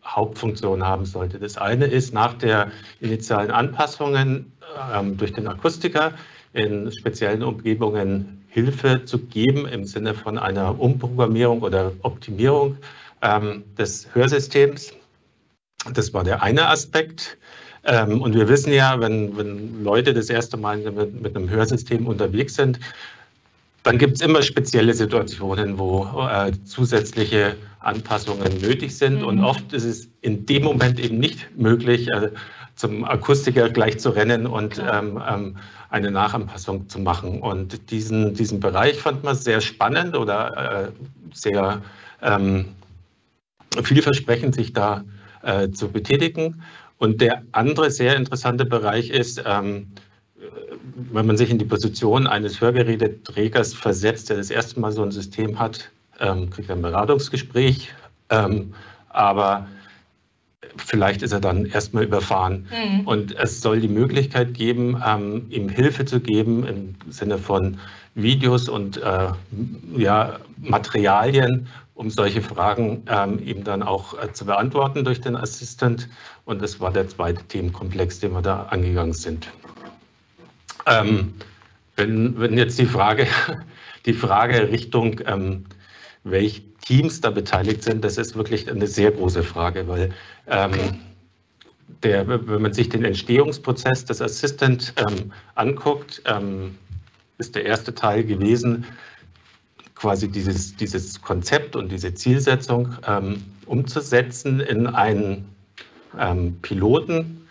Hauptfunktion 0.05 0.85
haben 0.85 1.07
sollte. 1.07 1.39
Das 1.39 1.57
eine 1.57 1.87
ist 1.87 2.13
nach 2.13 2.35
der 2.35 2.71
initialen 3.01 3.51
Anpassungen 3.51 4.53
ähm, 4.93 5.17
durch 5.17 5.33
den 5.33 5.47
Akustiker 5.47 6.13
in 6.53 6.93
speziellen 6.93 7.43
Umgebungen 7.43 8.45
Hilfe 8.49 9.05
zu 9.05 9.19
geben 9.19 9.67
im 9.67 9.85
Sinne 9.85 10.15
von 10.15 10.39
einer 10.39 10.79
Umprogrammierung 10.79 11.63
oder 11.63 11.93
Optimierung 12.03 12.77
ähm, 13.23 13.65
des 13.77 14.15
Hörsystems. 14.15 14.93
Das 15.93 16.15
war 16.15 16.23
der 16.23 16.43
eine 16.43 16.69
Aspekt. 16.69 17.37
Ähm, 17.85 18.23
und 18.23 18.35
wir 18.35 18.49
wissen 18.49 18.73
ja, 18.73 19.01
wenn, 19.01 19.37
wenn 19.37 19.83
Leute 19.83 20.15
das 20.15 20.31
erste 20.31 20.57
Mal 20.57 20.79
mit, 20.79 21.21
mit 21.21 21.37
einem 21.37 21.51
Hörsystem 21.51 22.07
unterwegs 22.07 22.55
sind, 22.55 22.79
dann 23.85 23.99
gibt 23.99 24.17
es 24.17 24.23
immer 24.23 24.43
spezielle 24.43 24.95
Situationen, 24.95 25.79
wo 25.79 26.05
äh, 26.29 26.53
zusätzliche 26.65 27.55
Anpassungen 27.81 28.61
nötig 28.61 28.97
sind. 28.97 29.21
Mhm. 29.21 29.27
Und 29.27 29.45
oft 29.45 29.73
ist 29.73 29.85
es 29.85 30.09
in 30.23 30.47
dem 30.47 30.65
Moment 30.65 30.99
eben 30.99 31.19
nicht 31.19 31.57
möglich, 31.57 32.09
äh, 32.09 32.31
zum 32.75 33.05
Akustiker 33.05 33.69
gleich 33.69 34.01
zu 34.01 34.11
rennen 34.11 34.47
und 34.47 34.83
ähm, 34.91 35.23
ähm, 35.29 35.57
eine 35.91 36.11
Nachanpassung 36.11 36.89
zu 36.89 36.99
machen. 36.99 37.41
Und 37.41 37.91
diesen, 37.91 38.35
diesen 38.35 38.59
Bereich 38.59 38.99
fand 38.99 39.23
man 39.23 39.37
sehr 39.37 39.61
spannend 39.61 40.17
oder 40.17 40.89
äh, 40.89 40.93
sehr 41.33 41.83
ähm, 42.23 42.75
vielversprechend, 43.83 44.55
sich 44.55 44.73
da 44.73 45.05
äh, 45.43 45.69
zu 45.71 45.91
betätigen. 45.91 46.63
Und 46.97 47.21
der 47.21 47.43
andere 47.53 47.91
sehr 47.91 48.17
interessante 48.17 48.65
Bereich 48.65 49.11
ist, 49.11 49.43
ähm, 49.47 49.93
wenn 50.95 51.27
man 51.27 51.37
sich 51.37 51.51
in 51.51 51.59
die 51.59 51.65
Position 51.65 52.27
eines 52.27 52.61
Hörgeräteträgers 52.61 53.75
versetzt, 53.75 54.31
der 54.31 54.37
das 54.37 54.51
erste 54.51 54.81
Mal 54.81 54.93
so 54.93 55.03
ein 55.03 55.11
System 55.11 55.59
hat, 55.59 55.91
ähm, 56.21 56.51
kriegt 56.51 56.69
er 56.69 56.77
ein 56.77 56.83
Beratungsgespräch, 56.83 57.93
ähm, 58.31 58.75
aber 59.09 59.67
vielleicht 60.77 61.23
ist 61.23 61.33
er 61.33 61.41
dann 61.41 61.67
erstmal 61.67 62.05
überfahren. 62.05 62.67
Mhm. 62.71 63.07
Und 63.07 63.37
es 63.37 63.61
soll 63.61 63.81
die 63.81 63.89
Möglichkeit 63.89 64.55
geben, 64.55 65.01
ähm, 65.05 65.47
ihm 65.51 65.69
Hilfe 65.69 66.05
zu 66.05 66.21
geben 66.21 66.67
im 66.67 66.95
Sinne 67.13 67.39
von 67.39 67.79
Videos 68.15 68.69
und 68.69 68.97
äh, 68.97 69.29
ja, 69.97 70.39
Materialien, 70.59 71.69
um 71.95 72.11
solche 72.11 72.43
Fragen 72.43 73.03
ähm, 73.09 73.41
eben 73.45 73.65
dann 73.65 73.83
auch 73.83 74.21
äh, 74.21 74.33
zu 74.33 74.47
beantworten 74.47 75.05
durch 75.05 75.21
den 75.21 75.37
Assistent. 75.37 76.09
Und 76.45 76.63
das 76.63 76.81
war 76.81 76.93
der 76.93 77.09
zweite 77.09 77.43
Themenkomplex, 77.45 78.21
den 78.21 78.33
wir 78.33 78.43
da 78.43 78.65
angegangen 78.65 79.13
sind. 79.13 79.49
Ähm, 80.87 81.35
wenn, 81.97 82.39
wenn, 82.39 82.59
jetzt 82.59 82.79
die 82.79 82.87
Frage, 82.87 83.27
die 84.07 84.13
Frage 84.13 84.71
Richtung, 84.71 85.21
ähm, 85.27 85.65
welche 86.25 86.63
Teams 86.87 87.21
da 87.21 87.31
beteiligt 87.31 87.83
sind, 87.83 88.05
das 88.05 88.19
ist 88.19 88.37
wirklich 88.37 88.71
eine 88.71 88.87
sehr 88.87 89.11
große 89.11 89.43
Frage, 89.43 89.89
weil 89.89 90.11
ähm, 90.49 90.73
der, 92.03 92.27
wenn 92.29 92.63
man 92.63 92.73
sich 92.73 92.89
den 92.89 93.05
Entstehungsprozess 93.05 94.05
des 94.05 94.21
Assistant 94.21 94.93
ähm, 94.97 95.33
anguckt, 95.55 96.23
ähm, 96.27 96.77
ist 97.39 97.55
der 97.55 97.65
erste 97.65 97.95
Teil 97.95 98.25
gewesen, 98.25 98.85
quasi 99.95 100.29
dieses, 100.29 100.77
dieses 100.77 101.21
Konzept 101.23 101.77
und 101.77 101.91
diese 101.91 102.13
Zielsetzung 102.15 102.95
ähm, 103.07 103.43
umzusetzen 103.67 104.61
in 104.61 104.87
einen 104.87 105.47
Piloten. 106.63 107.49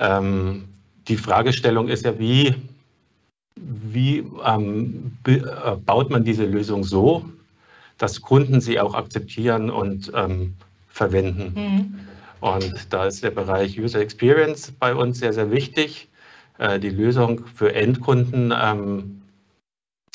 die 0.00 1.16
Fragestellung 1.18 1.88
ist 1.88 2.06
ja, 2.06 2.18
wie 2.18 2.54
wie 3.66 4.24
ähm, 4.44 5.16
äh, 5.26 5.40
baut 5.84 6.10
man 6.10 6.24
diese 6.24 6.44
Lösung 6.44 6.84
so, 6.84 7.24
dass 7.98 8.20
Kunden 8.20 8.60
sie 8.60 8.78
auch 8.78 8.94
akzeptieren 8.94 9.70
und 9.70 10.12
ähm, 10.14 10.54
verwenden? 10.88 11.52
Mhm. 11.54 12.00
Und 12.40 12.92
da 12.92 13.06
ist 13.06 13.24
der 13.24 13.30
Bereich 13.30 13.78
User 13.78 14.00
Experience 14.00 14.70
bei 14.70 14.94
uns 14.94 15.18
sehr, 15.18 15.32
sehr 15.32 15.50
wichtig. 15.50 16.08
Äh, 16.58 16.78
die 16.78 16.90
Lösung 16.90 17.46
für 17.54 17.74
Endkunden 17.74 18.52
ähm, 18.56 19.22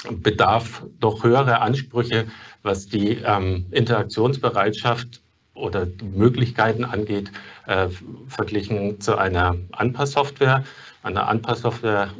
bedarf 0.10 0.84
doch 1.00 1.24
höhere 1.24 1.62
Ansprüche, 1.62 2.26
was 2.64 2.88
die 2.88 3.18
ähm, 3.26 3.66
Interaktionsbereitschaft 3.72 5.22
oder 5.54 5.86
die 5.86 6.06
Möglichkeiten 6.06 6.86
angeht, 6.86 7.32
äh, 7.68 7.88
verglichen 8.28 9.02
zu 9.02 9.18
einer 9.18 9.56
Anpasssoftware. 9.72 10.64
Eine 11.04 11.28
Anpasssoftware 11.28 12.12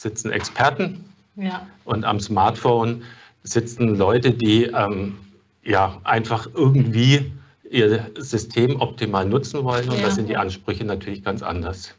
sitzen 0.00 0.32
Experten 0.32 1.04
ja. 1.36 1.66
und 1.84 2.04
am 2.04 2.20
Smartphone 2.20 3.02
sitzen 3.42 3.96
Leute, 3.96 4.30
die 4.30 4.64
ähm, 4.64 5.18
ja 5.62 6.00
einfach 6.04 6.48
irgendwie 6.54 7.32
ihr 7.70 8.10
System 8.16 8.80
optimal 8.80 9.26
nutzen 9.26 9.62
wollen 9.62 9.88
und 9.90 9.98
ja. 9.98 10.06
da 10.06 10.10
sind 10.10 10.28
die 10.28 10.38
Ansprüche 10.38 10.84
natürlich 10.84 11.22
ganz 11.22 11.42
anders. 11.42 11.94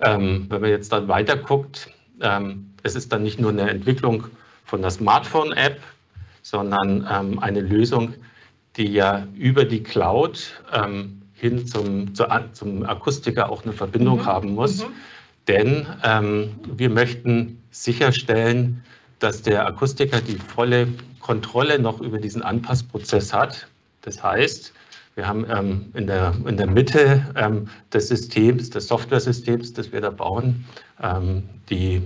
Ähm, 0.00 0.46
wenn 0.48 0.62
man 0.62 0.70
jetzt 0.70 0.92
dann 0.92 1.08
weiter 1.08 1.36
guckt, 1.36 1.90
ähm, 2.20 2.70
es 2.82 2.96
ist 2.96 3.12
dann 3.12 3.22
nicht 3.22 3.38
nur 3.38 3.50
eine 3.50 3.68
Entwicklung 3.68 4.24
von 4.64 4.80
der 4.80 4.90
Smartphone-App, 4.90 5.80
sondern 6.40 7.06
ähm, 7.10 7.38
eine 7.38 7.60
Lösung, 7.60 8.14
die 8.76 8.86
ja 8.86 9.26
über 9.36 9.64
die 9.66 9.82
Cloud 9.82 10.62
ähm, 10.72 11.22
hin 11.34 11.66
zum, 11.66 12.14
zu, 12.14 12.26
zum 12.52 12.84
Akustiker 12.84 13.50
auch 13.50 13.64
eine 13.64 13.74
Verbindung 13.74 14.20
mhm. 14.20 14.26
haben 14.26 14.54
muss. 14.54 14.84
Mhm 14.84 14.92
denn 15.48 15.86
ähm, 16.04 16.54
wir 16.76 16.90
möchten 16.90 17.62
sicherstellen, 17.70 18.82
dass 19.18 19.42
der 19.42 19.66
Akustiker 19.66 20.20
die 20.20 20.36
volle 20.36 20.88
Kontrolle 21.20 21.78
noch 21.78 22.00
über 22.00 22.18
diesen 22.18 22.42
Anpassprozess 22.42 23.32
hat. 23.32 23.66
Das 24.02 24.22
heißt, 24.22 24.72
Wir 25.16 25.26
haben 25.26 25.46
ähm, 25.48 25.86
in, 25.94 26.06
der, 26.06 26.34
in 26.46 26.58
der 26.58 26.66
Mitte 26.66 27.24
ähm, 27.36 27.68
des 27.90 28.08
Systems, 28.08 28.68
des 28.68 28.86
Software-Systems, 28.86 29.72
das 29.72 29.90
wir 29.90 30.02
da 30.02 30.10
bauen, 30.10 30.66
ähm, 31.02 31.42
die, 31.70 32.02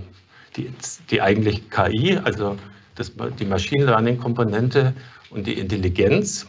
die, 0.55 0.71
die 1.09 1.21
eigentlich 1.21 1.69
KI, 1.69 2.17
also 2.23 2.57
das, 2.95 3.11
die 3.37 3.45
Machine 3.45 3.83
Learning-Komponente 3.85 4.93
und 5.29 5.45
die 5.45 5.59
Intelligenz. 5.59 6.47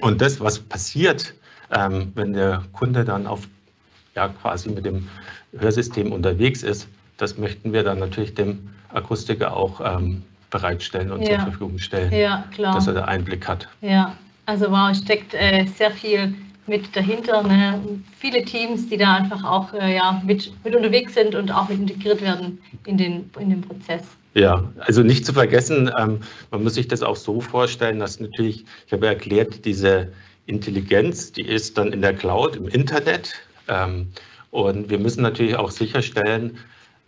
Und 0.00 0.20
das, 0.20 0.40
was 0.40 0.58
passiert, 0.58 1.32
ähm, 1.70 2.10
wenn 2.16 2.32
der 2.32 2.64
Kunde 2.72 3.04
dann 3.04 3.28
auf, 3.28 3.46
ja, 4.14 4.28
quasi 4.28 4.70
mit 4.70 4.84
dem 4.84 5.08
Hörsystem 5.56 6.12
unterwegs 6.12 6.62
ist, 6.62 6.88
das 7.16 7.38
möchten 7.38 7.72
wir 7.72 7.82
dann 7.82 7.98
natürlich 7.98 8.34
dem 8.34 8.70
Akustiker 8.92 9.56
auch 9.56 9.80
ähm, 9.80 10.22
bereitstellen 10.50 11.12
und 11.12 11.22
ja. 11.22 11.36
zur 11.36 11.40
Verfügung 11.40 11.78
stellen, 11.78 12.12
ja, 12.12 12.44
dass 12.56 12.86
er 12.86 12.94
da 12.94 13.04
Einblick 13.04 13.46
hat. 13.46 13.68
Ja, 13.80 14.16
also 14.46 14.70
wow, 14.70 14.94
steckt 14.96 15.34
äh, 15.34 15.66
sehr 15.66 15.90
viel 15.90 16.34
mit 16.66 16.94
dahinter. 16.96 17.42
Ne? 17.42 17.80
Viele 18.18 18.44
Teams, 18.44 18.88
die 18.88 18.96
da 18.96 19.14
einfach 19.14 19.44
auch 19.44 19.72
äh, 19.74 19.96
ja, 19.96 20.22
mit, 20.24 20.52
mit 20.64 20.74
unterwegs 20.74 21.14
sind 21.14 21.34
und 21.34 21.50
auch 21.50 21.68
mit 21.68 21.78
integriert 21.78 22.22
werden 22.22 22.60
in 22.86 22.96
den, 22.96 23.30
in 23.38 23.50
den 23.50 23.60
Prozess. 23.60 24.02
Ja, 24.34 24.64
also 24.78 25.02
nicht 25.02 25.26
zu 25.26 25.32
vergessen, 25.32 25.90
ähm, 25.98 26.20
man 26.50 26.62
muss 26.62 26.74
sich 26.74 26.88
das 26.88 27.02
auch 27.02 27.16
so 27.16 27.40
vorstellen, 27.40 27.98
dass 27.98 28.20
natürlich, 28.20 28.64
ich 28.86 28.92
habe 28.92 29.08
erklärt, 29.08 29.64
diese 29.64 30.12
Intelligenz, 30.46 31.32
die 31.32 31.42
ist 31.42 31.76
dann 31.76 31.92
in 31.92 32.00
der 32.00 32.14
Cloud, 32.14 32.56
im 32.56 32.68
Internet. 32.68 33.34
Ähm, 33.70 34.08
und 34.50 34.90
wir 34.90 34.98
müssen 34.98 35.22
natürlich 35.22 35.56
auch 35.56 35.70
sicherstellen, 35.70 36.58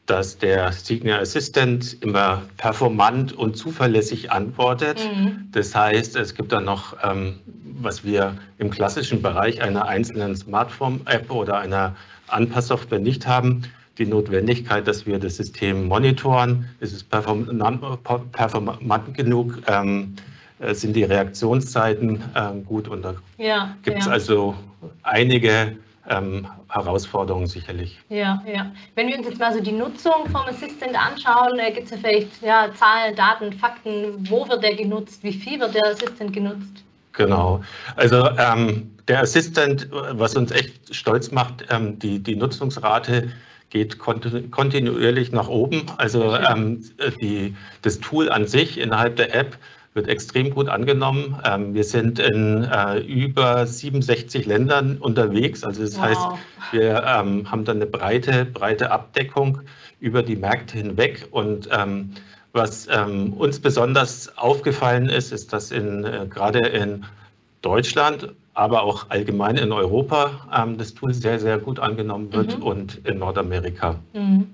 dass 0.07 0.39
der 0.39 0.73
Signal 0.73 1.21
Assistant 1.21 1.97
immer 2.03 2.43
performant 2.57 3.33
und 3.33 3.57
zuverlässig 3.57 4.33
antwortet. 4.33 4.99
Mhm. 4.99 5.49
Das 5.53 5.75
heißt, 5.75 6.17
es 6.17 6.35
gibt 6.35 6.53
dann 6.53 6.65
noch, 6.65 6.97
ähm, 7.05 7.39
was 7.81 8.05
wir 8.05 8.37
im 8.59 8.71
klassischen 8.71 9.23
Bereich 9.23 9.63
einer 9.63 9.87
einzelnen 9.87 10.37
Smartphone-App 10.37 11.31
oder 11.31 11.59
einer 11.59 11.95
Anpasssoftware 12.29 12.99
nicht 12.99 13.27
haben, 13.27 13.63
die 13.99 14.07
Notwendigkeit, 14.07 14.89
dass 14.89 15.07
wir 15.07 15.19
das 15.19 15.37
System 15.37 15.87
monitoren. 15.87 16.69
Ist 16.81 16.95
es 16.95 17.05
performant, 17.05 17.53
genug? 19.15 19.59
Ähm, 19.67 20.17
äh, 20.59 20.75
sind 20.75 20.97
die 20.97 21.05
Reaktionszeiten 21.05 22.23
gut? 22.67 22.89
Und 22.89 23.03
da 23.03 23.15
ja, 23.39 23.77
gibt 23.83 23.99
es 23.99 24.07
ja. 24.07 24.13
also 24.13 24.55
einige 25.03 25.77
ähm, 26.09 26.47
Herausforderungen 26.69 27.47
sicherlich. 27.47 28.01
Ja, 28.09 28.43
ja. 28.47 28.73
Wenn 28.95 29.09
wir 29.09 29.19
uns 29.19 29.27
jetzt 29.27 29.39
mal 29.39 29.53
so 29.53 29.61
die 29.61 29.73
Nutzung 29.73 30.29
vom 30.31 30.43
Assistant 30.43 30.95
anschauen, 30.95 31.59
äh, 31.59 31.73
gibt 31.73 31.87
es 31.87 31.91
ja 31.93 31.97
vielleicht 31.99 32.43
ja, 32.43 32.69
Zahlen, 32.75 33.15
Daten, 33.15 33.53
Fakten. 33.53 34.29
Wo 34.29 34.49
wird 34.49 34.63
der 34.63 34.75
genutzt? 34.75 35.23
Wie 35.23 35.33
viel 35.33 35.61
wird 35.61 35.75
der 35.75 35.87
Assistant 35.87 36.33
genutzt? 36.33 36.85
Genau. 37.13 37.63
Also 37.97 38.29
ähm, 38.39 38.91
der 39.09 39.21
Assistant, 39.21 39.89
was 39.91 40.35
uns 40.35 40.51
echt 40.51 40.95
stolz 40.95 41.31
macht, 41.31 41.67
ähm, 41.71 41.99
die, 41.99 42.19
die 42.19 42.37
Nutzungsrate 42.37 43.31
geht 43.71 43.99
kontinuierlich 43.99 45.33
nach 45.33 45.49
oben. 45.49 45.87
Also 45.97 46.37
ähm, 46.37 46.85
die, 47.21 47.57
das 47.81 48.01
Tool 48.01 48.31
an 48.31 48.47
sich 48.47 48.79
innerhalb 48.79 49.17
der 49.17 49.35
App 49.35 49.57
wird 49.95 50.09
extrem 50.09 50.51
gut 50.51 50.69
angenommen. 50.69 51.39
Ähm, 51.45 51.75
wir 51.75 51.85
sind 51.85 52.19
in 52.19 52.65
äh, 52.65 52.99
über 53.01 53.67
67 53.67 54.47
Ländern 54.47 54.99
unterwegs. 54.99 55.65
Also 55.65 55.83
das 55.83 55.97
wow. 55.97 56.03
heißt, 56.03 56.29
wir 56.73 57.05
ähm, 57.07 57.51
haben 57.51 57.65
dann 57.65 57.77
eine 57.77 57.87
breite, 57.87 58.45
breite 58.45 58.91
Abdeckung 58.91 59.61
über 60.01 60.23
die 60.23 60.37
Märkte 60.37 60.79
hinweg. 60.79 61.29
Und 61.31 61.69
ähm, 61.71 62.11
was 62.55 62.87
uns 62.87 63.61
besonders 63.61 64.37
aufgefallen 64.37 65.09
ist, 65.09 65.33
ist, 65.33 65.55
dass 65.55 65.71
in, 65.71 66.05
äh, 66.05 66.27
gerade 66.29 66.59
in 66.59 67.07
Deutschland 67.63 68.35
aber 68.53 68.83
auch 68.83 69.09
allgemein 69.09 69.57
in 69.57 69.73
Europa 69.73 70.75
das 70.77 70.93
Tool 70.93 71.15
sehr, 71.15 71.41
sehr 71.41 71.57
gut 71.57 71.79
angenommen 71.79 72.31
wird 72.35 72.59
mhm. 72.59 72.63
und 72.63 73.01
in 73.07 73.19
Nordamerika. 73.19 73.99
Mhm. 74.13 74.47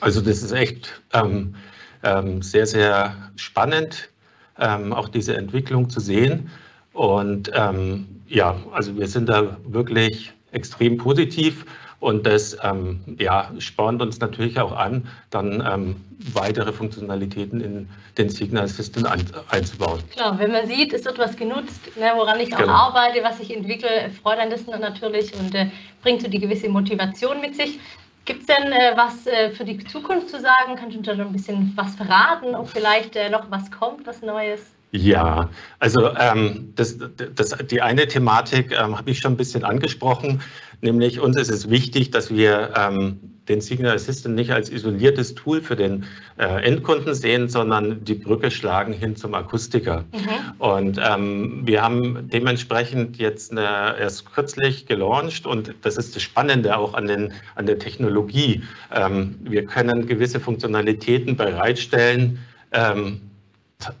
Also 0.00 0.20
das 0.20 0.42
ist 0.42 0.52
echt 0.52 1.00
ähm, 1.12 1.54
ähm, 2.02 2.42
sehr, 2.42 2.66
sehr 2.66 3.14
spannend, 3.36 4.10
ähm, 4.58 4.92
auch 4.92 5.08
diese 5.08 5.36
Entwicklung 5.36 5.90
zu 5.90 6.00
sehen. 6.00 6.50
Und 6.92 7.50
ähm, 7.54 8.06
ja, 8.28 8.56
also 8.72 8.96
wir 8.96 9.08
sind 9.08 9.28
da 9.28 9.56
wirklich 9.64 10.32
extrem 10.52 10.98
positiv 10.98 11.64
und 12.02 12.26
das 12.26 12.56
ähm, 12.64 13.00
ja, 13.18 13.50
spornt 13.58 14.02
uns 14.02 14.18
natürlich 14.18 14.58
auch 14.58 14.72
an, 14.72 15.06
dann 15.30 15.62
ähm, 15.64 15.96
weitere 16.34 16.72
Funktionalitäten 16.72 17.60
in 17.60 17.88
den 18.18 18.28
Signal 18.28 18.64
Assistant 18.64 19.06
ein, 19.06 19.24
einzubauen. 19.50 20.00
Klar, 20.10 20.36
wenn 20.38 20.50
man 20.50 20.66
sieht, 20.66 20.92
es 20.92 21.04
wird 21.04 21.18
was 21.18 21.36
genutzt, 21.36 21.80
ne, 21.96 22.10
woran 22.16 22.40
ich 22.40 22.52
auch 22.54 22.58
genau. 22.58 22.72
arbeite, 22.72 23.22
was 23.22 23.38
ich 23.38 23.54
entwickle, 23.54 24.10
freut 24.20 24.38
einen 24.38 24.50
das 24.50 24.66
natürlich 24.66 25.32
und 25.38 25.54
äh, 25.54 25.66
bringt 26.02 26.22
so 26.22 26.28
die 26.28 26.40
gewisse 26.40 26.68
Motivation 26.68 27.40
mit 27.40 27.54
sich. 27.54 27.78
Gibt 28.24 28.40
es 28.40 28.46
denn 28.46 28.72
äh, 28.72 28.92
was 28.96 29.26
äh, 29.26 29.50
für 29.50 29.64
die 29.64 29.78
Zukunft 29.84 30.28
zu 30.28 30.40
sagen? 30.40 30.76
Kannst 30.76 30.94
du 30.94 30.98
uns 30.98 31.06
da 31.06 31.14
noch 31.14 31.26
ein 31.26 31.32
bisschen 31.32 31.72
was 31.74 31.96
verraten, 31.96 32.54
ob 32.54 32.68
vielleicht 32.68 33.16
äh, 33.16 33.28
noch 33.28 33.50
was 33.50 33.70
kommt, 33.70 34.06
was 34.06 34.22
Neues? 34.22 34.72
Ja, 34.92 35.48
also 35.78 36.14
ähm, 36.16 36.72
das, 36.76 36.98
das, 37.34 37.56
die 37.70 37.80
eine 37.80 38.06
Thematik 38.06 38.72
ähm, 38.72 38.96
habe 38.98 39.10
ich 39.10 39.20
schon 39.20 39.32
ein 39.32 39.36
bisschen 39.38 39.64
angesprochen, 39.64 40.42
nämlich 40.82 41.18
uns 41.18 41.36
ist 41.36 41.50
es 41.50 41.70
wichtig, 41.70 42.10
dass 42.10 42.30
wir 42.30 42.74
ähm, 42.76 43.31
den 43.48 43.60
Signal 43.60 43.94
Assistant 43.94 44.34
nicht 44.34 44.52
als 44.52 44.70
isoliertes 44.70 45.34
Tool 45.34 45.60
für 45.60 45.74
den 45.74 46.04
äh, 46.38 46.62
Endkunden 46.64 47.14
sehen, 47.14 47.48
sondern 47.48 48.04
die 48.04 48.14
Brücke 48.14 48.50
schlagen 48.50 48.92
hin 48.92 49.16
zum 49.16 49.34
Akustiker. 49.34 50.04
Mhm. 50.12 50.60
Und 50.60 51.00
ähm, 51.04 51.62
wir 51.64 51.82
haben 51.82 52.28
dementsprechend 52.32 53.18
jetzt 53.18 53.50
eine, 53.50 53.96
erst 53.98 54.32
kürzlich 54.32 54.86
gelauncht 54.86 55.46
und 55.46 55.74
das 55.82 55.96
ist 55.96 56.14
das 56.14 56.22
Spannende 56.22 56.76
auch 56.76 56.94
an, 56.94 57.08
den, 57.08 57.32
an 57.56 57.66
der 57.66 57.78
Technologie. 57.78 58.62
Ähm, 58.94 59.36
wir 59.42 59.64
können 59.64 60.06
gewisse 60.06 60.38
Funktionalitäten 60.38 61.36
bereitstellen, 61.36 62.38
ähm, 62.72 63.20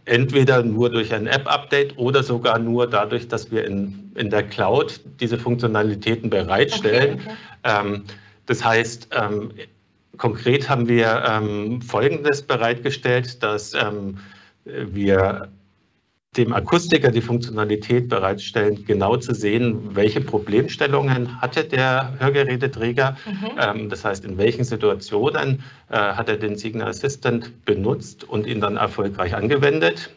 entweder 0.04 0.62
nur 0.62 0.90
durch 0.90 1.12
ein 1.12 1.26
App-Update 1.26 1.98
oder 1.98 2.22
sogar 2.22 2.60
nur 2.60 2.86
dadurch, 2.86 3.26
dass 3.26 3.50
wir 3.50 3.64
in, 3.64 4.12
in 4.14 4.30
der 4.30 4.44
Cloud 4.44 5.00
diese 5.18 5.36
Funktionalitäten 5.36 6.30
bereitstellen. 6.30 7.14
Okay, 7.14 7.30
okay. 7.64 7.86
Ähm, 7.86 8.04
das 8.46 8.64
heißt, 8.64 9.08
ähm, 9.12 9.52
konkret 10.16 10.68
haben 10.68 10.88
wir 10.88 11.24
ähm, 11.26 11.82
Folgendes 11.82 12.42
bereitgestellt, 12.42 13.42
dass 13.42 13.74
ähm, 13.74 14.18
wir 14.64 15.48
dem 16.36 16.54
Akustiker 16.54 17.10
die 17.10 17.20
Funktionalität 17.20 18.08
bereitstellen, 18.08 18.84
genau 18.86 19.16
zu 19.18 19.34
sehen, 19.34 19.94
welche 19.94 20.22
Problemstellungen 20.22 21.40
hatte 21.42 21.64
der 21.64 22.14
Hörgeräteträger. 22.18 23.16
Mhm. 23.26 23.50
Ähm, 23.58 23.88
das 23.90 24.04
heißt, 24.04 24.24
in 24.24 24.38
welchen 24.38 24.64
Situationen 24.64 25.62
äh, 25.90 25.96
hat 25.96 26.30
er 26.30 26.38
den 26.38 26.56
Signal 26.56 26.88
Assistant 26.88 27.64
benutzt 27.66 28.24
und 28.24 28.46
ihn 28.46 28.62
dann 28.62 28.76
erfolgreich 28.78 29.34
angewendet. 29.34 30.10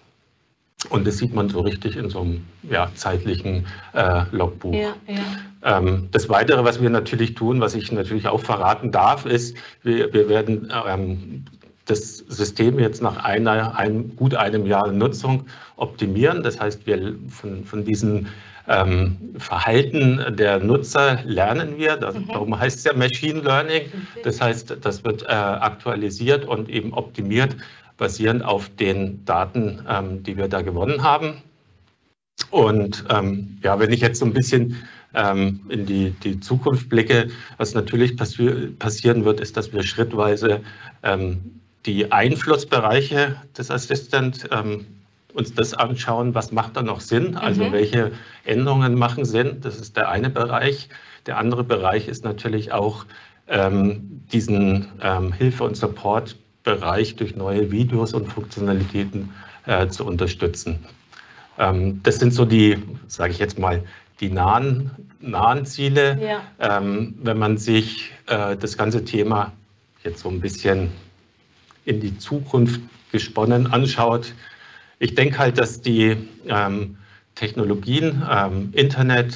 Und 0.90 1.06
das 1.06 1.18
sieht 1.18 1.34
man 1.34 1.50
so 1.50 1.62
richtig 1.62 1.98
in 1.98 2.10
so 2.10 2.22
einem 2.22 2.46
ja, 2.64 2.90
zeitlichen 2.96 3.66
äh, 3.94 4.24
Logbuch. 4.32 4.74
Ja, 4.74 4.96
ja. 5.08 5.20
Ähm, 5.66 6.10
das 6.12 6.30
Weitere, 6.30 6.64
was 6.64 6.80
wir 6.80 6.92
natürlich 6.92 7.34
tun, 7.34 7.60
was 7.60 7.74
ich 7.74 7.92
natürlich 7.92 8.28
auch 8.28 8.40
verraten 8.40 8.92
darf, 8.92 9.26
ist, 9.26 9.58
wir, 9.82 10.14
wir 10.14 10.30
werden 10.30 10.72
ähm, 10.88 11.46
das 11.86 12.18
System 12.18 12.78
jetzt 12.80 13.02
nach 13.02 13.24
einer, 13.24 13.76
einem, 13.76 14.16
gut 14.16 14.36
einem 14.36 14.68
Jahr 14.68 14.92
Nutzung 14.92 15.48
optimieren. 15.76 16.44
Das 16.44 16.60
heißt, 16.60 16.86
wir 16.86 17.16
von, 17.30 17.66
von 17.66 17.84
diesen 17.84 18.28
ähm, 18.68 19.18
Verhalten 19.40 20.24
der 20.36 20.60
Nutzer 20.60 21.20
lernen 21.26 21.78
wir. 21.78 21.98
Das, 21.98 22.14
mhm. 22.14 22.28
Darum 22.28 22.60
heißt 22.60 22.78
es 22.78 22.84
ja 22.84 22.94
Machine 22.94 23.42
Learning. 23.42 23.92
Das 24.24 24.40
heißt, 24.40 24.78
das 24.82 25.04
wird 25.04 25.24
äh, 25.24 25.28
aktualisiert 25.32 26.46
und 26.46 26.70
eben 26.70 26.94
optimiert, 26.94 27.58
basierend 27.98 28.46
auf 28.46 28.70
den 28.70 29.26
Daten, 29.26 29.84
ähm, 29.90 30.22
die 30.22 30.38
wir 30.38 30.48
da 30.48 30.62
gewonnen 30.62 31.02
haben. 31.02 31.42
Und 32.52 33.06
ja, 33.64 33.80
wenn 33.80 33.94
ich 33.94 34.02
jetzt 34.02 34.20
so 34.20 34.26
ein 34.26 34.34
bisschen 34.34 34.76
in 35.16 35.86
die, 35.86 36.12
die 36.12 36.40
Zukunft 36.42 36.90
blicke, 36.90 37.30
was 37.58 37.74
natürlich 37.74 38.18
passi 38.18 38.74
passieren 38.78 39.24
wird, 39.24 39.40
ist, 39.40 39.56
dass 39.56 39.72
wir 39.72 39.84
schrittweise 39.84 40.62
ähm, 41.04 41.62
die 41.86 42.12
Einflussbereiche 42.12 43.36
des 43.58 43.72
Assistent 43.72 44.50
ähm, 44.52 44.86
uns 45.34 45.54
das 45.54 45.74
anschauen, 45.74 46.34
was 46.34 46.52
macht 46.52 46.78
da 46.78 46.82
noch 46.82 47.02
Sinn, 47.02 47.36
also 47.36 47.66
mhm. 47.66 47.72
welche 47.74 48.12
Änderungen 48.46 48.96
machen 48.96 49.26
Sinn. 49.26 49.58
Das 49.62 49.78
ist 49.78 49.98
der 49.98 50.10
eine 50.10 50.30
Bereich. 50.30 50.90
Der 51.26 51.38
andere 51.38 51.64
Bereich 51.64 52.08
ist 52.08 52.24
natürlich 52.24 52.72
auch 52.72 53.06
ähm, 53.48 54.22
diesen 54.32 54.88
ähm, 55.02 55.34
Hilfe- 55.34 55.66
und 55.66 55.76
Support-Bereich 55.76 57.16
durch 57.18 57.36
neue 57.36 57.72
Videos 57.72 58.14
und 58.14 58.28
Funktionalitäten 58.28 59.32
äh, 59.66 59.88
zu 59.88 60.06
unterstützen. 60.06 60.80
Ähm, 61.60 62.02
das 62.04 62.20
sind 62.20 62.34
so 62.34 62.46
die, 62.46 62.78
sage 63.08 63.32
ich 63.34 63.40
jetzt 63.40 63.60
mal, 63.60 63.84
die 64.20 64.30
nahen, 64.30 64.92
nahen 65.20 65.66
Ziele. 65.66 66.20
Ja. 66.22 66.78
Ähm, 66.78 67.16
wenn 67.22 67.38
man 67.38 67.58
sich 67.58 68.12
äh, 68.28 68.56
das 68.56 68.78
ganze 68.78 69.04
Thema 69.04 69.52
jetzt 70.04 70.20
so 70.20 70.30
ein 70.30 70.40
bisschen 70.40 70.92
in 71.86 72.00
die 72.00 72.18
Zukunft 72.18 72.82
gesponnen 73.12 73.68
anschaut. 73.68 74.34
Ich 75.00 75.16
denke 75.16 75.38
halt, 75.38 75.58
dass 75.58 75.82
die, 75.82 76.18
ähm, 76.48 76.98
Technologien, 77.36 78.24
ähm, 78.30 78.70
Internet, 78.72 79.36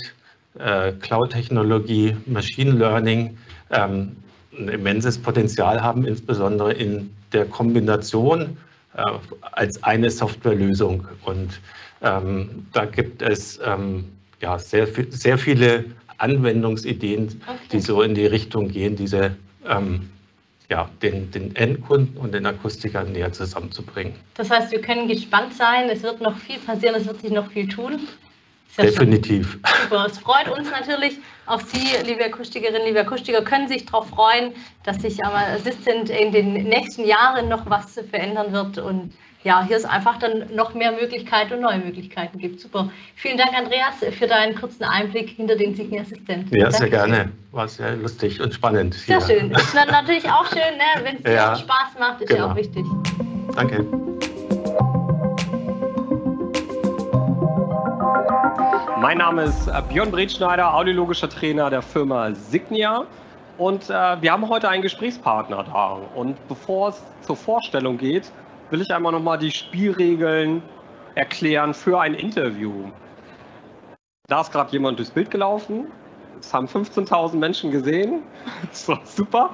äh, 0.57 0.93
Cloud-Technologie, 0.93 2.15
Machine 2.25 2.71
Learning 2.71 3.37
ähm, 3.69 4.15
ein 4.57 4.69
immenses 4.69 5.17
Potenzial 5.17 5.81
haben, 5.81 6.05
insbesondere 6.05 6.73
in 6.73 7.13
der 7.33 7.45
Kombination 7.45 8.57
äh, 8.95 9.03
als 9.51 9.83
eine 9.83 10.09
Softwarelösung. 10.09 11.07
Und 11.23 11.59
ähm, 12.01 12.65
da 12.73 12.85
gibt 12.85 13.21
es 13.21 13.59
ähm, 13.63 14.05
ja, 14.41 14.57
sehr, 14.59 14.87
sehr 15.09 15.37
viele 15.37 15.85
Anwendungsideen, 16.17 17.41
okay. 17.47 17.57
die 17.71 17.79
so 17.79 18.01
in 18.01 18.15
die 18.15 18.25
Richtung 18.25 18.69
gehen, 18.69 18.95
diese 18.95 19.35
ähm, 19.67 20.09
ja, 20.69 20.89
den, 21.01 21.31
den 21.31 21.55
Endkunden 21.55 22.17
und 22.17 22.33
den 22.33 22.45
Akustikern 22.45 23.11
näher 23.11 23.31
zusammenzubringen. 23.31 24.13
Das 24.35 24.49
heißt, 24.51 24.71
wir 24.71 24.81
können 24.81 25.07
gespannt 25.07 25.53
sein, 25.55 25.89
es 25.89 26.03
wird 26.03 26.21
noch 26.21 26.37
viel 26.37 26.59
passieren, 26.59 26.95
es 26.95 27.07
wird 27.07 27.21
sich 27.21 27.31
noch 27.31 27.49
viel 27.51 27.67
tun. 27.67 27.99
Definitiv. 28.77 29.59
Super. 29.83 30.05
Es 30.05 30.19
freut 30.19 30.47
uns 30.49 30.69
natürlich 30.69 31.17
auf 31.47 31.63
Sie, 31.63 31.87
liebe 32.05 32.23
Akustikerinnen, 32.23 32.85
liebe 32.85 32.99
Akustiker, 32.99 33.41
können 33.41 33.67
sich 33.67 33.85
darauf 33.85 34.07
freuen, 34.09 34.53
dass 34.83 35.01
sich 35.01 35.23
am 35.25 35.33
Assistant 35.33 36.11
in 36.11 36.31
den 36.31 36.53
nächsten 36.53 37.05
Jahren 37.05 37.49
noch 37.49 37.67
was 37.69 37.99
verändern 38.09 38.53
wird 38.53 38.77
und 38.77 39.11
ja, 39.43 39.63
hier 39.63 39.77
ist 39.77 39.85
einfach 39.85 40.19
dann 40.19 40.53
noch 40.53 40.73
mehr 40.73 40.91
Möglichkeiten 40.91 41.53
und 41.53 41.61
neue 41.61 41.79
Möglichkeiten 41.79 42.37
gibt. 42.39 42.59
Super. 42.59 42.89
Vielen 43.15 43.37
Dank, 43.37 43.57
Andreas, 43.57 43.95
für 44.17 44.27
deinen 44.27 44.53
kurzen 44.53 44.83
Einblick 44.83 45.29
hinter 45.29 45.55
den 45.55 45.73
Signia 45.75 46.01
Assistent. 46.01 46.49
Ja, 46.51 46.69
sehr 46.69 46.89
gerne. 46.89 47.31
War 47.51 47.67
sehr 47.67 47.95
lustig 47.95 48.41
und 48.41 48.53
spannend. 48.53 48.95
Sehr 48.95 49.21
schön. 49.21 49.51
Ist 49.51 49.73
natürlich 49.73 50.29
auch 50.29 50.45
schön, 50.45 50.59
ne? 50.59 51.03
wenn 51.03 51.15
es 51.15 51.23
dir 51.23 51.33
ja, 51.33 51.55
Spaß 51.55 51.99
macht, 51.99 52.21
ist 52.21 52.29
genau. 52.29 52.47
ja 52.47 52.51
auch 52.51 52.55
wichtig. 52.55 52.85
Danke. 53.55 53.85
Mein 58.99 59.19
Name 59.19 59.43
ist 59.43 59.67
äh, 59.67 59.81
Björn 59.87 60.11
Bretschneider, 60.11 60.73
audiologischer 60.73 61.29
Trainer 61.29 61.69
der 61.69 61.81
Firma 61.81 62.33
Signia. 62.33 63.05
Und 63.57 63.89
äh, 63.89 64.21
wir 64.21 64.33
haben 64.33 64.49
heute 64.49 64.67
einen 64.67 64.81
Gesprächspartner 64.81 65.63
da. 65.63 65.97
Und 66.13 66.35
bevor 66.49 66.89
es 66.89 67.01
zur 67.21 67.37
Vorstellung 67.37 67.97
geht, 67.97 68.31
will 68.69 68.81
ich 68.81 68.93
einmal 68.93 69.11
nochmal 69.11 69.37
die 69.37 69.51
Spielregeln 69.51 70.61
erklären 71.15 71.73
für 71.73 71.99
ein 71.99 72.13
Interview. 72.13 72.89
Da 74.27 74.41
ist 74.41 74.51
gerade 74.51 74.71
jemand 74.71 74.99
durchs 74.99 75.11
Bild 75.11 75.31
gelaufen. 75.31 75.87
Es 76.39 76.53
haben 76.53 76.67
15.000 76.67 77.35
Menschen 77.35 77.71
gesehen. 77.71 78.23
Das 78.69 78.87
war 78.87 79.01
super. 79.05 79.51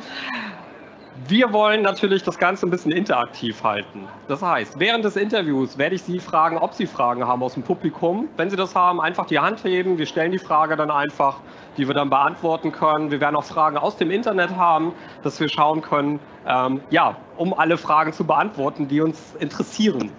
Wir 1.28 1.54
wollen 1.54 1.82
natürlich 1.82 2.24
das 2.24 2.38
Ganze 2.38 2.68
ein 2.68 2.72
bisschen 2.72 2.92
interaktiv 2.92 3.64
halten. 3.64 4.06
Das 4.28 4.42
heißt, 4.42 4.78
während 4.80 5.06
des 5.06 5.16
Interviews 5.16 5.78
werde 5.78 5.96
ich 5.96 6.04
Sie 6.04 6.20
fragen, 6.20 6.58
ob 6.58 6.74
Sie 6.74 6.86
Fragen 6.86 7.26
haben 7.26 7.42
aus 7.42 7.54
dem 7.54 7.64
Publikum. 7.64 8.28
Wenn 8.36 8.50
Sie 8.50 8.58
das 8.58 8.76
haben, 8.76 9.00
einfach 9.00 9.26
die 9.26 9.40
Hand 9.40 9.64
heben. 9.64 9.98
Wir 9.98 10.08
stellen 10.08 10.34
die 10.34 10.40
Frage 10.40 10.76
dann 10.76 10.92
einfach, 10.92 11.40
die 11.78 11.88
wir 11.88 11.96
dann 11.96 12.10
beantworten 12.10 12.74
können. 12.74 13.12
Wir 13.12 13.22
werden 13.22 13.38
auch 13.38 13.46
Fragen 13.46 13.78
aus 13.78 13.96
dem 13.96 14.12
Internet 14.12 14.58
haben, 14.58 14.92
dass 15.24 15.40
wir 15.40 15.48
schauen 15.48 15.82
können, 15.82 16.20
ähm, 16.46 16.82
ja, 16.90 17.16
um 17.38 17.54
alle 17.58 17.78
Fragen 17.78 18.12
zu 18.12 18.26
beantworten, 18.26 18.90
die 18.90 19.00
uns 19.00 19.36
interessieren. 19.40 20.12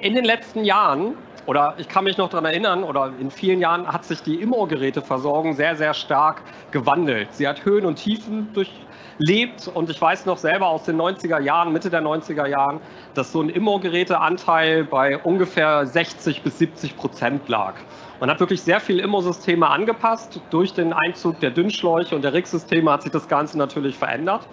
In 0.00 0.14
den 0.14 0.26
letzten 0.26 0.62
Jahren 0.64 1.14
oder 1.46 1.74
ich 1.78 1.88
kann 1.88 2.04
mich 2.04 2.18
noch 2.18 2.28
daran 2.28 2.44
erinnern, 2.44 2.82
oder 2.82 3.12
in 3.20 3.30
vielen 3.30 3.60
Jahren 3.60 3.86
hat 3.86 4.04
sich 4.04 4.20
die 4.22 4.34
Immo-Geräteversorgung 4.34 5.54
sehr, 5.54 5.76
sehr 5.76 5.94
stark 5.94 6.42
gewandelt. 6.72 7.28
Sie 7.32 7.46
hat 7.46 7.64
Höhen 7.64 7.86
und 7.86 7.96
Tiefen 7.96 8.52
durch, 8.52 8.70
lebt. 9.18 9.68
Und 9.68 9.90
ich 9.90 10.00
weiß 10.00 10.26
noch 10.26 10.38
selber 10.38 10.66
aus 10.66 10.84
den 10.84 10.96
90er 11.00 11.40
Jahren, 11.40 11.72
Mitte 11.72 11.90
der 11.90 12.02
90er 12.02 12.46
Jahren, 12.46 12.80
dass 13.14 13.32
so 13.32 13.40
ein 13.40 13.48
Immo-Geräteanteil 13.48 14.84
bei 14.84 15.18
ungefähr 15.18 15.86
60 15.86 16.42
bis 16.42 16.58
70 16.58 16.96
Prozent 16.96 17.48
lag. 17.48 17.74
Man 18.20 18.30
hat 18.30 18.40
wirklich 18.40 18.62
sehr 18.62 18.80
viele 18.80 19.02
Immo-Systeme 19.02 19.68
angepasst. 19.68 20.40
Durch 20.50 20.72
den 20.72 20.92
Einzug 20.92 21.40
der 21.40 21.50
Dünnschläuche 21.50 22.14
und 22.14 22.22
der 22.22 22.32
RIG-Systeme 22.32 22.90
hat 22.90 23.02
sich 23.02 23.12
das 23.12 23.28
Ganze 23.28 23.58
natürlich 23.58 23.96
verändert. 23.96 24.46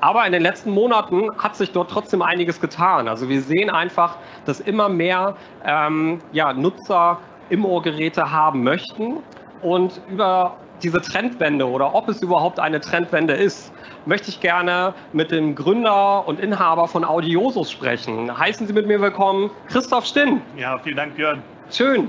Aber 0.00 0.26
in 0.26 0.32
den 0.32 0.42
letzten 0.42 0.70
Monaten 0.70 1.30
hat 1.38 1.56
sich 1.56 1.72
dort 1.72 1.90
trotzdem 1.90 2.20
einiges 2.20 2.60
getan. 2.60 3.08
Also 3.08 3.28
wir 3.28 3.40
sehen 3.40 3.70
einfach, 3.70 4.18
dass 4.44 4.60
immer 4.60 4.88
mehr 4.88 5.36
ähm, 5.64 6.20
ja, 6.32 6.52
Nutzer 6.52 7.18
Immo-Geräte 7.48 8.30
haben 8.30 8.62
möchten. 8.62 9.18
Und 9.62 10.00
über 10.08 10.56
diese 10.82 11.00
Trendwende 11.00 11.68
oder 11.68 11.94
ob 11.94 12.08
es 12.08 12.22
überhaupt 12.22 12.60
eine 12.60 12.80
Trendwende 12.80 13.34
ist, 13.34 13.72
möchte 14.04 14.30
ich 14.30 14.40
gerne 14.40 14.94
mit 15.12 15.30
dem 15.30 15.54
Gründer 15.54 16.26
und 16.26 16.40
Inhaber 16.40 16.88
von 16.88 17.04
Audiosus 17.04 17.70
sprechen. 17.70 18.36
Heißen 18.36 18.66
Sie 18.66 18.72
mit 18.72 18.86
mir 18.86 19.00
willkommen, 19.00 19.50
Christoph 19.68 20.06
Stinn. 20.06 20.40
Ja, 20.56 20.78
vielen 20.78 20.96
Dank, 20.96 21.16
Björn. 21.16 21.42
Schön. 21.70 22.08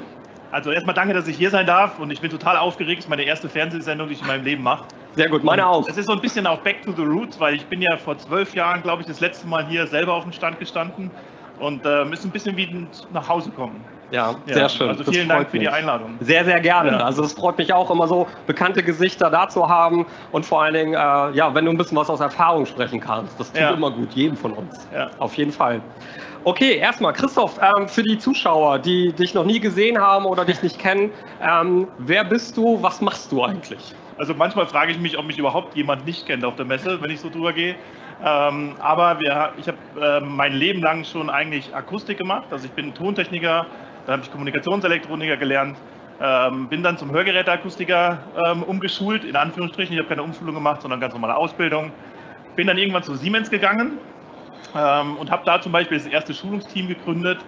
Also 0.52 0.72
erstmal 0.72 0.96
danke, 0.96 1.14
dass 1.14 1.28
ich 1.28 1.36
hier 1.36 1.50
sein 1.50 1.66
darf 1.66 2.00
und 2.00 2.10
ich 2.12 2.22
bin 2.22 2.32
total 2.32 2.58
aufgeregt. 2.58 3.00
Das 3.00 3.06
ist 3.06 3.10
meine 3.10 3.24
erste 3.24 3.50
Fernsehsendung, 3.50 4.08
die 4.08 4.14
ich 4.14 4.22
in 4.22 4.28
meinem 4.28 4.46
Leben 4.46 4.64
mache. 4.64 4.86
Sehr 5.16 5.30
gut, 5.30 5.44
meine 5.44 5.68
auch. 5.68 5.88
Es 5.90 5.98
ist 5.98 6.06
so 6.06 6.14
ein 6.14 6.22
bisschen 6.22 6.48
auch 6.48 6.60
Back 6.60 6.84
to 6.84 6.92
the 6.92 7.02
Roots, 7.02 7.40
weil 7.40 7.56
ich 7.56 7.66
bin 7.66 7.82
ja 7.82 7.98
vor 7.98 8.18
zwölf 8.18 8.54
Jahren, 8.54 8.82
glaube 8.82 9.02
ich, 9.02 9.08
das 9.08 9.20
letzte 9.20 9.48
Mal 9.48 9.66
hier 9.68 9.88
selber 9.88 10.14
auf 10.14 10.24
dem 10.24 10.32
Stand 10.32 10.60
gestanden 10.60 11.12
und 11.60 11.86
äh, 11.86 12.06
müssen 12.06 12.30
ein 12.30 12.32
bisschen 12.32 12.56
wie 12.56 12.88
nach 13.12 13.28
Hause 13.28 13.50
kommen. 13.52 13.84
Ja, 14.12 14.36
ja, 14.46 14.54
sehr 14.54 14.70
schön. 14.70 14.90
Also 14.90 15.04
vielen 15.12 15.28
Dank 15.28 15.50
für 15.50 15.60
die 15.60 15.68
Einladung. 15.68 16.16
Sehr, 16.22 16.46
sehr 16.46 16.60
gerne. 16.60 16.92
Ja. 16.92 16.98
Also 17.00 17.24
es 17.24 17.34
freut 17.34 17.58
mich 17.58 17.74
auch 17.74 17.92
immer 17.92 18.08
so, 18.08 18.28
bekannte 18.46 18.82
Gesichter 18.84 19.30
da 19.30 19.50
zu 19.50 19.68
haben 19.68 20.06
und 20.32 20.46
vor 20.46 20.64
allen 20.64 20.74
Dingen, 20.74 20.94
äh, 20.94 20.98
ja, 20.98 21.54
wenn 21.54 21.66
du 21.66 21.72
ein 21.72 21.78
bisschen 21.78 21.98
was 21.98 22.10
aus 22.10 22.20
Erfahrung 22.20 22.66
sprechen 22.66 23.00
kannst. 23.00 23.40
Das 23.40 23.52
tut 23.52 23.62
ja. 23.62 23.72
immer 23.72 23.92
gut, 23.92 24.14
jedem 24.14 24.38
von 24.38 24.54
uns. 24.54 24.88
Ja. 24.94 25.10
Auf 25.20 25.34
jeden 25.36 25.52
Fall. 25.52 25.82
Okay, 26.44 26.78
erstmal 26.78 27.12
Christoph, 27.12 27.60
ähm, 27.62 27.90
für 27.90 28.04
die 28.04 28.18
Zuschauer, 28.18 28.80
die 28.80 29.12
dich 29.12 29.34
noch 29.34 29.44
nie 29.44 29.60
gesehen 29.60 30.00
haben 30.00 30.26
oder 30.26 30.46
dich 30.46 30.64
nicht 30.64 30.80
kennen, 30.80 31.12
ähm, 31.42 31.88
wer 31.98 32.24
bist 32.24 32.56
du, 32.56 32.82
was 32.82 33.02
machst 33.02 33.32
du 33.32 33.44
eigentlich? 33.44 33.94
Also 34.18 34.34
manchmal 34.34 34.66
frage 34.66 34.92
ich 34.92 35.00
mich, 35.00 35.18
ob 35.18 35.26
mich 35.26 35.38
überhaupt 35.38 35.76
jemand 35.76 36.06
nicht 36.06 36.26
kennt 36.26 36.46
auf 36.46 36.56
der 36.56 36.66
Messe, 36.66 37.02
wenn 37.02 37.12
ich 37.12 37.20
so 37.20 37.30
drüber 37.30 37.52
gehe. 37.52 37.76
Ähm, 38.24 38.76
aber 38.80 39.20
wir, 39.20 39.52
ich 39.58 39.68
habe 39.68 39.78
äh, 40.02 40.22
mein 40.22 40.54
Leben 40.54 40.82
lang 40.82 41.04
schon 41.04 41.30
eigentlich 41.30 41.76
Akustik 41.76 42.18
gemacht. 42.18 42.46
Also 42.50 42.66
ich 42.66 42.72
bin 42.72 42.94
Tontechniker, 42.94 43.68
dann 44.08 44.14
habe 44.14 44.24
ich 44.24 44.32
Kommunikationselektroniker 44.32 45.36
gelernt, 45.36 45.78
ähm, 46.22 46.70
bin 46.70 46.82
dann 46.82 46.98
zum 46.98 47.12
Hörgeräteakustiker 47.12 48.20
ähm, 48.48 48.64
umgeschult, 48.64 49.26
in 49.26 49.36
Anführungsstrichen. 49.36 49.94
Ich 49.94 50.00
habe 50.00 50.08
keine 50.08 50.24
Umschulung 50.24 50.56
gemacht, 50.56 50.82
sondern 50.82 51.02
ganz 51.02 51.14
normale 51.14 51.36
Ausbildung. 51.36 51.92
Bin 52.56 52.68
dann 52.68 52.78
irgendwann 52.78 53.04
zu 53.04 53.16
Siemens 53.16 53.50
gegangen 53.50 54.00
ähm, 54.76 55.18
und 55.18 55.30
habe 55.30 55.44
da 55.46 55.62
zum 55.62 55.74
Beispiel 55.74 55.98
das 55.98 56.08
erste 56.08 56.34
Schulungsteam 56.34 56.88
gegründet 56.88 57.40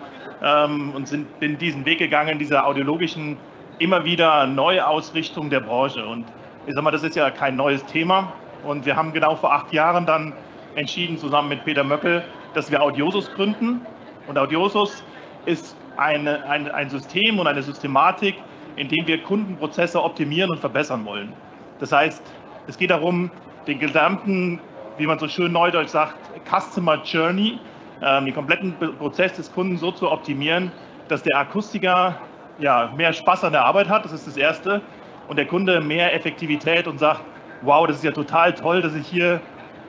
ähm, 0.44 0.92
und 0.94 1.08
sind, 1.08 1.40
bin 1.40 1.58
diesen 1.58 1.86
Weg 1.86 2.00
gegangen, 2.00 2.38
dieser 2.40 2.68
audiologischen 2.68 3.38
immer 3.80 4.04
wieder 4.04 4.46
Neuausrichtung 4.46 5.50
der 5.50 5.62
Branche. 5.62 6.06
Und 6.06 6.26
ich 6.68 6.76
sag 6.76 6.84
mal, 6.84 6.92
das 6.92 7.04
ist 7.04 7.16
ja 7.16 7.32
kein 7.32 7.56
neues 7.56 7.86
Thema. 7.86 8.34
Und 8.66 8.86
wir 8.86 8.98
haben 8.98 9.14
genau 9.14 9.36
vor 9.38 9.54
acht 9.54 9.72
Jahren 9.72 10.06
dann 10.06 10.34
entschieden, 10.76 11.18
zusammen 11.18 11.48
mit 11.48 11.64
Peter 11.64 11.86
Möckel, 11.86 12.22
dass 12.54 12.70
wir 12.70 12.82
Audiosus 12.82 13.32
gründen. 13.32 13.82
Und 14.28 14.38
Audiosus 14.38 15.06
ist 15.46 15.79
eine, 16.00 16.44
ein, 16.46 16.72
ein 16.72 16.90
System 16.90 17.40
und 17.40 17.48
eine 17.48 17.62
Systematik, 17.62 18.36
in 18.76 18.88
dem 18.88 19.06
wir 19.06 19.22
Kundenprozesse 19.22 20.02
optimieren 20.02 20.50
und 20.50 20.60
verbessern 20.60 21.06
wollen. 21.06 21.34
Das 21.80 21.92
heißt, 21.92 22.24
es 22.68 22.78
geht 22.78 22.92
darum, 22.92 23.30
den 23.68 23.80
gesamten, 23.80 24.60
wie 24.98 25.06
man 25.06 25.20
so 25.20 25.28
schön 25.28 25.52
neudeutsch 25.52 25.90
sagt, 25.90 26.16
Customer 26.50 27.02
Journey, 27.04 27.60
äh, 28.02 28.24
den 28.24 28.34
kompletten 28.34 28.74
Prozess 28.98 29.34
des 29.34 29.52
Kunden 29.52 29.78
so 29.78 29.92
zu 29.92 30.10
optimieren, 30.10 30.72
dass 31.10 31.24
der 31.24 31.38
Akustiker 31.38 32.16
ja, 32.60 32.92
mehr 32.96 33.14
Spaß 33.14 33.44
an 33.44 33.54
der 33.54 33.66
Arbeit 33.66 33.90
hat, 33.90 34.06
das 34.06 34.14
ist 34.14 34.28
das 34.28 34.38
Erste, 34.38 34.82
und 35.28 35.38
der 35.38 35.46
Kunde 35.46 35.82
mehr 35.82 36.14
Effektivität 36.14 36.88
und 36.88 37.00
sagt, 37.00 37.22
wow, 37.62 37.86
das 37.86 37.98
ist 37.98 38.04
ja 38.04 38.12
total 38.12 38.54
toll, 38.54 38.82
dass 38.82 38.96
ich 38.96 39.08
hier, 39.08 39.42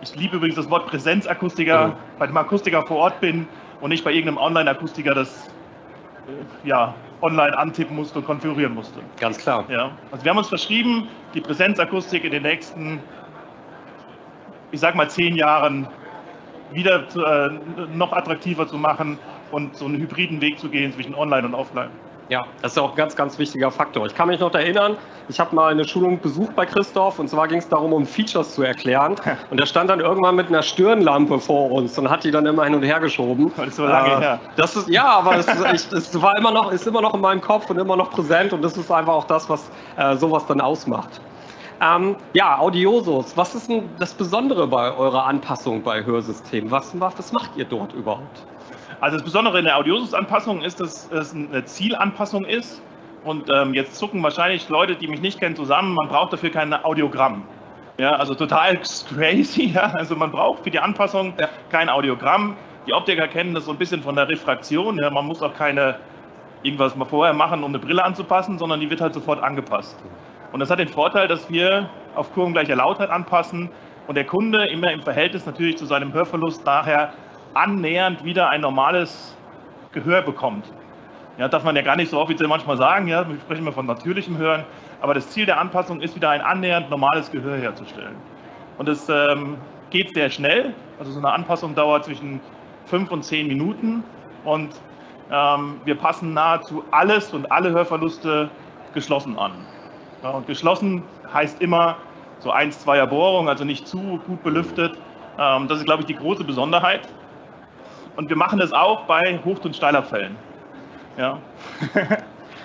ich 0.02 0.14
liebe 0.16 0.36
übrigens 0.36 0.56
das 0.56 0.70
Wort 0.70 0.86
Präsenzakustiker, 0.86 1.88
mhm. 1.88 1.92
bei 2.18 2.26
dem 2.26 2.36
Akustiker 2.36 2.82
vor 2.82 2.98
Ort 2.98 3.20
bin 3.20 3.46
und 3.80 3.90
nicht 3.90 4.04
bei 4.04 4.12
irgendeinem 4.12 4.38
Online-Akustiker 4.38 5.14
das 5.14 5.48
ja, 6.64 6.94
online 7.22 7.56
antippen 7.56 7.96
musste 7.96 8.18
und 8.18 8.24
konfigurieren 8.24 8.74
musste. 8.74 9.00
Ganz 9.18 9.38
klar. 9.38 9.64
Ja. 9.68 9.90
Also 10.10 10.24
wir 10.24 10.30
haben 10.30 10.38
uns 10.38 10.48
verschrieben, 10.48 11.08
die 11.34 11.40
Präsenzakustik 11.40 12.24
in 12.24 12.32
den 12.32 12.42
nächsten, 12.42 13.00
ich 14.70 14.80
sag 14.80 14.94
mal, 14.94 15.08
zehn 15.08 15.36
Jahren 15.36 15.88
wieder 16.72 17.08
zu, 17.08 17.24
äh, 17.24 17.50
noch 17.94 18.12
attraktiver 18.12 18.66
zu 18.66 18.78
machen 18.78 19.18
und 19.50 19.76
so 19.76 19.86
einen 19.86 19.96
hybriden 19.96 20.40
Weg 20.40 20.58
zu 20.58 20.68
gehen 20.68 20.92
zwischen 20.92 21.14
Online 21.14 21.46
und 21.46 21.54
Offline. 21.54 21.90
Ja, 22.30 22.46
das 22.62 22.72
ist 22.72 22.78
auch 22.78 22.90
ein 22.90 22.96
ganz, 22.96 23.16
ganz 23.16 23.38
wichtiger 23.40 23.72
Faktor. 23.72 24.06
Ich 24.06 24.14
kann 24.14 24.28
mich 24.28 24.38
noch 24.38 24.54
erinnern, 24.54 24.96
ich 25.28 25.40
habe 25.40 25.52
mal 25.52 25.72
eine 25.72 25.84
Schulung 25.84 26.20
besucht 26.20 26.54
bei 26.54 26.64
Christoph 26.64 27.18
und 27.18 27.28
zwar 27.28 27.48
ging 27.48 27.58
es 27.58 27.68
darum, 27.68 27.92
um 27.92 28.06
Features 28.06 28.54
zu 28.54 28.62
erklären. 28.62 29.16
Und 29.50 29.60
er 29.60 29.66
stand 29.66 29.90
dann 29.90 29.98
irgendwann 29.98 30.36
mit 30.36 30.46
einer 30.46 30.62
Stirnlampe 30.62 31.40
vor 31.40 31.72
uns 31.72 31.98
und 31.98 32.08
hat 32.08 32.22
die 32.22 32.30
dann 32.30 32.46
immer 32.46 32.62
hin 32.64 32.74
und 32.76 32.84
her 32.84 33.00
geschoben. 33.00 33.50
Das 33.56 33.66
ist 33.66 33.76
so 33.76 33.84
lange 33.84 34.14
äh, 34.14 34.20
her. 34.20 34.40
Das 34.54 34.76
ist, 34.76 34.88
ja, 34.88 35.06
aber 35.06 35.38
es, 35.38 35.48
ist, 35.48 35.92
es 35.92 36.22
war 36.22 36.36
immer 36.36 36.52
noch, 36.52 36.70
ist 36.70 36.86
immer 36.86 37.02
noch 37.02 37.14
in 37.14 37.20
meinem 37.20 37.40
Kopf 37.40 37.68
und 37.68 37.78
immer 37.78 37.96
noch 37.96 38.12
präsent 38.12 38.52
und 38.52 38.62
das 38.62 38.76
ist 38.76 38.92
einfach 38.92 39.14
auch 39.14 39.24
das, 39.24 39.50
was 39.50 39.68
äh, 39.96 40.14
sowas 40.16 40.46
dann 40.46 40.60
ausmacht. 40.60 41.20
Ähm, 41.82 42.14
ja, 42.34 42.58
Audiosos, 42.58 43.36
was 43.36 43.56
ist 43.56 43.68
denn 43.68 43.88
das 43.98 44.14
Besondere 44.14 44.68
bei 44.68 44.94
eurer 44.94 45.26
Anpassung 45.26 45.82
bei 45.82 46.04
Hörsystemen? 46.04 46.70
Was, 46.70 46.92
was 47.00 47.32
macht 47.32 47.56
ihr 47.56 47.64
dort 47.64 47.92
überhaupt? 47.92 48.44
Also 49.00 49.16
das 49.16 49.24
Besondere 49.24 49.58
in 49.58 49.64
der 49.64 49.78
Audiosus-Anpassung 49.78 50.62
ist, 50.62 50.80
dass 50.80 51.10
es 51.10 51.34
eine 51.34 51.64
Zielanpassung 51.64 52.44
ist. 52.44 52.82
Und 53.24 53.50
ähm, 53.50 53.74
jetzt 53.74 53.96
zucken 53.96 54.22
wahrscheinlich 54.22 54.68
Leute, 54.68 54.94
die 54.96 55.08
mich 55.08 55.20
nicht 55.20 55.40
kennen, 55.40 55.56
zusammen. 55.56 55.94
Man 55.94 56.08
braucht 56.08 56.32
dafür 56.32 56.50
kein 56.50 56.72
Audiogramm. 56.72 57.44
Ja, 57.98 58.12
also 58.12 58.34
total 58.34 58.78
crazy. 59.14 59.72
Ja? 59.74 59.92
Also 59.94 60.16
man 60.16 60.30
braucht 60.30 60.64
für 60.64 60.70
die 60.70 60.78
Anpassung 60.78 61.34
ja. 61.38 61.48
kein 61.70 61.88
Audiogramm. 61.88 62.56
Die 62.86 62.92
Optiker 62.92 63.28
kennen 63.28 63.54
das 63.54 63.66
so 63.66 63.72
ein 63.72 63.78
bisschen 63.78 64.02
von 64.02 64.16
der 64.16 64.28
Refraktion. 64.28 64.98
Ja? 64.98 65.10
Man 65.10 65.26
muss 65.26 65.42
auch 65.42 65.54
keine 65.54 65.96
irgendwas 66.62 66.94
mal 66.94 67.06
vorher 67.06 67.32
machen, 67.32 67.62
um 67.62 67.70
eine 67.70 67.78
Brille 67.78 68.04
anzupassen, 68.04 68.58
sondern 68.58 68.80
die 68.80 68.90
wird 68.90 69.00
halt 69.00 69.14
sofort 69.14 69.42
angepasst. 69.42 69.96
Und 70.52 70.60
das 70.60 70.70
hat 70.70 70.78
den 70.78 70.88
Vorteil, 70.88 71.26
dass 71.26 71.50
wir 71.50 71.88
auf 72.14 72.32
kurvengleicher 72.34 72.76
Lautheit 72.76 73.08
anpassen 73.08 73.70
und 74.08 74.14
der 74.14 74.24
Kunde 74.24 74.66
immer 74.66 74.92
im 74.92 75.00
Verhältnis 75.02 75.46
natürlich 75.46 75.78
zu 75.78 75.86
seinem 75.86 76.12
Hörverlust 76.12 76.66
nachher 76.66 77.12
annähernd 77.54 78.24
wieder 78.24 78.48
ein 78.48 78.60
normales 78.60 79.36
Gehör 79.92 80.22
bekommt. 80.22 80.64
Ja, 81.38 81.48
darf 81.48 81.64
man 81.64 81.74
ja 81.74 81.82
gar 81.82 81.96
nicht 81.96 82.10
so 82.10 82.20
offiziell 82.20 82.48
manchmal 82.48 82.76
sagen, 82.76 83.08
ja, 83.08 83.26
wir 83.28 83.36
sprechen 83.40 83.62
immer 83.62 83.72
von 83.72 83.86
natürlichem 83.86 84.36
Hören, 84.36 84.64
aber 85.00 85.14
das 85.14 85.30
Ziel 85.30 85.46
der 85.46 85.58
Anpassung 85.58 86.00
ist 86.00 86.14
wieder 86.14 86.30
ein 86.30 86.42
annähernd 86.42 86.90
normales 86.90 87.30
Gehör 87.30 87.56
herzustellen. 87.56 88.14
Und 88.78 88.88
es 88.88 89.08
ähm, 89.08 89.56
geht 89.90 90.14
sehr 90.14 90.30
schnell, 90.30 90.74
also 90.98 91.12
so 91.12 91.18
eine 91.18 91.32
Anpassung 91.32 91.74
dauert 91.74 92.04
zwischen 92.04 92.40
fünf 92.84 93.10
und 93.10 93.24
zehn 93.24 93.46
Minuten 93.46 94.04
und 94.44 94.70
ähm, 95.32 95.80
wir 95.84 95.94
passen 95.94 96.34
nahezu 96.34 96.84
alles 96.90 97.32
und 97.32 97.50
alle 97.50 97.70
Hörverluste 97.70 98.50
geschlossen 98.94 99.38
an. 99.38 99.52
Ja, 100.22 100.30
und 100.30 100.46
geschlossen 100.46 101.02
heißt 101.32 101.62
immer 101.62 101.96
so 102.40 102.50
eins, 102.50 102.80
zweier 102.80 103.06
Bohrungen, 103.06 103.48
also 103.48 103.64
nicht 103.64 103.86
zu 103.86 104.20
gut 104.26 104.42
belüftet. 104.42 104.98
Ähm, 105.38 105.68
das 105.68 105.78
ist, 105.78 105.84
glaube 105.84 106.00
ich, 106.00 106.06
die 106.06 106.16
große 106.16 106.44
Besonderheit. 106.44 107.08
Und 108.16 108.28
wir 108.28 108.36
machen 108.36 108.58
das 108.58 108.72
auch 108.72 109.04
bei 109.04 109.38
Hoch- 109.44 109.64
und 109.64 109.74
Steilerfällen. 109.74 110.36
Ja. 111.16 111.38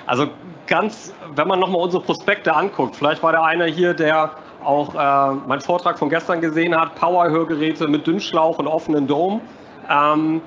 also 0.05 0.27
ganz, 0.67 1.13
wenn 1.35 1.47
man 1.47 1.59
nochmal 1.59 1.81
unsere 1.81 2.03
Prospekte 2.03 2.55
anguckt, 2.55 2.95
vielleicht 2.95 3.21
war 3.23 3.31
der 3.31 3.43
eine 3.43 3.65
hier, 3.65 3.93
der 3.93 4.31
auch 4.63 4.95
äh, 4.95 5.35
meinen 5.47 5.61
Vortrag 5.61 5.97
von 5.99 6.09
gestern 6.09 6.41
gesehen 6.41 6.75
hat, 6.75 6.95
Power-Hörgeräte 6.95 7.87
mit 7.87 8.07
Dünnschlauch 8.07 8.57
und 8.57 8.67
offenen 8.67 9.07
Dome, 9.07 9.41
ähm, 9.89 10.41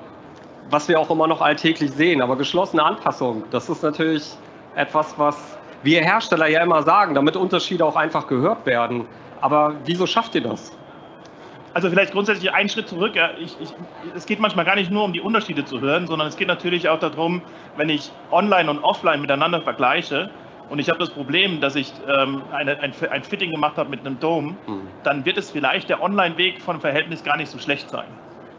was 0.69 0.87
wir 0.87 0.99
auch 0.99 1.09
immer 1.09 1.27
noch 1.27 1.41
alltäglich 1.41 1.91
sehen. 1.91 2.21
Aber 2.21 2.35
geschlossene 2.35 2.83
Anpassung, 2.83 3.43
das 3.51 3.69
ist 3.69 3.81
natürlich 3.81 4.35
etwas, 4.75 5.17
was 5.17 5.57
wir 5.83 6.01
Hersteller 6.01 6.47
ja 6.47 6.61
immer 6.61 6.83
sagen, 6.83 7.15
damit 7.15 7.35
Unterschiede 7.35 7.85
auch 7.85 7.95
einfach 7.95 8.27
gehört 8.27 8.65
werden. 8.65 9.05
Aber 9.41 9.73
wieso 9.85 10.05
schafft 10.05 10.35
ihr 10.35 10.41
das? 10.41 10.71
Also 11.79 11.91
vielleicht 11.91 12.11
grundsätzlich 12.11 12.51
einen 12.51 12.67
Schritt 12.67 12.89
zurück. 12.89 13.13
Ich, 13.39 13.55
ich, 13.61 13.69
es 14.13 14.25
geht 14.25 14.41
manchmal 14.41 14.65
gar 14.65 14.75
nicht 14.75 14.91
nur 14.91 15.05
um 15.05 15.13
die 15.13 15.21
Unterschiede 15.21 15.63
zu 15.63 15.79
hören, 15.79 16.07
sondern 16.07 16.27
es 16.27 16.35
geht 16.35 16.49
natürlich 16.49 16.89
auch 16.89 16.99
darum, 16.99 17.41
wenn 17.77 17.87
ich 17.87 18.11
online 18.31 18.69
und 18.69 18.79
offline 18.79 19.21
miteinander 19.21 19.61
vergleiche 19.61 20.29
und 20.69 20.79
ich 20.79 20.89
habe 20.89 20.99
das 20.99 21.09
Problem, 21.09 21.61
dass 21.61 21.77
ich 21.77 21.93
ähm, 22.05 22.41
eine, 22.51 22.81
ein, 22.81 22.91
ein, 23.09 23.23
Fitting 23.23 23.51
gemacht 23.51 23.77
habe 23.77 23.89
mit 23.89 24.01
einem 24.01 24.19
Dome, 24.19 24.57
mhm. 24.67 24.89
dann 25.03 25.23
wird 25.23 25.37
es 25.37 25.51
vielleicht 25.51 25.87
der 25.87 26.03
Online-Weg 26.03 26.61
von 26.61 26.81
Verhältnis 26.81 27.23
gar 27.23 27.37
nicht 27.37 27.49
so 27.49 27.59
schlecht 27.59 27.89
sein. 27.89 28.07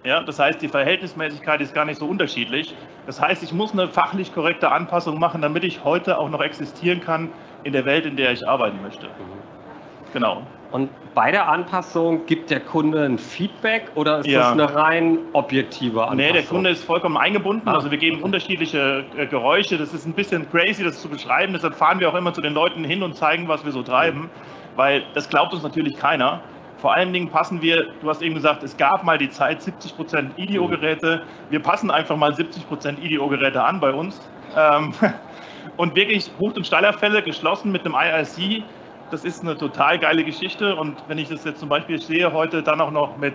Ja, 0.03 0.23
das 0.23 0.39
heißt, 0.39 0.63
die 0.63 0.69
Verhältnismäßigkeit 0.69 1.61
ist 1.61 1.75
gar 1.75 1.85
nicht 1.85 1.99
so 1.99 2.07
unterschiedlich. 2.07 2.75
Das 3.05 3.21
heißt, 3.21 3.43
ich 3.43 3.53
muss 3.53 3.75
eine 3.75 3.87
fachlich 3.87 4.33
korrekte 4.33 4.73
Anpassung 4.73 5.19
machen, 5.19 5.43
damit 5.43 5.63
ich 5.63 5.85
heute 5.85 6.17
auch 6.17 6.31
noch 6.31 6.41
existieren 6.41 7.03
kann 7.03 7.29
in 7.65 7.75
der 7.75 7.85
Welt, 7.85 8.07
in 8.07 8.17
der 8.17 8.33
ich 8.33 8.49
arbeiten 8.49 8.81
möchte. 8.81 9.09
Mhm. 9.09 10.13
Genau. 10.15 10.43
Und 10.71 10.89
bei 11.15 11.33
der 11.33 11.49
Anpassung 11.49 12.27
gibt 12.27 12.51
der 12.51 12.61
Kunde 12.61 13.05
ein 13.05 13.19
Feedback 13.19 13.91
oder 13.97 14.21
ist 14.21 14.27
ja. 14.27 14.41
das 14.41 14.53
eine 14.53 14.75
rein 14.75 15.19
objektive 15.33 16.03
Anpassung? 16.03 16.17
Nee, 16.17 16.33
der 16.33 16.43
Kunde 16.45 16.71
ist 16.71 16.85
vollkommen 16.85 17.17
eingebunden. 17.17 17.69
Ah. 17.69 17.75
Also 17.75 17.91
wir 17.91 17.99
geben 17.99 18.23
unterschiedliche 18.23 19.05
äh, 19.17 19.27
Geräusche. 19.27 19.79
Das 19.79 19.93
ist 19.93 20.07
ein 20.07 20.13
bisschen 20.13 20.49
crazy, 20.51 20.85
das 20.85 21.01
zu 21.01 21.09
beschreiben. 21.09 21.53
Deshalb 21.53 21.75
fahren 21.75 21.99
wir 21.99 22.09
auch 22.09 22.15
immer 22.15 22.33
zu 22.33 22.41
den 22.41 22.55
Leuten 22.55 22.85
hin 22.85 23.03
und 23.03 23.17
zeigen, 23.17 23.49
was 23.49 23.65
wir 23.65 23.73
so 23.73 23.83
treiben, 23.83 24.31
weil 24.77 25.03
das 25.15 25.29
glaubt 25.29 25.53
uns 25.53 25.65
natürlich 25.65 25.97
keiner. 25.97 26.41
Vor 26.79 26.95
allen 26.95 27.13
Dingen 27.13 27.29
passen 27.29 27.61
wir, 27.61 27.89
du 28.01 28.09
hast 28.09 28.23
eben 28.23 28.35
gesagt, 28.35 28.63
es 28.63 28.77
gab 28.77 29.05
mal 29.05 29.19
die 29.19 29.29
Zeit 29.29 29.61
70% 29.61 30.31
IDEO-Geräte. 30.37 31.23
Wir 31.51 31.61
passen 31.61 31.91
einfach 31.91 32.17
mal 32.17 32.33
70% 32.33 32.99
IDEO-Geräte 33.03 33.63
an 33.63 33.81
bei 33.81 33.93
uns. 33.93 34.21
Ähm, 34.57 34.95
und 35.77 35.97
wirklich 35.97 36.31
Hoch- 36.39 36.55
und 36.55 36.67
Steilerfälle 36.67 37.23
geschlossen 37.23 37.73
mit 37.73 37.85
einem 37.85 37.95
IRC 37.95 38.63
das 39.11 39.25
ist 39.25 39.43
eine 39.43 39.57
total 39.57 39.99
geile 39.99 40.25
Geschichte. 40.25 40.77
Und 40.77 40.97
wenn 41.09 41.19
ich 41.19 41.29
das 41.29 41.45
jetzt 41.45 41.61
zum 41.61 41.69
Beispiel 41.69 42.01
sehe, 42.01 42.33
heute 42.33 42.63
dann 42.63 42.81
auch 42.81 42.91
noch 42.91 43.17
mit 43.19 43.35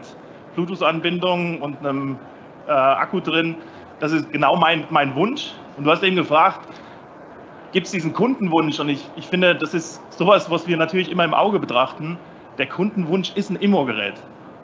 Bluetooth-Anbindung 0.56 1.62
und 1.62 1.80
einem 1.80 2.18
äh, 2.68 2.72
Akku 2.72 3.20
drin, 3.20 3.56
das 4.00 4.12
ist 4.12 4.32
genau 4.32 4.56
mein, 4.56 4.86
mein 4.90 5.16
Wunsch. 5.16 5.52
Und 5.78 5.86
du 5.86 5.92
hast 5.92 6.04
eben 6.04 6.16
gefragt, 6.16 6.68
gibt 7.72 7.86
es 7.86 7.92
diesen 7.92 8.14
Kundenwunsch? 8.14 8.80
Und 8.80 8.90
ich, 8.90 9.06
ich 9.16 9.28
finde, 9.28 9.56
das 9.56 9.74
ist 9.74 10.02
sowas, 10.18 10.50
was 10.50 10.68
wir 10.68 10.78
natürlich 10.78 11.12
immer 11.12 11.26
im 11.26 11.34
Auge 11.34 11.60
betrachten. 11.60 12.18
Der 12.58 12.68
Kundenwunsch 12.68 13.34
ist 13.36 13.50
ein 13.50 13.58
Immo-Gerät. 13.58 14.16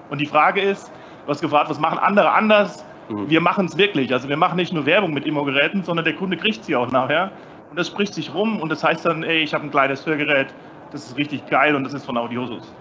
Und 0.10 0.20
die 0.20 0.26
Frage 0.26 0.62
ist, 0.62 0.92
du 1.26 1.32
hast 1.32 1.42
gefragt, 1.42 1.70
was 1.70 1.80
machen 1.80 2.00
andere 2.00 2.32
anders? 2.32 2.86
Mhm. 3.10 3.30
Wir 3.30 3.42
machen 3.42 3.66
es 3.66 3.78
wirklich. 3.78 4.14
Also 4.14 4.30
wir 4.30 4.38
machen 4.38 4.56
nicht 4.56 4.74
nur 4.74 4.86
Werbung 4.86 5.14
mit 5.14 5.26
Immo-Geräten, 5.26 5.84
sondern 5.84 6.06
der 6.06 6.16
Kunde 6.16 6.38
kriegt 6.38 6.64
sie 6.64 6.76
auch 6.76 6.92
nachher. 6.92 7.32
Und 7.70 7.80
das 7.80 7.88
spricht 7.88 8.14
sich 8.14 8.34
rum 8.34 8.60
und 8.60 8.70
das 8.70 8.84
heißt 8.84 9.06
dann, 9.06 9.24
ey, 9.24 9.44
ich 9.44 9.54
habe 9.54 9.64
ein 9.64 9.72
kleines 9.72 10.06
Hörgerät, 10.06 10.54
das 10.92 11.08
ist 11.08 11.18
richtig 11.18 11.48
geil 11.48 11.76
und 11.76 11.84
das 11.84 11.94
ist 11.94 12.06
von 12.06 12.18
Audiosus. 12.18 12.72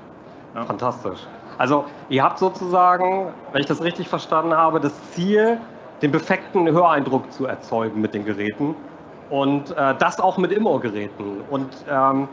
Ja. 0.54 0.64
Fantastisch. 0.64 1.20
Also 1.58 1.84
ihr 2.08 2.22
habt 2.22 2.38
sozusagen, 2.38 3.28
wenn 3.52 3.60
ich 3.60 3.66
das 3.66 3.82
richtig 3.82 4.08
verstanden 4.08 4.54
habe, 4.54 4.80
das 4.80 4.92
Ziel, 5.12 5.58
den 6.02 6.10
perfekten 6.10 6.66
Höreindruck 6.66 7.30
zu 7.32 7.46
erzeugen 7.46 8.00
mit 8.00 8.14
den 8.14 8.24
Geräten 8.24 8.74
und 9.28 9.70
äh, 9.76 9.94
das 9.98 10.18
auch 10.18 10.38
mit 10.38 10.52
Immo-Geräten. 10.52 11.42
Und 11.50 11.68
ähm, 11.88 12.28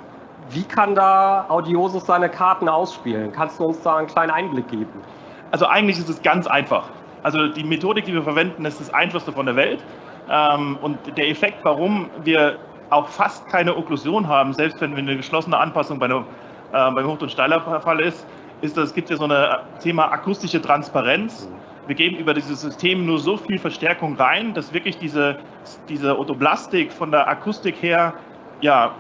wie 0.50 0.64
kann 0.64 0.96
da 0.96 1.46
Audiosus 1.50 2.06
seine 2.06 2.30
Karten 2.30 2.70
ausspielen? 2.70 3.32
Kannst 3.32 3.60
du 3.60 3.66
uns 3.66 3.82
da 3.82 3.98
einen 3.98 4.08
kleinen 4.08 4.32
Einblick 4.32 4.70
geben? 4.70 5.02
Also 5.52 5.66
eigentlich 5.66 5.98
ist 6.00 6.10
es 6.10 6.22
ganz 6.22 6.48
einfach. 6.48 6.90
Also 7.24 7.48
die 7.48 7.64
Methodik, 7.64 8.06
die 8.06 8.14
wir 8.14 8.24
verwenden, 8.24 8.64
ist 8.66 8.80
das 8.80 8.94
einfachste 8.94 9.32
von 9.32 9.46
der 9.46 9.56
Welt. 9.56 9.84
Ähm, 10.30 10.78
und 10.82 10.98
der 11.18 11.30
Effekt, 11.30 11.58
warum 11.64 12.10
wir 12.24 12.58
auch 12.90 13.08
fast 13.08 13.48
keine 13.50 13.76
Okklusion 13.76 14.28
haben, 14.28 14.54
selbst 14.54 14.80
wenn 14.82 14.96
eine 14.96 15.18
geschlossene 15.18 15.58
Anpassung 15.58 16.00
bei 16.00 16.06
einem, 16.06 16.24
äh, 16.72 16.92
beim 16.92 17.06
Hoch- 17.06 17.22
und 17.22 17.32
Steilerfall 17.32 18.00
ist, 18.00 18.26
ist 18.62 18.78
das, 18.78 18.90
es 18.90 18.94
gibt 18.94 19.10
ja 19.10 19.18
so 19.18 19.26
ein 19.26 19.58
Thema 19.82 20.12
akustische 20.12 20.62
Transparenz. 20.62 21.50
Wir 21.86 21.96
geben 21.96 22.18
über 22.18 22.34
dieses 22.34 22.62
System 22.62 23.06
nur 23.06 23.20
so 23.20 23.38
viel 23.38 23.60
Verstärkung 23.60 24.16
rein, 24.16 24.54
dass 24.54 24.74
wirklich 24.74 24.98
diese, 24.98 25.38
diese 25.88 26.18
Otoblastik 26.18 26.92
von 26.92 27.12
der 27.12 27.28
Akustik 27.28 27.76
her 27.82 28.14
ja, 28.62 28.92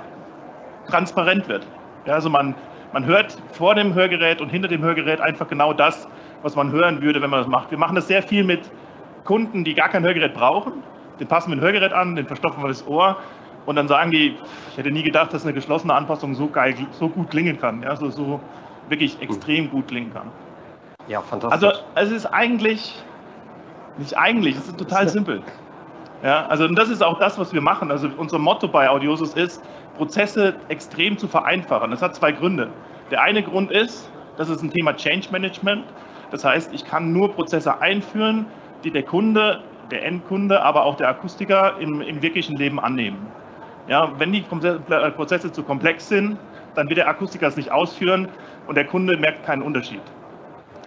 transparent 0.88 1.48
wird. 1.48 1.66
Ja, 2.06 2.14
also 2.14 2.30
man, 2.30 2.56
man 2.94 3.06
hört 3.06 3.38
vor 3.52 3.76
dem 3.76 3.94
Hörgerät 3.94 4.42
und 4.42 4.50
hinter 4.50 4.68
dem 4.68 4.82
Hörgerät 4.82 5.20
einfach 5.20 5.48
genau 5.48 5.74
das, 5.74 6.08
was 6.44 6.56
man 6.56 6.72
hören 6.72 7.02
würde, 7.02 7.22
wenn 7.22 7.30
man 7.30 7.42
das 7.42 7.50
macht. 7.50 7.72
Wir 7.72 7.78
machen 7.78 7.96
das 7.96 8.08
sehr 8.08 8.22
viel 8.22 8.44
mit 8.44 8.72
Kunden, 9.26 9.64
die 9.64 9.74
gar 9.74 9.90
kein 9.90 10.04
Hörgerät 10.04 10.34
brauchen. 10.34 10.84
Den 11.20 11.28
passen 11.28 11.52
wir 11.52 11.58
ein 11.58 11.62
Hörgerät 11.62 11.94
an, 11.94 12.16
den 12.16 12.28
verstopfen 12.28 12.64
wir 12.64 12.68
das 12.68 12.86
Ohr 12.88 13.18
und 13.68 13.76
dann 13.76 13.88
sagen 13.88 14.12
die, 14.12 14.34
ich 14.72 14.78
hätte 14.78 14.90
nie 14.90 15.04
gedacht, 15.04 15.34
dass 15.34 15.44
eine 15.44 15.54
geschlossene 15.54 15.94
Anpassung 15.94 16.34
so 16.34 16.48
geil, 16.48 16.74
so 16.92 17.10
gut 17.10 17.30
klingen 17.30 17.60
kann, 17.60 17.84
ja, 17.84 17.96
so, 17.96 18.10
so 18.10 18.40
wirklich 18.88 19.22
extrem 19.22 19.70
gut 19.70 19.90
klingen 19.90 20.12
kann. 20.12 20.32
Ja, 21.08 21.22
fantastisch. 21.22 21.70
Also 21.70 21.80
es 21.96 22.12
ist 22.12 22.26
eigentlich, 22.28 22.96
nicht 23.98 24.18
eigentlich, 24.18 24.56
es 24.56 24.70
ist 24.70 24.78
total 24.78 25.10
simpel. 25.10 25.44
Ja, 26.24 26.48
also 26.48 26.64
und 26.64 26.76
das 26.76 26.90
ist 26.90 27.04
auch 27.04 27.20
das, 27.20 27.38
was 27.38 27.54
wir 27.54 27.60
machen. 27.60 27.92
Also 27.92 28.10
unser 28.18 28.40
Motto 28.40 28.70
bei 28.70 28.90
Audiosus 28.90 29.34
ist, 29.34 29.62
Prozesse 29.98 30.56
extrem 30.70 31.18
zu 31.18 31.28
vereinfachen. 31.28 31.92
Das 31.92 32.02
hat 32.02 32.16
zwei 32.16 32.32
Gründe. 32.32 32.70
Der 33.12 33.22
eine 33.22 33.44
Grund 33.44 33.70
ist, 33.70 34.10
das 34.38 34.50
ist 34.50 34.62
ein 34.62 34.72
Thema 34.72 34.96
Change 34.96 35.28
Management. 35.30 35.84
Das 36.32 36.46
heißt, 36.46 36.74
ich 36.74 36.86
kann 36.86 37.12
nur 37.12 37.34
Prozesse 37.34 37.82
einführen, 37.82 38.46
die 38.86 38.92
der 38.92 39.04
Kunde, 39.04 39.62
der 39.92 40.06
Endkunde, 40.06 40.62
aber 40.62 40.86
auch 40.86 40.96
der 40.96 41.10
Akustiker 41.10 41.78
im, 41.80 42.02
im 42.02 42.22
wirklichen 42.22 42.56
Leben 42.56 42.80
annehmen. 42.80 43.28
Ja, 43.88 44.12
wenn 44.18 44.32
die 44.32 44.40
äh, 44.40 45.12
Prozesse 45.12 45.52
zu 45.52 45.64
komplex 45.64 46.10
sind, 46.10 46.38
dann 46.76 46.90
wird 46.90 46.98
der 46.98 47.08
Akustiker 47.08 47.48
es 47.48 47.56
nicht 47.56 47.72
ausführen 47.72 48.28
und 48.68 48.76
der 48.76 48.86
Kunde 48.86 49.18
merkt 49.18 49.46
keinen 49.46 49.62
Unterschied. 49.62 50.02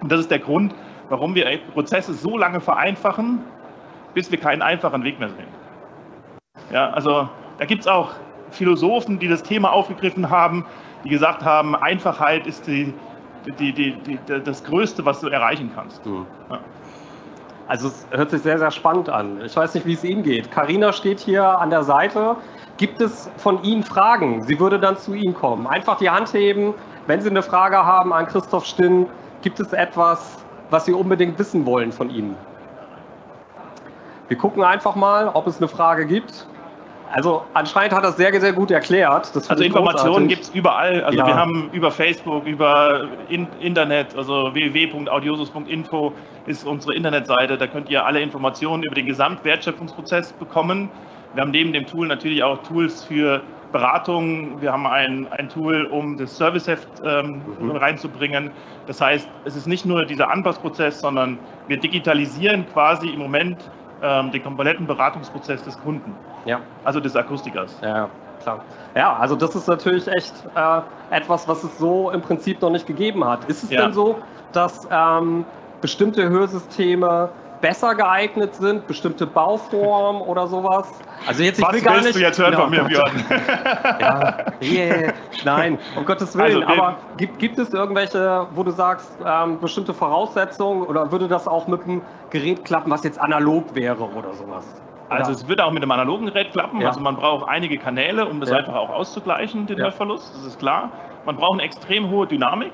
Und 0.00 0.12
das 0.12 0.20
ist 0.20 0.30
der 0.30 0.38
Grund, 0.38 0.74
warum 1.08 1.34
wir 1.34 1.46
Prozesse 1.72 2.14
so 2.14 2.36
lange 2.36 2.60
vereinfachen, 2.60 3.40
bis 4.14 4.30
wir 4.30 4.38
keinen 4.38 4.62
einfachen 4.62 5.02
Weg 5.04 5.18
mehr 5.18 5.30
sehen. 5.30 5.48
Ja, 6.72 6.90
also 6.90 7.28
da 7.58 7.64
gibt 7.64 7.82
es 7.82 7.86
auch 7.86 8.12
Philosophen, 8.50 9.18
die 9.18 9.28
das 9.28 9.42
Thema 9.42 9.72
aufgegriffen 9.72 10.30
haben, 10.30 10.66
die 11.04 11.08
gesagt 11.08 11.44
haben, 11.44 11.74
Einfachheit 11.74 12.46
ist 12.46 12.66
die, 12.66 12.92
die, 13.58 13.72
die, 13.72 14.18
das 14.26 14.62
Größte, 14.64 15.04
was 15.04 15.20
du 15.20 15.28
erreichen 15.28 15.70
kannst. 15.74 16.04
Mhm. 16.04 16.26
Ja. 16.50 16.60
Also 17.66 17.88
es 17.88 18.06
hört 18.10 18.30
sich 18.30 18.42
sehr, 18.42 18.58
sehr 18.58 18.70
spannend 18.72 19.08
an. 19.08 19.40
Ich 19.44 19.56
weiß 19.56 19.74
nicht, 19.74 19.86
wie 19.86 19.92
es 19.92 20.02
Ihnen 20.02 20.24
geht. 20.24 20.50
Karina 20.50 20.92
steht 20.92 21.20
hier 21.20 21.44
an 21.44 21.70
der 21.70 21.84
Seite. 21.84 22.36
Gibt 22.80 23.02
es 23.02 23.30
von 23.36 23.62
Ihnen 23.62 23.82
Fragen? 23.82 24.42
Sie 24.44 24.58
würde 24.58 24.78
dann 24.78 24.96
zu 24.96 25.12
Ihnen 25.12 25.34
kommen. 25.34 25.66
Einfach 25.66 25.98
die 25.98 26.08
Hand 26.08 26.32
heben, 26.32 26.72
wenn 27.06 27.20
Sie 27.20 27.28
eine 27.28 27.42
Frage 27.42 27.76
haben 27.76 28.10
an 28.14 28.26
Christoph 28.26 28.64
Stinn. 28.64 29.06
Gibt 29.42 29.60
es 29.60 29.74
etwas, 29.74 30.38
was 30.70 30.86
Sie 30.86 30.94
unbedingt 30.94 31.38
wissen 31.38 31.66
wollen 31.66 31.92
von 31.92 32.08
Ihnen? 32.08 32.36
Wir 34.28 34.38
gucken 34.38 34.64
einfach 34.64 34.96
mal, 34.96 35.28
ob 35.28 35.46
es 35.46 35.58
eine 35.58 35.68
Frage 35.68 36.06
gibt. 36.06 36.46
Also 37.12 37.42
anscheinend 37.52 37.92
hat 37.92 38.02
er 38.02 38.08
das 38.08 38.16
sehr, 38.16 38.40
sehr 38.40 38.54
gut 38.54 38.70
erklärt. 38.70 39.30
also 39.34 39.62
Informationen 39.62 40.26
gibt 40.26 40.44
es 40.44 40.48
überall. 40.48 41.04
Also 41.04 41.18
ja. 41.18 41.26
wir 41.26 41.36
haben 41.36 41.68
über 41.72 41.90
Facebook, 41.90 42.46
über 42.46 43.08
in 43.28 43.46
Internet, 43.60 44.16
also 44.16 44.54
www.audiosus.info 44.54 46.14
ist 46.46 46.66
unsere 46.66 46.94
Internetseite. 46.94 47.58
Da 47.58 47.66
könnt 47.66 47.90
ihr 47.90 48.06
alle 48.06 48.22
Informationen 48.22 48.84
über 48.84 48.94
den 48.94 49.04
Gesamtwertschöpfungsprozess 49.04 50.32
bekommen. 50.32 50.88
Wir 51.34 51.42
haben 51.42 51.50
neben 51.50 51.72
dem 51.72 51.86
Tool 51.86 52.06
natürlich 52.06 52.42
auch 52.42 52.58
Tools 52.62 53.04
für 53.04 53.42
Beratung. 53.72 54.60
Wir 54.60 54.72
haben 54.72 54.86
ein, 54.86 55.28
ein 55.30 55.48
Tool, 55.48 55.84
um 55.86 56.16
das 56.16 56.36
Serviceheft 56.36 56.88
ähm, 57.04 57.42
mhm. 57.60 57.70
reinzubringen. 57.72 58.50
Das 58.86 59.00
heißt, 59.00 59.28
es 59.44 59.56
ist 59.56 59.66
nicht 59.66 59.86
nur 59.86 60.04
dieser 60.04 60.30
Anpassprozess, 60.30 61.00
sondern 61.00 61.38
wir 61.68 61.78
digitalisieren 61.78 62.66
quasi 62.72 63.10
im 63.10 63.20
Moment 63.20 63.70
ähm, 64.02 64.32
den 64.32 64.42
kompletten 64.42 64.86
Beratungsprozess 64.86 65.62
des 65.62 65.80
Kunden. 65.80 66.14
Ja. 66.46 66.60
Also 66.84 67.00
des 67.00 67.14
Akustikers. 67.14 67.78
Ja, 67.82 68.08
klar. 68.42 68.64
Ja, 68.96 69.16
also 69.16 69.36
das 69.36 69.54
ist 69.54 69.68
natürlich 69.68 70.08
echt 70.08 70.34
äh, 70.56 70.80
etwas, 71.14 71.46
was 71.46 71.62
es 71.62 71.78
so 71.78 72.10
im 72.10 72.22
Prinzip 72.22 72.60
noch 72.62 72.70
nicht 72.70 72.86
gegeben 72.86 73.24
hat. 73.24 73.44
Ist 73.44 73.62
es 73.62 73.70
ja. 73.70 73.82
denn 73.82 73.92
so, 73.92 74.18
dass 74.52 74.88
ähm, 74.90 75.44
bestimmte 75.80 76.28
Hörsysteme 76.28 77.28
besser 77.60 77.94
geeignet 77.94 78.54
sind, 78.54 78.86
bestimmte 78.86 79.26
Bauformen 79.26 80.22
oder 80.26 80.46
sowas? 80.46 80.88
Also 81.26 81.42
jetzt, 81.42 81.58
ich 81.58 81.64
Was 81.64 81.72
will 81.74 81.82
gar 81.82 82.00
nicht, 82.00 82.14
du 82.14 82.20
jetzt 82.20 82.38
hören 82.38 82.54
von 82.54 82.70
mir, 82.70 82.84
Björn? 82.84 83.24
ja, 84.00 84.44
yeah. 84.62 85.12
Nein, 85.44 85.78
um 85.96 86.04
Gottes 86.04 86.36
Willen. 86.36 86.62
Also, 86.62 86.82
aber 86.82 86.96
gibt, 87.16 87.38
gibt 87.38 87.58
es 87.58 87.72
irgendwelche, 87.72 88.46
wo 88.54 88.62
du 88.62 88.70
sagst, 88.70 89.10
ähm, 89.24 89.60
bestimmte 89.60 89.92
Voraussetzungen 89.92 90.82
oder 90.82 91.12
würde 91.12 91.28
das 91.28 91.46
auch 91.46 91.66
mit 91.66 91.84
dem 91.84 92.02
Gerät 92.30 92.64
klappen, 92.64 92.90
was 92.90 93.04
jetzt 93.04 93.20
analog 93.20 93.74
wäre 93.74 94.02
oder 94.02 94.32
sowas? 94.32 94.64
Also 95.10 95.32
es 95.32 95.48
wird 95.48 95.60
auch 95.60 95.72
mit 95.72 95.82
dem 95.82 95.90
analogen 95.90 96.26
Gerät 96.26 96.52
klappen. 96.52 96.80
Ja. 96.80 96.88
Also 96.88 97.00
man 97.00 97.16
braucht 97.16 97.48
einige 97.48 97.78
Kanäle, 97.78 98.26
um 98.26 98.40
das 98.40 98.50
ja. 98.50 98.58
einfach 98.58 98.74
auch 98.74 98.90
auszugleichen, 98.90 99.66
den 99.66 99.78
ja. 99.78 99.84
Hörverlust. 99.86 100.32
Das 100.36 100.46
ist 100.46 100.58
klar. 100.58 100.90
Man 101.26 101.36
braucht 101.36 101.54
eine 101.54 101.64
extrem 101.64 102.08
hohe 102.10 102.26
Dynamik. 102.26 102.72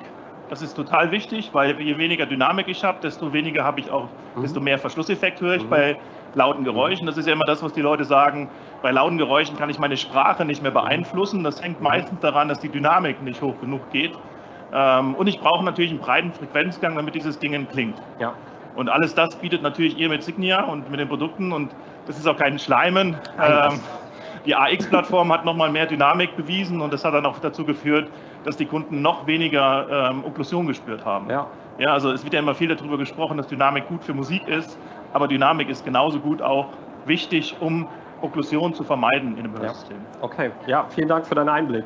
Das 0.49 0.63
ist 0.63 0.75
total 0.75 1.11
wichtig, 1.11 1.51
weil 1.53 1.81
je 1.81 1.99
weniger 1.99 2.25
Dynamik 2.25 2.69
ich 2.69 2.85
habe, 2.85 2.99
desto 3.03 3.33
weniger 3.33 3.65
habe 3.65 3.81
ich 3.81 3.91
auch, 3.91 4.09
mhm. 4.37 4.43
desto 4.43 4.61
mehr 4.61 4.79
Verschlusseffekt 4.79 5.41
höre 5.41 5.57
ich 5.57 5.65
mhm. 5.65 5.71
bei 5.71 5.97
lauten 6.35 6.65
Geräuschen. 6.65 7.07
Das 7.07 7.17
ist 7.17 7.27
ja 7.27 7.33
immer 7.33 7.47
das, 7.47 7.63
was 7.63 7.73
die 7.73 7.81
Leute 7.81 8.05
sagen. 8.05 8.49
Bei 8.83 8.93
lauten 8.93 9.19
Geräuschen 9.19 9.57
kann 9.57 9.71
ich 9.71 9.79
meine 9.79 9.97
Sprache 9.97 10.45
nicht 10.45 10.63
mehr 10.63 10.71
beeinflussen. 10.71 11.43
Das 11.43 11.63
hängt 11.63 11.81
meistens 11.81 12.21
daran, 12.21 12.49
dass 12.49 12.61
die 12.61 12.69
Dynamik 12.69 13.23
nicht 13.23 13.43
hoch 13.43 13.59
genug 13.61 13.91
geht. 13.91 14.13
Ähm, 14.73 15.15
und 15.15 15.27
ich 15.27 15.41
brauche 15.41 15.65
natürlich 15.65 15.91
einen 15.91 16.01
breiten 16.01 16.33
Frequenzgang, 16.33 16.95
damit 16.95 17.15
dieses 17.15 17.39
Ding 17.39 17.67
klingt. 17.69 18.01
Ja. 18.21 18.35
Und 18.77 18.89
alles 18.91 19.15
das 19.15 19.35
bietet 19.37 19.63
natürlich 19.63 19.99
ihr 19.99 20.09
mit 20.09 20.23
Signia 20.23 20.63
und 20.65 20.91
mit 20.91 21.01
den 21.01 21.09
Produkten. 21.09 21.53
Und 21.53 21.75
das 22.07 22.19
ist 22.19 22.27
auch 22.29 22.37
kein 22.37 22.59
Schleimen. 22.59 23.17
Ähm, 23.43 23.81
die 24.45 24.55
AX-Plattform 24.55 25.33
hat 25.33 25.45
nochmal 25.45 25.71
mehr 25.71 25.87
Dynamik 25.87 26.37
bewiesen 26.37 26.81
und 26.81 26.93
das 26.93 27.05
hat 27.05 27.15
dann 27.15 27.27
auch 27.27 27.39
dazu 27.41 27.65
geführt, 27.65 28.09
dass 28.47 28.57
die 28.57 28.67
Kunden 28.67 29.03
noch 29.03 29.27
weniger 29.27 30.11
ähm, 30.11 30.25
Okklusion 30.25 30.67
gespürt 30.67 31.05
haben. 31.05 31.29
Ja. 31.29 31.47
ja, 31.79 31.93
also 31.93 32.13
es 32.13 32.23
wird 32.23 32.33
ja 32.33 32.41
immer 32.41 32.55
viel 32.55 32.75
darüber 32.75 32.97
gesprochen, 32.97 33.37
dass 33.37 33.49
Dynamik 33.49 33.89
gut 33.89 34.05
für 34.05 34.15
Musik 34.15 34.47
ist, 34.49 34.79
aber 35.13 35.29
Dynamik 35.29 35.69
ist 35.69 35.85
genauso 35.85 36.21
gut 36.21 36.41
auch 36.41 36.69
wichtig, 37.07 37.57
um 37.61 37.89
Okklusion 38.23 38.73
zu 38.73 38.85
vermeiden 38.85 39.37
in 39.37 39.45
einem 39.45 39.59
Hörsystem. 39.59 39.97
Ja. 39.97 40.23
Okay, 40.23 40.51
ja, 40.67 40.87
vielen 40.89 41.09
Dank 41.09 41.27
für 41.27 41.35
deinen 41.35 41.49
Einblick. 41.49 41.85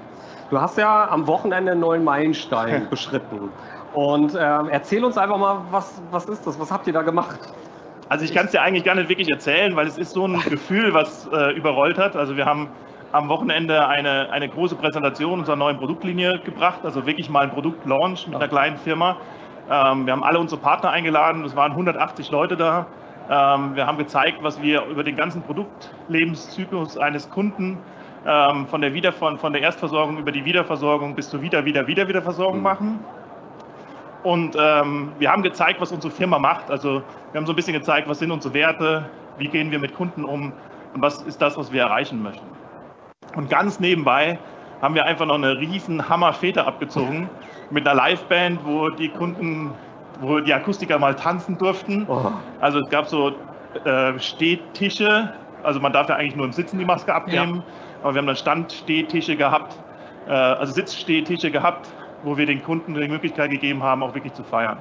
Du 0.50 0.60
hast 0.60 0.76
ja 0.78 1.08
am 1.08 1.26
Wochenende 1.26 1.72
einen 1.72 1.80
neuen 1.80 2.04
Meilenstein 2.04 2.86
beschritten. 2.90 3.50
Und 3.94 4.34
äh, 4.34 4.38
erzähl 4.38 5.04
uns 5.04 5.18
einfach 5.18 5.38
mal, 5.38 5.62
was, 5.70 6.00
was 6.10 6.26
ist 6.26 6.46
das? 6.46 6.60
Was 6.60 6.70
habt 6.70 6.86
ihr 6.86 6.92
da 6.92 7.02
gemacht? 7.02 7.38
Also 8.08 8.24
ich 8.24 8.34
kann 8.34 8.46
es 8.46 8.52
dir 8.52 8.60
eigentlich 8.60 8.84
gar 8.84 8.96
nicht 8.96 9.08
wirklich 9.08 9.30
erzählen, 9.30 9.74
weil 9.76 9.86
es 9.86 9.96
ist 9.96 10.12
so 10.12 10.26
ein 10.26 10.40
Gefühl, 10.48 10.92
was 10.92 11.28
äh, 11.32 11.52
überrollt 11.56 11.98
hat. 11.98 12.16
Also 12.16 12.36
wir 12.36 12.44
haben 12.44 12.68
am 13.12 13.28
Wochenende 13.28 13.86
eine, 13.86 14.30
eine 14.30 14.48
große 14.48 14.76
Präsentation 14.76 15.40
unserer 15.40 15.56
neuen 15.56 15.78
Produktlinie 15.78 16.38
gebracht, 16.40 16.80
also 16.84 17.06
wirklich 17.06 17.28
mal 17.28 17.44
ein 17.44 17.50
Produktlaunch 17.50 18.26
mit 18.26 18.36
einer 18.36 18.48
kleinen 18.48 18.76
Firma. 18.76 19.16
Ähm, 19.70 20.06
wir 20.06 20.12
haben 20.12 20.22
alle 20.22 20.38
unsere 20.38 20.60
Partner 20.60 20.90
eingeladen, 20.90 21.44
es 21.44 21.56
waren 21.56 21.72
180 21.72 22.30
Leute 22.30 22.56
da. 22.56 22.86
Ähm, 23.28 23.74
wir 23.74 23.86
haben 23.86 23.98
gezeigt, 23.98 24.38
was 24.42 24.62
wir 24.62 24.84
über 24.86 25.02
den 25.02 25.16
ganzen 25.16 25.42
Produktlebenszyklus 25.42 26.98
eines 26.98 27.30
Kunden 27.30 27.78
ähm, 28.26 28.66
von, 28.66 28.80
der 28.80 28.94
Wieder 28.94 29.12
von, 29.12 29.38
von 29.38 29.52
der 29.52 29.62
Erstversorgung 29.62 30.18
über 30.18 30.32
die 30.32 30.44
Wiederversorgung 30.44 31.14
bis 31.14 31.30
zur 31.30 31.42
Wieder, 31.42 31.64
Wieder, 31.64 31.86
Wieder, 31.86 32.06
Wiederversorgung 32.06 32.58
mhm. 32.58 32.62
machen. 32.62 33.04
Und 34.22 34.54
wir 34.54 35.32
haben 35.32 35.42
gezeigt, 35.42 35.80
was 35.80 35.92
unsere 35.92 36.12
Firma 36.12 36.38
macht. 36.38 36.70
Also 36.70 37.02
wir 37.32 37.38
haben 37.38 37.46
so 37.46 37.54
ein 37.54 37.56
bisschen 37.56 37.72
gezeigt, 37.72 38.06
was 38.06 38.18
sind 38.18 38.30
unsere 38.30 38.52
Werte, 38.52 39.08
wie 39.38 39.48
gehen 39.48 39.70
wir 39.70 39.78
mit 39.78 39.94
Kunden 39.94 40.26
um 40.26 40.52
und 40.92 41.00
was 41.00 41.22
ist 41.22 41.40
das, 41.40 41.56
was 41.56 41.72
wir 41.72 41.80
erreichen 41.80 42.22
möchten. 42.22 42.59
Und 43.36 43.50
ganz 43.50 43.80
nebenbei 43.80 44.38
haben 44.82 44.94
wir 44.94 45.04
einfach 45.04 45.26
noch 45.26 45.34
eine 45.34 45.58
riesen 45.58 46.08
Hammer-Fete 46.08 46.66
abgezogen 46.66 47.28
mit 47.70 47.86
einer 47.86 48.02
Liveband, 48.02 48.60
wo 48.64 48.88
die 48.88 49.08
Kunden, 49.08 49.72
wo 50.20 50.40
die 50.40 50.52
Akustiker 50.52 50.98
mal 50.98 51.14
tanzen 51.14 51.58
durften. 51.58 52.06
Oh. 52.08 52.32
Also 52.60 52.80
es 52.80 52.88
gab 52.90 53.06
so 53.06 53.32
äh, 53.84 54.18
Stehtische, 54.18 55.32
also 55.62 55.80
man 55.80 55.92
darf 55.92 56.08
ja 56.08 56.16
eigentlich 56.16 56.36
nur 56.36 56.46
im 56.46 56.52
Sitzen 56.52 56.78
die 56.78 56.84
Maske 56.84 57.14
abnehmen, 57.14 57.56
ja. 57.56 57.62
aber 58.02 58.14
wir 58.14 58.18
haben 58.18 58.26
dann 58.26 58.36
Stand-Stehtische 58.36 59.36
gehabt, 59.36 59.78
äh, 60.26 60.32
also 60.32 60.72
Sitzstehtische 60.72 61.50
gehabt, 61.50 61.88
wo 62.22 62.36
wir 62.36 62.46
den 62.46 62.62
Kunden 62.62 62.94
die 62.94 63.08
Möglichkeit 63.08 63.50
gegeben 63.50 63.82
haben, 63.82 64.02
auch 64.02 64.14
wirklich 64.14 64.32
zu 64.32 64.42
feiern. 64.42 64.78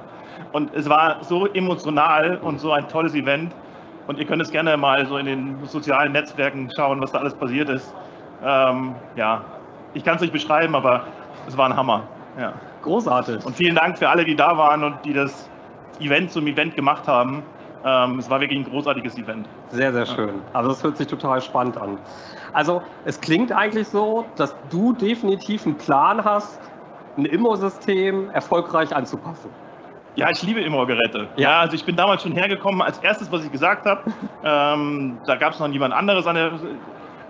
Und 0.52 0.74
es 0.74 0.88
war 0.88 1.22
so 1.22 1.46
emotional 1.46 2.38
und 2.38 2.60
so 2.60 2.72
ein 2.72 2.88
tolles 2.88 3.14
Event. 3.14 3.52
Und 4.06 4.18
ihr 4.18 4.24
könnt 4.24 4.42
es 4.42 4.50
gerne 4.50 4.76
mal 4.76 5.06
so 5.06 5.18
in 5.18 5.26
den 5.26 5.56
sozialen 5.66 6.12
Netzwerken 6.12 6.70
schauen, 6.74 7.00
was 7.00 7.12
da 7.12 7.18
alles 7.18 7.34
passiert 7.34 7.68
ist. 7.68 7.94
Ähm, 8.44 8.94
ja, 9.16 9.42
ich 9.94 10.04
kann 10.04 10.16
es 10.16 10.20
nicht 10.22 10.32
beschreiben, 10.32 10.74
aber 10.74 11.04
es 11.46 11.56
war 11.56 11.66
ein 11.66 11.76
Hammer. 11.76 12.04
Ja. 12.38 12.52
Großartig. 12.82 13.44
Und 13.44 13.56
vielen 13.56 13.74
Dank 13.74 13.98
für 13.98 14.08
alle, 14.08 14.24
die 14.24 14.36
da 14.36 14.56
waren 14.56 14.84
und 14.84 15.04
die 15.04 15.12
das 15.12 15.50
Event 16.00 16.30
zum 16.32 16.46
Event 16.46 16.76
gemacht 16.76 17.06
haben. 17.06 17.42
Ähm, 17.84 18.18
es 18.18 18.28
war 18.28 18.40
wirklich 18.40 18.58
ein 18.58 18.70
großartiges 18.70 19.16
Event. 19.18 19.48
Sehr, 19.70 19.92
sehr 19.92 20.06
schön. 20.06 20.34
Also 20.52 20.70
das 20.70 20.82
hört 20.82 20.96
sich 20.96 21.06
total 21.06 21.40
spannend 21.40 21.78
an. 21.78 21.98
Also 22.52 22.82
es 23.04 23.20
klingt 23.20 23.52
eigentlich 23.52 23.88
so, 23.88 24.26
dass 24.36 24.54
du 24.70 24.92
definitiv 24.92 25.64
einen 25.66 25.76
Plan 25.76 26.22
hast, 26.24 26.60
ein 27.16 27.24
Immo-System 27.24 28.30
erfolgreich 28.30 28.94
anzupassen. 28.94 29.50
Ja, 30.16 30.28
ich 30.30 30.42
liebe 30.42 30.60
Immo-Geräte. 30.60 31.28
Ja. 31.36 31.60
also 31.60 31.74
ich 31.74 31.84
bin 31.84 31.96
damals 31.96 32.22
schon 32.22 32.32
hergekommen. 32.32 32.82
Als 32.82 32.98
erstes, 32.98 33.30
was 33.30 33.44
ich 33.44 33.52
gesagt 33.52 33.86
habe, 33.86 34.02
ähm, 34.44 35.18
da 35.26 35.36
gab 35.36 35.52
es 35.52 35.60
noch 35.60 35.68
niemand 35.68 35.94
anderes 35.94 36.26
an 36.26 36.34
der. 36.34 36.52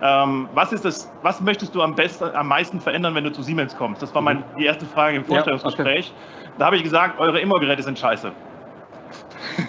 Ähm, 0.02 0.48
was 0.54 0.72
ist 0.72 0.84
das? 0.84 1.10
Was 1.22 1.40
möchtest 1.40 1.74
du 1.74 1.82
am 1.82 1.94
besten, 1.94 2.24
am 2.34 2.48
meisten 2.48 2.80
verändern, 2.80 3.14
wenn 3.14 3.24
du 3.24 3.32
zu 3.32 3.42
Siemens 3.42 3.76
kommst? 3.76 4.02
Das 4.02 4.14
war 4.14 4.22
mein, 4.22 4.42
die 4.58 4.64
erste 4.64 4.86
Frage 4.86 5.16
im 5.16 5.24
Vorstellungsgespräch. 5.24 6.06
Ja, 6.06 6.12
okay. 6.12 6.54
Da 6.58 6.66
habe 6.66 6.76
ich 6.76 6.82
gesagt, 6.82 7.20
eure 7.20 7.40
Immo-Geräte 7.40 7.82
sind 7.82 7.98
scheiße. 7.98 8.32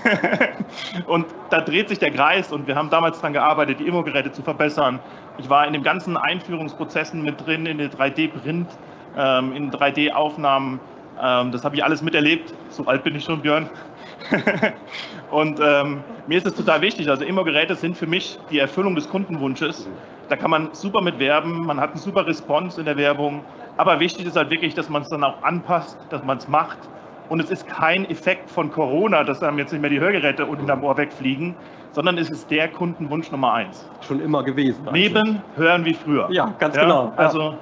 und 1.08 1.26
da 1.50 1.62
dreht 1.62 1.90
sich 1.90 2.00
der 2.00 2.12
Kreis 2.12 2.52
und 2.52 2.68
wir 2.68 2.76
haben 2.76 2.90
damals 2.90 3.18
daran 3.18 3.34
gearbeitet, 3.34 3.80
die 3.80 3.88
Immo-Geräte 3.88 4.32
zu 4.32 4.42
verbessern. 4.42 5.00
Ich 5.38 5.50
war 5.50 5.66
in 5.66 5.74
den 5.74 5.84
ganzen 5.84 6.18
Einführungsprozessen 6.18 7.22
mit 7.22 7.46
drin, 7.46 7.66
in 7.66 7.78
der 7.78 7.92
3D-Print 7.92 8.68
ähm, 9.18 9.54
in 9.54 9.72
3D-Aufnahmen. 9.72 10.80
Ähm, 11.22 11.52
das 11.52 11.64
habe 11.64 11.76
ich 11.76 11.84
alles 11.84 12.02
miterlebt. 12.02 12.54
So 12.70 12.86
alt 12.86 13.04
bin 13.04 13.16
ich 13.16 13.24
schon, 13.24 13.42
Björn. 13.42 13.70
und 15.32 15.60
ähm, 15.62 16.04
mir 16.28 16.38
ist 16.38 16.48
es 16.48 16.56
total 16.56 16.82
wichtig. 16.82 17.10
Also 17.10 17.26
Immo-Geräte 17.26 17.76
sind 17.76 17.98
für 17.98 18.08
mich 18.08 18.40
die 18.50 18.60
Erfüllung 18.60 18.96
des 18.96 19.10
Kundenwunsches. 19.10 19.90
Da 20.32 20.38
kann 20.38 20.50
man 20.50 20.70
super 20.72 21.02
mit 21.02 21.20
werben, 21.20 21.66
man 21.66 21.78
hat 21.82 21.90
einen 21.90 22.00
super 22.00 22.26
Response 22.26 22.80
in 22.80 22.86
der 22.86 22.96
Werbung. 22.96 23.44
Aber 23.76 24.00
wichtig 24.00 24.26
ist 24.26 24.38
halt 24.38 24.50
wirklich, 24.50 24.74
dass 24.74 24.88
man 24.88 25.02
es 25.02 25.10
dann 25.10 25.26
auch 25.26 25.44
anpasst, 25.44 25.98
dass 26.10 26.24
man 26.24 26.38
es 26.38 26.48
macht. 26.48 26.78
Und 27.28 27.42
es 27.42 27.52
ist 27.52 27.68
kein 27.68 28.10
Effekt 28.10 28.50
von 28.50 28.72
Corona, 28.72 29.26
dass 29.26 29.44
einem 29.44 29.58
jetzt 29.58 29.74
nicht 29.74 29.82
mehr 29.82 29.90
die 29.90 30.00
Hörgeräte 30.00 30.46
unten 30.46 30.72
am 30.72 30.86
Ohr 30.86 30.96
wegfliegen, 30.96 31.54
sondern 31.92 32.18
es 32.18 32.30
ist 32.30 32.50
der 32.50 32.70
Kundenwunsch 32.70 33.30
Nummer 33.30 33.56
eins. 33.56 33.86
Schon 34.08 34.22
immer 34.22 34.42
gewesen. 34.42 34.80
Also. 34.84 34.94
Neben 34.94 35.42
Hören 35.58 35.84
wie 35.84 35.94
früher. 35.94 36.30
Ja, 36.32 36.54
ganz 36.60 36.78
ja? 36.78 36.84
genau. 36.84 37.12
Also 37.18 37.56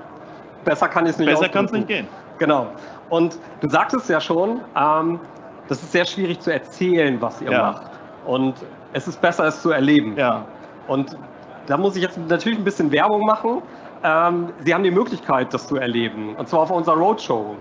besser 0.64 0.90
kann 0.90 1.08
es 1.08 1.18
nicht 1.18 1.28
Besser 1.28 1.50
kann 1.50 1.66
es 1.66 1.72
nicht 1.72 1.88
gehen. 1.88 2.08
Genau. 2.38 2.68
Und 3.10 3.40
du 3.62 3.70
sagtest 3.70 4.08
ja 4.12 4.22
schon, 4.22 4.62
ähm, 4.76 5.20
das 5.68 5.82
ist 5.82 5.92
sehr 5.92 6.06
schwierig 6.06 6.40
zu 6.40 6.54
erzählen, 6.54 7.20
was 7.20 7.42
ihr 7.42 7.52
ja. 7.52 7.72
macht. 7.72 7.92
Und 8.28 8.54
es 8.94 9.08
ist 9.08 9.20
besser, 9.20 9.46
es 9.46 9.60
zu 9.60 9.72
erleben. 9.72 10.16
Ja. 10.16 10.46
Und 10.88 11.18
da 11.70 11.78
muss 11.78 11.96
ich 11.96 12.02
jetzt 12.02 12.18
natürlich 12.28 12.58
ein 12.58 12.66
bisschen 12.66 12.92
Werbung 12.92 13.26
machen. 13.26 13.62
Ähm, 14.04 14.50
Sie 14.66 14.74
haben 14.74 14.84
die 14.84 14.92
Möglichkeit, 14.92 15.54
das 15.54 15.68
zu 15.68 15.76
erleben. 15.76 16.36
Und 16.36 16.50
zwar 16.50 16.62
auf 16.62 16.72
unserer 16.72 16.98
Roadshow. 16.98 17.56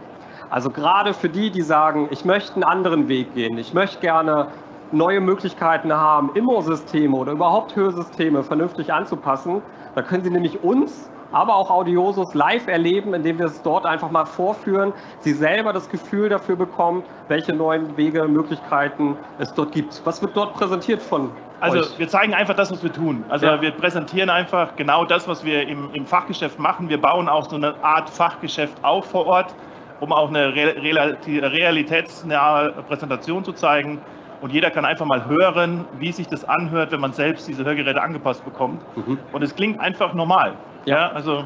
Also 0.50 0.70
gerade 0.70 1.12
für 1.12 1.28
die, 1.28 1.50
die 1.50 1.60
sagen, 1.60 2.08
ich 2.10 2.24
möchte 2.24 2.54
einen 2.54 2.64
anderen 2.64 3.08
Weg 3.08 3.34
gehen, 3.34 3.58
ich 3.58 3.74
möchte 3.74 4.00
gerne 4.00 4.48
neue 4.92 5.20
Möglichkeiten 5.20 5.92
haben, 5.92 6.30
Immo-Systeme 6.34 7.14
oder 7.14 7.32
überhaupt 7.32 7.76
Hörsysteme 7.76 8.42
vernünftig 8.42 8.90
anzupassen, 8.90 9.60
da 9.94 10.00
können 10.00 10.24
Sie 10.24 10.30
nämlich 10.30 10.64
uns 10.64 11.10
aber 11.30 11.54
auch 11.54 11.70
Audiosos 11.70 12.32
live 12.32 12.66
erleben, 12.68 13.12
indem 13.12 13.38
wir 13.38 13.46
es 13.46 13.60
dort 13.60 13.84
einfach 13.84 14.10
mal 14.10 14.24
vorführen, 14.24 14.94
sie 15.20 15.34
selber 15.34 15.74
das 15.74 15.90
Gefühl 15.90 16.30
dafür 16.30 16.56
bekommen, 16.56 17.02
welche 17.28 17.52
neuen 17.52 17.94
Wege, 17.98 18.26
Möglichkeiten 18.26 19.14
es 19.38 19.52
dort 19.52 19.72
gibt. 19.72 20.00
Was 20.04 20.22
wird 20.22 20.34
dort 20.34 20.54
präsentiert 20.54 21.02
von, 21.02 21.30
Also 21.60 21.98
wir 21.98 22.08
zeigen 22.08 22.34
einfach 22.34 22.54
das, 22.54 22.70
was 22.70 22.82
wir 22.82 22.92
tun. 22.92 23.24
Also 23.28 23.46
ja. 23.46 23.60
wir 23.60 23.72
präsentieren 23.72 24.30
einfach 24.30 24.76
genau 24.76 25.04
das, 25.04 25.26
was 25.26 25.44
wir 25.44 25.66
im, 25.66 25.90
im, 25.92 26.06
Fachgeschäft 26.06 26.58
machen. 26.58 26.88
Wir 26.88 27.00
bauen 27.00 27.28
auch 27.28 27.48
so 27.48 27.56
eine 27.56 27.74
Art 27.82 28.08
Fachgeschäft 28.08 28.74
auf 28.82 29.06
vor 29.06 29.26
Ort, 29.26 29.54
um 30.00 30.12
auch 30.12 30.28
eine 30.28 30.54
realitätsnahe 30.54 32.72
Präsentation 32.86 33.44
zu 33.44 33.52
zeigen. 33.52 34.00
Und 34.40 34.52
jeder 34.52 34.70
kann 34.70 34.84
einfach 34.84 35.06
mal 35.06 35.26
hören, 35.26 35.84
wie 35.98 36.12
sich 36.12 36.28
das 36.28 36.44
anhört, 36.44 36.92
wenn 36.92 37.00
man 37.00 37.12
selbst 37.12 37.48
diese 37.48 37.64
Hörgeräte 37.64 38.00
angepasst 38.00 38.44
bekommt. 38.44 38.80
Mhm. 38.96 39.18
Und 39.32 39.42
es 39.42 39.54
klingt 39.54 39.80
einfach 39.80 40.14
normal. 40.14 40.52
Ja. 40.84 40.96
ja. 40.96 41.10
also 41.10 41.44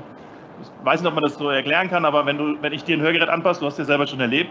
ich 0.61 0.69
weiß 0.85 1.01
nicht, 1.01 1.09
ob 1.09 1.15
man 1.15 1.25
das 1.25 1.37
so 1.37 1.49
erklären 1.49 1.89
kann, 1.89 2.05
aber 2.05 2.27
wenn, 2.27 2.37
du, 2.37 2.57
wenn 2.61 2.73
ich 2.73 2.85
dir 2.85 2.97
ein 2.97 3.01
Hörgerät 3.01 3.31
anpasse, 3.31 3.61
du 3.61 3.67
hast 3.67 3.79
ja 3.79 3.85
selber 3.85 4.07
schon 4.07 4.21
erlebt, 4.21 4.51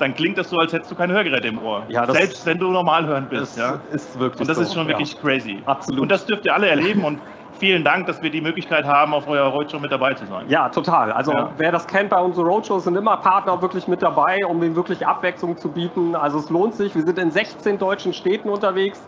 dann 0.00 0.14
klingt 0.14 0.38
das 0.38 0.50
so, 0.50 0.56
als 0.56 0.72
hättest 0.72 0.90
du 0.90 0.94
kein 0.94 1.12
Hörgerät 1.12 1.44
im 1.44 1.62
Ohr. 1.62 1.82
Ja, 1.88 2.10
Selbst 2.10 2.44
wenn 2.46 2.58
du 2.58 2.70
normal 2.70 3.06
hören 3.06 3.26
bist. 3.28 3.56
Das 3.56 3.56
ja. 3.56 3.80
ist 3.92 4.18
wirklich 4.18 4.40
Und 4.40 4.48
das 4.48 4.56
so. 4.56 4.62
ist 4.62 4.74
schon 4.74 4.88
wirklich 4.88 5.12
ja. 5.12 5.20
crazy. 5.20 5.62
Absolut. 5.66 6.00
Und 6.00 6.10
das 6.10 6.24
dürft 6.24 6.46
ihr 6.46 6.54
alle 6.54 6.68
erleben 6.68 7.04
und 7.04 7.20
vielen 7.58 7.84
Dank, 7.84 8.06
dass 8.06 8.22
wir 8.22 8.30
die 8.30 8.40
Möglichkeit 8.40 8.86
haben, 8.86 9.12
auf 9.12 9.28
eurer 9.28 9.48
Roadshow 9.48 9.78
mit 9.78 9.92
dabei 9.92 10.14
zu 10.14 10.24
sein. 10.24 10.46
Ja, 10.48 10.70
total. 10.70 11.12
Also 11.12 11.32
ja. 11.32 11.50
wer 11.58 11.70
das 11.70 11.86
kennt 11.86 12.08
bei 12.08 12.18
unseren 12.18 12.46
Roadshows, 12.46 12.84
sind 12.84 12.96
immer 12.96 13.18
Partner 13.18 13.60
wirklich 13.60 13.86
mit 13.86 14.02
dabei, 14.02 14.38
um 14.46 14.62
ihnen 14.62 14.74
wirklich 14.74 15.06
Abwechslung 15.06 15.58
zu 15.58 15.68
bieten. 15.68 16.16
Also 16.16 16.38
es 16.38 16.48
lohnt 16.48 16.74
sich. 16.74 16.94
Wir 16.94 17.02
sind 17.02 17.18
in 17.18 17.30
16 17.30 17.78
deutschen 17.78 18.14
Städten 18.14 18.48
unterwegs 18.48 19.02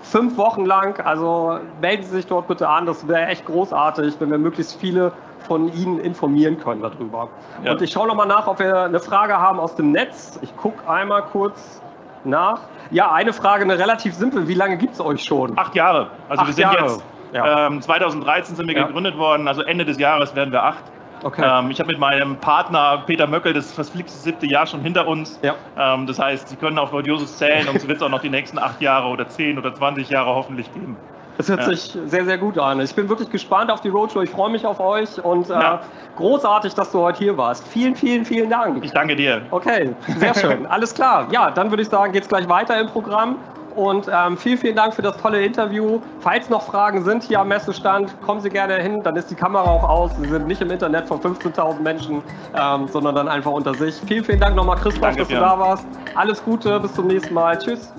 fünf 0.00 0.36
Wochen 0.36 0.64
lang. 0.64 1.00
Also 1.00 1.58
melden 1.80 2.02
Sie 2.02 2.10
sich 2.10 2.26
dort 2.26 2.48
bitte 2.48 2.68
an. 2.68 2.86
Das 2.86 3.06
wäre 3.06 3.26
echt 3.26 3.44
großartig, 3.44 4.14
wenn 4.18 4.30
wir 4.30 4.38
möglichst 4.38 4.80
viele 4.80 5.12
von 5.46 5.72
Ihnen 5.72 5.98
informieren 6.00 6.58
können 6.58 6.82
darüber. 6.82 7.28
Ja. 7.64 7.72
Und 7.72 7.82
ich 7.82 7.92
schaue 7.92 8.08
nochmal 8.08 8.26
nach, 8.26 8.46
ob 8.46 8.58
wir 8.58 8.82
eine 8.82 9.00
Frage 9.00 9.38
haben 9.38 9.58
aus 9.60 9.74
dem 9.74 9.92
Netz. 9.92 10.38
Ich 10.42 10.56
gucke 10.56 10.88
einmal 10.88 11.22
kurz 11.22 11.82
nach. 12.24 12.60
Ja, 12.90 13.12
eine 13.12 13.32
Frage, 13.32 13.64
eine 13.64 13.78
relativ 13.78 14.14
simple. 14.14 14.48
Wie 14.48 14.54
lange 14.54 14.76
gibt 14.76 14.94
es 14.94 15.00
euch 15.00 15.22
schon? 15.22 15.58
Acht 15.58 15.74
Jahre. 15.74 16.10
Also 16.28 16.42
acht 16.42 16.48
wir 16.48 16.54
sind 16.54 16.62
Jahre. 16.62 16.82
jetzt, 16.84 17.04
ja. 17.32 17.66
ähm, 17.66 17.82
2013 17.82 18.56
sind 18.56 18.66
wir 18.66 18.76
ja. 18.76 18.86
gegründet 18.86 19.16
worden, 19.18 19.48
also 19.48 19.62
Ende 19.62 19.84
des 19.84 19.98
Jahres 19.98 20.34
werden 20.34 20.52
wir 20.52 20.62
acht. 20.62 20.84
Okay. 21.22 21.42
Ähm, 21.44 21.70
ich 21.70 21.80
habe 21.80 21.88
mit 21.88 21.98
meinem 21.98 22.36
Partner 22.36 23.02
Peter 23.06 23.26
Möckel 23.26 23.52
das 23.52 23.72
verflixte 23.72 24.18
siebte 24.18 24.46
Jahr 24.46 24.66
schon 24.66 24.80
hinter 24.80 25.06
uns. 25.08 25.38
Ja. 25.42 25.54
Ähm, 25.76 26.06
das 26.06 26.18
heißt, 26.18 26.48
Sie 26.48 26.56
können 26.56 26.78
auf 26.78 26.92
Audiosus 26.92 27.38
zählen 27.38 27.68
und 27.68 27.76
es 27.76 27.88
wird 27.88 27.96
es 27.98 28.02
auch 28.02 28.08
noch 28.08 28.20
die 28.20 28.30
nächsten 28.30 28.58
acht 28.58 28.80
Jahre 28.80 29.08
oder 29.08 29.28
zehn 29.28 29.58
oder 29.58 29.74
20 29.74 30.08
Jahre 30.10 30.34
hoffentlich 30.34 30.72
geben. 30.72 30.96
Das 31.38 31.48
hört 31.48 31.60
ja. 31.60 31.66
sich 31.66 31.96
sehr, 32.06 32.24
sehr 32.24 32.36
gut 32.36 32.58
an. 32.58 32.80
Ich 32.80 32.94
bin 32.94 33.08
wirklich 33.08 33.30
gespannt 33.30 33.70
auf 33.70 33.80
die 33.80 33.88
Roadshow. 33.88 34.22
Ich 34.22 34.30
freue 34.30 34.50
mich 34.50 34.66
auf 34.66 34.80
euch 34.80 35.24
und 35.24 35.48
äh, 35.48 35.52
ja. 35.52 35.80
großartig, 36.16 36.74
dass 36.74 36.90
du 36.90 36.98
heute 36.98 37.18
hier 37.18 37.36
warst. 37.38 37.66
Vielen, 37.68 37.94
vielen, 37.94 38.24
vielen 38.24 38.50
Dank. 38.50 38.84
Ich 38.84 38.90
danke 38.90 39.14
dir. 39.14 39.42
Okay, 39.52 39.94
sehr 40.18 40.34
schön. 40.34 40.66
Alles 40.70 40.92
klar. 40.92 41.28
Ja, 41.30 41.52
dann 41.52 41.70
würde 41.70 41.84
ich 41.84 41.88
sagen, 41.88 42.12
geht 42.12 42.24
es 42.24 42.28
gleich 42.28 42.48
weiter 42.48 42.78
im 42.78 42.88
Programm. 42.88 43.36
Und 43.76 44.10
ähm, 44.12 44.36
vielen, 44.36 44.58
vielen 44.58 44.74
Dank 44.74 44.92
für 44.92 45.02
das 45.02 45.16
tolle 45.18 45.44
Interview. 45.44 46.00
Falls 46.18 46.50
noch 46.50 46.62
Fragen 46.62 47.04
sind 47.04 47.22
hier 47.22 47.38
am 47.38 47.46
Messestand, 47.46 48.20
kommen 48.22 48.40
Sie 48.40 48.50
gerne 48.50 48.74
hin. 48.74 49.04
Dann 49.04 49.14
ist 49.14 49.30
die 49.30 49.36
Kamera 49.36 49.70
auch 49.70 49.88
aus. 49.88 50.10
Sie 50.20 50.28
sind 50.28 50.48
nicht 50.48 50.60
im 50.60 50.72
Internet 50.72 51.06
von 51.06 51.20
15.000 51.20 51.78
Menschen, 51.78 52.20
ähm, 52.60 52.88
sondern 52.88 53.14
dann 53.14 53.28
einfach 53.28 53.52
unter 53.52 53.74
sich. 53.74 53.94
Vielen, 54.08 54.24
vielen 54.24 54.40
Dank 54.40 54.56
nochmal, 54.56 54.78
Christoph, 54.78 55.02
Danke, 55.02 55.18
dass 55.20 55.28
du 55.28 55.34
da 55.34 55.56
warst. 55.56 55.86
Alles 56.16 56.42
Gute, 56.42 56.80
bis 56.80 56.92
zum 56.94 57.06
nächsten 57.06 57.32
Mal. 57.32 57.56
Tschüss. 57.56 57.92